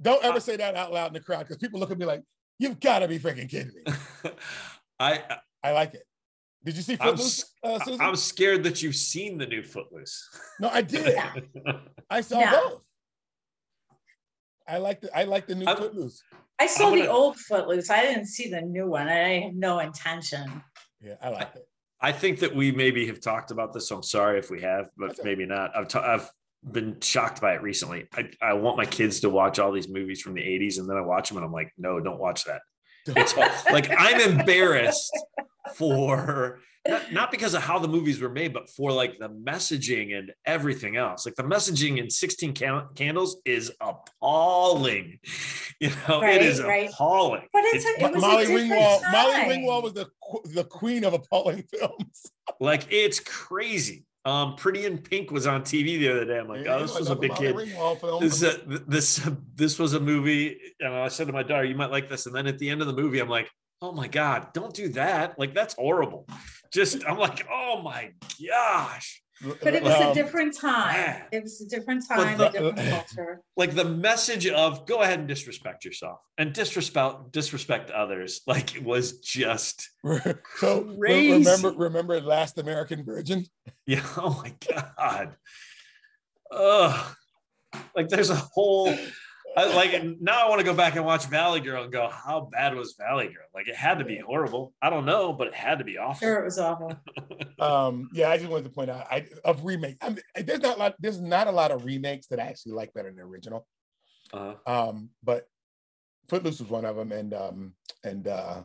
don't 0.00 0.24
ever 0.24 0.36
I- 0.36 0.40
say 0.40 0.56
that 0.56 0.74
out 0.74 0.92
loud 0.92 1.08
in 1.08 1.12
the 1.14 1.20
crowd 1.20 1.40
because 1.40 1.58
people 1.58 1.78
look 1.80 1.90
at 1.90 1.98
me 1.98 2.06
like, 2.06 2.22
"You've 2.58 2.80
got 2.80 3.00
to 3.00 3.08
be 3.08 3.18
freaking 3.18 3.48
kidding 3.48 3.72
me." 3.74 3.92
I 5.00 5.22
I 5.62 5.72
like 5.72 5.94
it. 5.94 6.04
Did 6.64 6.76
you 6.76 6.82
see 6.82 6.96
I'm, 7.00 7.16
Footloose, 7.16 7.44
uh, 7.64 7.78
I'm 8.00 8.14
scared 8.16 8.62
that 8.64 8.82
you've 8.82 8.94
seen 8.94 9.36
the 9.36 9.46
new 9.46 9.62
Footloose. 9.64 10.28
no, 10.60 10.68
I 10.68 10.80
did. 10.82 11.18
I 12.10 12.20
saw 12.20 12.38
Yeah. 12.40 12.52
both. 12.52 12.82
I 14.68 14.78
like 14.78 15.00
the 15.00 15.16
I 15.16 15.24
like 15.24 15.46
the 15.46 15.54
new 15.56 15.66
I'm- 15.66 15.76
Footloose. 15.76 16.22
I 16.60 16.66
saw 16.66 16.90
I'm 16.92 16.98
the 16.98 17.08
old 17.08 17.36
Footloose. 17.36 17.90
I 17.90 18.02
didn't 18.02 18.26
see 18.26 18.48
the 18.48 18.60
new 18.60 18.86
one. 18.88 19.08
I 19.08 19.40
have 19.40 19.54
no 19.54 19.80
intention. 19.80 20.62
Yeah, 21.00 21.16
I 21.20 21.30
like 21.30 21.54
it. 21.56 21.66
I 22.02 22.12
think 22.12 22.40
that 22.40 22.54
we 22.54 22.72
maybe 22.72 23.06
have 23.06 23.20
talked 23.20 23.52
about 23.52 23.72
this. 23.72 23.88
So 23.88 23.96
I'm 23.96 24.02
sorry 24.02 24.38
if 24.38 24.50
we 24.50 24.60
have, 24.62 24.90
but 24.96 25.18
all 25.18 25.24
maybe 25.24 25.46
not. 25.46 25.76
I've, 25.76 25.88
ta- 25.88 26.02
I've 26.02 26.30
been 26.70 27.00
shocked 27.00 27.40
by 27.40 27.54
it 27.54 27.62
recently. 27.62 28.08
I, 28.12 28.28
I 28.40 28.52
want 28.54 28.76
my 28.76 28.84
kids 28.84 29.20
to 29.20 29.30
watch 29.30 29.58
all 29.58 29.72
these 29.72 29.88
movies 29.88 30.20
from 30.20 30.34
the 30.34 30.42
80s 30.42 30.78
and 30.78 30.90
then 30.90 30.96
I 30.96 31.00
watch 31.00 31.28
them 31.28 31.38
and 31.38 31.46
I'm 31.46 31.52
like, 31.52 31.72
no, 31.78 32.00
don't 32.00 32.20
watch 32.20 32.44
that. 32.44 32.62
It's 33.16 33.36
all, 33.36 33.48
like 33.72 33.90
I'm 33.90 34.20
embarrassed 34.20 35.10
for 35.74 36.60
not, 36.88 37.12
not 37.12 37.30
because 37.30 37.54
of 37.54 37.62
how 37.62 37.78
the 37.78 37.86
movies 37.86 38.20
were 38.20 38.28
made, 38.28 38.52
but 38.52 38.68
for 38.68 38.90
like 38.92 39.18
the 39.18 39.28
messaging 39.28 40.18
and 40.18 40.32
everything 40.44 40.96
else. 40.96 41.24
Like 41.24 41.36
the 41.36 41.44
messaging 41.44 41.98
in 41.98 42.10
16 42.10 42.54
Can- 42.54 42.88
Candles 42.94 43.36
is 43.44 43.72
appalling. 43.80 45.18
You 45.80 45.90
know, 46.08 46.20
Right, 46.20 46.36
it 46.36 46.42
is 46.42 46.62
right. 46.62 46.88
appalling. 46.90 47.42
But 47.52 47.62
it's 47.64 47.84
a- 47.84 48.04
it 48.04 48.12
was 48.12 48.20
Molly 48.22 48.46
different 48.46 48.70
Ringwald. 48.70 49.02
Molly 49.10 49.32
time. 49.32 49.48
Ringwald 49.50 49.82
was 49.82 49.92
the 49.94 50.06
the 50.54 50.62
queen 50.62 51.02
of 51.02 51.12
appalling 51.12 51.64
films. 51.74 52.30
like 52.60 52.86
it's 52.88 53.18
crazy. 53.18 54.04
Um, 54.24 54.54
Pretty 54.54 54.84
in 54.86 54.98
Pink 54.98 55.32
was 55.32 55.44
on 55.48 55.62
TV 55.62 55.98
the 55.98 56.08
other 56.10 56.24
day. 56.24 56.38
I'm 56.38 56.46
like, 56.46 56.64
Yeah, 56.64 56.76
oh, 56.76 56.82
this 56.82 56.96
was 56.96 57.10
a 57.10 57.16
big 57.16 57.32
Molly 57.32 57.46
kid. 57.48 57.56
Ringwald 57.56 58.00
film. 58.00 58.22
This, 58.22 58.44
uh, 58.44 58.56
th- 58.68 58.82
this, 58.86 59.28
this 59.56 59.76
was 59.80 59.94
a 59.94 60.00
movie, 60.00 60.56
and 60.78 60.94
I 60.94 61.08
said 61.08 61.26
to 61.26 61.32
my 61.32 61.42
daughter, 61.42 61.64
"You 61.64 61.74
might 61.74 61.90
like 61.90 62.08
this." 62.08 62.26
And 62.26 62.34
then 62.36 62.46
at 62.46 62.60
the 62.60 62.70
end 62.70 62.80
of 62.80 62.86
the 62.86 62.92
movie, 62.94 63.18
I'm 63.18 63.28
like, 63.28 63.50
"Oh 63.82 63.92
my 63.92 64.08
god, 64.08 64.52
don't 64.54 64.72
do 64.74 64.88
that! 64.90 65.38
Like 65.38 65.54
that's 65.54 65.74
horrible." 65.74 66.26
Just, 66.72 67.04
I'm 67.06 67.18
like, 67.18 67.46
"Oh 67.50 67.82
my 67.82 68.12
gosh!" 68.48 69.20
But 69.60 69.74
it 69.74 69.82
was 69.82 69.92
a 69.92 70.08
Um, 70.10 70.14
different 70.14 70.56
time. 70.56 70.94
yeah. 70.94 71.24
It 71.32 71.42
was 71.42 71.60
a 71.60 71.68
different 71.68 72.04
time, 72.08 72.38
the- 72.38 72.48
a 72.48 72.52
different 72.52 72.78
culture. 72.90 73.40
Like 73.56 73.74
the 73.74 73.84
message 73.84 74.46
of 74.46 74.86
"Go 74.86 75.02
ahead 75.02 75.18
and 75.18 75.26
disrespect 75.26 75.84
yourself 75.84 76.20
and 76.38 76.52
disrespect 76.52 77.32
disrespect 77.32 77.90
others," 77.90 78.42
like 78.46 78.76
it 78.76 78.84
was 78.84 79.18
just, 79.18 79.90
so 80.58 80.94
Crazy. 80.98 81.32
remember 81.38 81.72
remember 81.72 82.20
Last 82.20 82.56
American 82.58 83.04
Virgin? 83.04 83.44
yeah. 83.86 84.02
Oh 84.16 84.40
my 84.42 84.54
god. 84.72 85.36
Ugh. 86.52 87.16
Like 87.96 88.08
there's 88.08 88.30
a 88.30 88.36
whole. 88.36 88.94
I, 89.56 89.74
like 89.74 90.02
now, 90.20 90.46
I 90.46 90.48
want 90.48 90.60
to 90.60 90.64
go 90.64 90.74
back 90.74 90.96
and 90.96 91.04
watch 91.04 91.26
Valley 91.26 91.60
Girl 91.60 91.82
and 91.82 91.92
go, 91.92 92.08
"How 92.08 92.48
bad 92.50 92.74
was 92.74 92.94
Valley 92.98 93.26
Girl?" 93.26 93.44
Like 93.54 93.68
it 93.68 93.74
had 93.74 93.98
to 93.98 94.04
be 94.04 94.18
horrible. 94.18 94.72
I 94.80 94.90
don't 94.90 95.04
know, 95.04 95.32
but 95.32 95.48
it 95.48 95.54
had 95.54 95.78
to 95.78 95.84
be 95.84 95.98
awful. 95.98 96.26
Sure, 96.26 96.40
it 96.40 96.44
was 96.44 96.58
awful. 96.58 96.92
Um, 97.58 98.10
yeah, 98.12 98.28
I 98.28 98.38
just 98.38 98.50
wanted 98.50 98.64
to 98.64 98.70
point 98.70 98.90
out 98.90 99.06
I 99.08 99.24
of 99.44 99.64
remake. 99.64 99.96
I 100.00 100.08
mean, 100.08 100.18
there's 100.34 100.58
not 100.60 100.76
a 100.76 100.78
lot, 100.80 100.94
there's 100.98 101.20
not 101.20 101.46
a 101.46 101.52
lot 101.52 101.70
of 101.70 101.84
remakes 101.84 102.26
that 102.28 102.40
I 102.40 102.44
actually 102.44 102.72
like 102.72 102.92
better 102.92 103.08
than 103.08 103.18
the 103.18 103.22
original. 103.22 103.68
Uh, 104.32 104.54
Um, 104.66 105.10
but 105.22 105.46
Footloose 106.28 106.58
was 106.58 106.68
one 106.68 106.84
of 106.84 106.96
them, 106.96 107.12
and 107.12 107.32
um, 107.34 107.74
and 108.02 108.26
uh, 108.26 108.62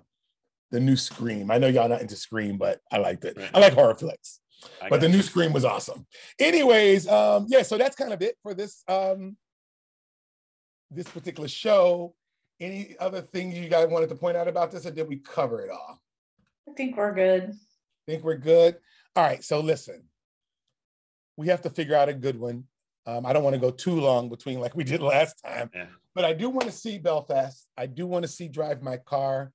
the 0.71 0.79
new 0.79 0.95
Scream. 0.95 1.51
I 1.51 1.59
know 1.59 1.67
y'all 1.67 1.89
not 1.89 2.01
into 2.01 2.15
Scream, 2.15 2.57
but 2.57 2.79
I 2.91 2.97
liked 2.97 3.23
it. 3.25 3.37
Right. 3.37 3.51
I 3.53 3.59
like 3.59 3.73
horror 3.73 3.93
flicks, 3.93 4.39
I 4.81 4.89
but 4.89 4.99
the 4.99 5.07
got 5.07 5.11
new 5.11 5.17
you. 5.17 5.23
Scream 5.23 5.53
was 5.53 5.65
awesome. 5.65 6.07
Anyways, 6.39 7.07
um, 7.07 7.45
yeah, 7.49 7.61
so 7.61 7.77
that's 7.77 7.95
kind 7.95 8.13
of 8.13 8.21
it 8.23 8.35
for 8.41 8.55
this 8.55 8.83
um 8.87 9.37
this 10.91 11.07
particular 11.07 11.47
show. 11.47 12.13
Any 12.59 12.95
other 12.99 13.21
things 13.21 13.57
you 13.57 13.69
guys 13.69 13.87
wanted 13.87 14.09
to 14.09 14.15
point 14.15 14.35
out 14.35 14.47
about 14.47 14.71
this, 14.71 14.85
or 14.85 14.91
did 14.91 15.07
we 15.07 15.17
cover 15.17 15.61
it 15.61 15.69
all? 15.69 16.01
I 16.67 16.73
think 16.73 16.97
we're 16.97 17.13
good. 17.13 17.53
Think 18.07 18.23
we're 18.23 18.37
good? 18.37 18.77
All 19.15 19.23
right, 19.23 19.43
so 19.43 19.59
listen, 19.59 20.03
we 21.35 21.47
have 21.49 21.61
to 21.63 21.69
figure 21.69 21.95
out 21.95 22.09
a 22.09 22.13
good 22.13 22.39
one. 22.39 22.63
Um, 23.05 23.25
I 23.25 23.33
don't 23.33 23.43
want 23.43 23.53
to 23.53 23.59
go 23.59 23.71
too 23.71 23.99
long 23.99 24.27
between 24.29 24.59
like 24.59 24.75
we 24.75 24.83
did 24.83 25.01
last 25.01 25.35
time, 25.45 25.69
Yeah. 25.73 25.85
but 26.15 26.25
I 26.25 26.33
do 26.33 26.49
want 26.49 26.65
to 26.65 26.71
see 26.71 26.97
Belfast. 26.97 27.67
I 27.77 27.85
do 27.85 28.07
want 28.07 28.23
to 28.23 28.27
see 28.27 28.47
Drive 28.47 28.81
My 28.81 28.97
Car. 28.97 29.51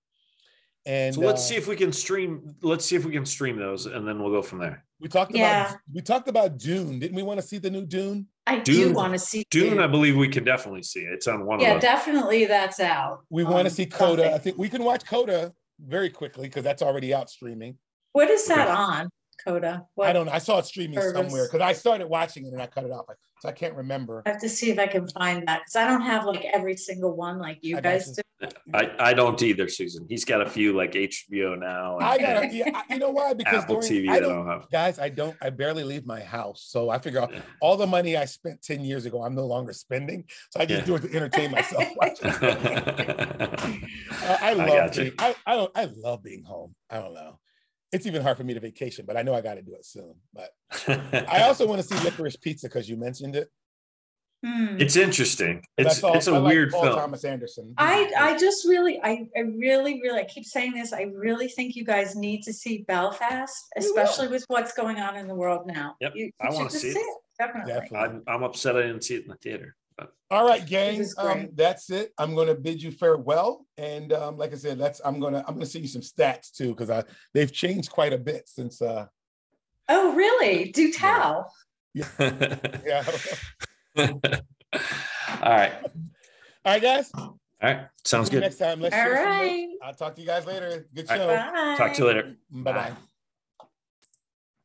And 0.87 1.15
So 1.15 1.21
let's 1.21 1.43
uh, 1.43 1.45
see 1.45 1.57
if 1.57 1.67
we 1.69 1.77
can 1.77 1.93
stream. 1.93 2.55
Let's 2.63 2.85
see 2.85 2.97
if 2.97 3.05
we 3.05 3.13
can 3.13 3.27
stream 3.27 3.57
those, 3.57 3.87
and 3.87 4.07
then 4.07 4.21
we'll 4.23 4.33
go 4.33 4.43
from 4.43 4.59
there. 4.61 4.85
we 5.01 5.09
talked 5.09 5.35
Yeah. 5.35 5.67
about 5.71 5.81
we 5.93 6.03
talked 6.03 6.29
about 6.29 6.57
Dune. 6.59 6.99
Didn't 7.01 7.17
we 7.17 7.23
want 7.23 7.41
to 7.41 7.47
see 7.47 7.59
the 7.59 7.71
new 7.71 7.85
Dune? 7.85 8.27
I 8.47 8.59
Dune- 8.59 8.89
do 8.89 8.95
want 8.95 9.13
to 9.13 9.19
see 9.19 9.45
Dune, 9.51 9.79
I 9.79 9.87
believe 9.87 10.17
we 10.17 10.29
can 10.29 10.45
definitely 10.45 10.83
see. 10.83 11.01
It. 11.01 11.13
It's 11.13 11.29
on 11.29 11.47
one 11.47 11.61
Yeah, 11.61 11.75
of 11.75 11.81
the. 11.81 11.87
definitely 11.87 12.45
that's 12.47 12.81
out. 12.81 13.21
We 13.31 13.45
want 13.45 13.67
to 13.67 13.71
Um, 13.71 13.71
see 13.71 13.87
Coda. 13.87 14.23
something. 14.23 14.35
I 14.35 14.39
think 14.39 14.59
we 14.59 14.69
can 14.69 14.83
watch 14.83 15.05
Coda 15.07 15.53
very 15.81 16.11
quickly 16.11 16.49
because 16.49 16.65
that's 16.65 16.83
already 16.83 17.15
out 17.15 17.31
streaming. 17.31 17.79
What 18.13 18.31
is 18.31 18.47
that 18.49 18.67
Okay. 18.69 18.77
on, 18.77 19.09
Coda? 19.45 19.87
What, 19.95 20.09
I 20.09 20.13
don't 20.13 20.27
know. 20.27 20.33
I 20.33 20.39
saw 20.39 20.59
it 20.59 20.67
streaming 20.67 21.01
service? 21.01 21.21
somewhere 21.21 21.47
because 21.51 21.61
I 21.61 21.73
started 21.73 22.07
watching 22.09 22.47
it 22.47 22.53
and 22.53 22.63
I 22.63 22.67
cut 22.67 22.85
it 22.85 22.91
off. 22.91 23.07
So 23.41 23.49
I 23.49 23.53
can't 23.53 23.75
remember. 23.75 24.23
I 24.25 24.31
have 24.31 24.41
to 24.41 24.49
see 24.49 24.71
if 24.71 24.79
I 24.79 24.87
can 24.87 25.09
find 25.09 25.47
that 25.49 25.63
because 25.63 25.75
I 25.77 25.87
don't 25.89 26.03
have 26.03 26.25
like 26.27 26.45
every 26.53 26.77
single 26.77 27.17
one 27.17 27.39
like 27.41 27.59
you 27.63 27.77
I 27.77 27.81
guys 27.81 28.13
do. 28.13 28.23
I, 28.73 28.91
I 28.99 29.15
don't 29.15 29.41
either, 29.43 29.69
Susan. 29.69 30.07
He's 30.09 30.25
got 30.25 30.41
a 30.43 30.49
few 30.49 30.73
like 30.77 30.93
HBO 30.93 31.59
now. 31.59 31.97
And, 31.97 32.05
I 32.07 32.19
gotta, 32.19 32.49
yeah, 32.55 32.83
you 32.91 32.99
know 32.99 33.11
why? 33.11 33.35
Because 33.37 33.65
Apple 33.65 33.81
during- 33.81 34.05
TV. 34.05 34.09
I 34.11 34.17
I 34.17 34.21
don't, 34.21 34.31
don't 34.31 34.47
have. 34.47 34.71
guys, 34.71 34.99
I 35.01 35.09
don't, 35.09 35.37
I 35.43 35.51
barely 35.51 35.83
leave 35.85 36.07
my 36.07 36.21
house. 36.21 36.65
So 36.69 36.91
I 36.91 36.99
figure 36.99 37.21
out 37.21 37.33
Yeah. 37.33 37.41
all 37.61 37.77
the 37.77 37.87
money 37.87 38.17
I 38.17 38.25
spent 38.27 38.63
10 38.63 38.85
years 38.85 39.07
ago, 39.07 39.23
I'm 39.25 39.35
no 39.35 39.47
longer 39.47 39.73
spending. 39.73 40.25
So 40.51 40.61
I 40.61 40.67
just 40.67 40.81
Yeah. 40.83 40.87
do 40.87 40.95
it 40.97 41.09
to 41.11 41.17
entertain 41.17 41.51
myself. 41.51 41.85
Uh, 44.23 44.37
I 44.41 44.51
I 44.51 44.53
love 44.53 44.69
got 44.69 44.97
you. 44.97 45.03
being, 45.05 45.15
I, 45.19 45.35
I 45.47 45.55
don't 45.57 45.73
I 45.75 45.85
love 45.97 46.23
being 46.23 46.45
home. 46.45 46.75
I 46.91 46.99
don't 46.99 47.15
know. 47.15 47.39
It's 47.93 48.07
even 48.07 48.23
hard 48.23 48.39
for 48.39 48.45
me 48.45 48.55
to 48.55 48.61
vacation, 48.61 49.05
but 49.07 49.17
I 49.17 49.23
know 49.23 49.35
I 49.35 49.43
got 49.43 49.55
to 49.55 49.63
do 49.63 49.75
it 49.75 49.85
soon. 49.85 50.15
But 50.33 50.51
I 51.31 51.43
also 51.43 51.67
want 51.67 51.83
to 51.83 51.87
see 51.87 51.95
Licorice 52.05 52.41
Pizza 52.41 52.67
because 52.69 52.89
you 52.89 52.97
mentioned 52.97 53.37
it. 53.37 53.51
Hmm. 54.45 54.77
it's 54.81 54.97
interesting. 54.97 55.63
It's 55.79 55.99
I 55.99 56.01
saw- 56.01 56.13
it's 56.15 56.27
a 56.27 56.33
I 56.33 56.39
like 56.39 56.53
weird 56.53 56.73
Paul 56.73 56.83
film. 56.83 56.97
Thomas 56.97 57.25
Anderson. 57.25 57.75
I 57.79 58.11
I 58.19 58.37
just 58.37 58.67
really 58.67 59.01
I 59.05 59.29
I 59.37 59.41
really 59.41 60.01
really 60.03 60.19
I 60.19 60.25
keep 60.25 60.45
saying 60.45 60.73
this 60.73 60.93
I 60.93 61.03
really 61.03 61.47
think 61.47 61.77
you 61.77 61.85
guys 61.85 62.17
need 62.17 62.43
to 62.43 62.53
see 62.53 62.85
Belfast 62.89 63.55
especially 63.77 64.27
with 64.27 64.45
what's 64.49 64.73
going 64.73 64.99
on 64.99 65.15
in 65.15 65.29
the 65.29 65.35
world 65.35 65.69
now. 65.69 65.95
Yep, 66.01 66.13
You, 66.17 66.25
you 66.25 66.33
I 66.41 66.51
wanna 66.51 66.71
just 66.71 66.81
see 66.81 66.89
it. 66.89 67.17
Definitely. 67.39 67.73
Definitely. 67.73 67.99
I'm, 67.99 68.23
I'm 68.27 68.43
upset 68.43 68.77
I 68.77 68.83
didn't 68.83 69.05
see 69.05 69.15
it 69.15 69.23
in 69.23 69.29
the 69.29 69.37
theater. 69.37 69.77
But 69.97 70.13
All 70.31 70.47
right, 70.47 70.65
gang. 70.67 71.05
Um, 71.19 71.49
that's 71.55 71.91
it. 71.91 72.13
I'm 72.19 72.35
gonna 72.35 72.55
bid 72.55 72.83
you 72.83 72.91
farewell. 72.91 73.67
And 73.77 74.13
um, 74.13 74.37
like 74.37 74.53
I 74.53 74.57
said, 74.57 74.79
let's 74.79 75.01
I'm 75.05 75.21
gonna 75.21 75.45
I'm 75.47 75.55
gonna 75.55 75.67
send 75.67 75.85
you 75.85 75.89
some 75.89 76.03
stats 76.03 76.51
too, 76.53 76.69
because 76.71 76.91
I 76.91 77.05
they've 77.35 77.53
changed 77.53 77.91
quite 77.91 78.13
a 78.13 78.19
bit 78.19 78.49
since 78.49 78.81
uh 78.83 79.07
Oh 79.89 80.15
really? 80.15 80.71
Do 80.71 80.93
tell. 80.93 81.53
yeah. 81.95 82.07
All 83.99 84.21
right. 85.43 85.73
All 86.65 86.73
right, 86.73 86.83
guys. 86.83 87.11
All 87.15 87.39
right. 87.61 87.87
Sounds 88.05 88.29
See 88.29 88.35
you 88.35 88.41
good. 88.41 88.47
Next 88.47 88.57
time. 88.57 88.81
Let's 88.81 88.95
All 88.97 89.03
share 89.03 89.17
some 89.17 89.25
notes. 89.25 89.41
right. 89.41 89.69
I'll 89.83 89.95
talk 89.95 90.15
to 90.15 90.21
you 90.21 90.27
guys 90.27 90.47
later. 90.47 90.87
Good 90.95 91.09
show. 91.09 91.29
right. 91.29 91.53
Bye. 91.53 91.75
Talk 91.77 91.93
to 91.95 92.03
you 92.03 92.09
later. 92.09 92.37
Bye 92.51 92.73
bye. 92.73 92.91
Bye. 92.91 92.97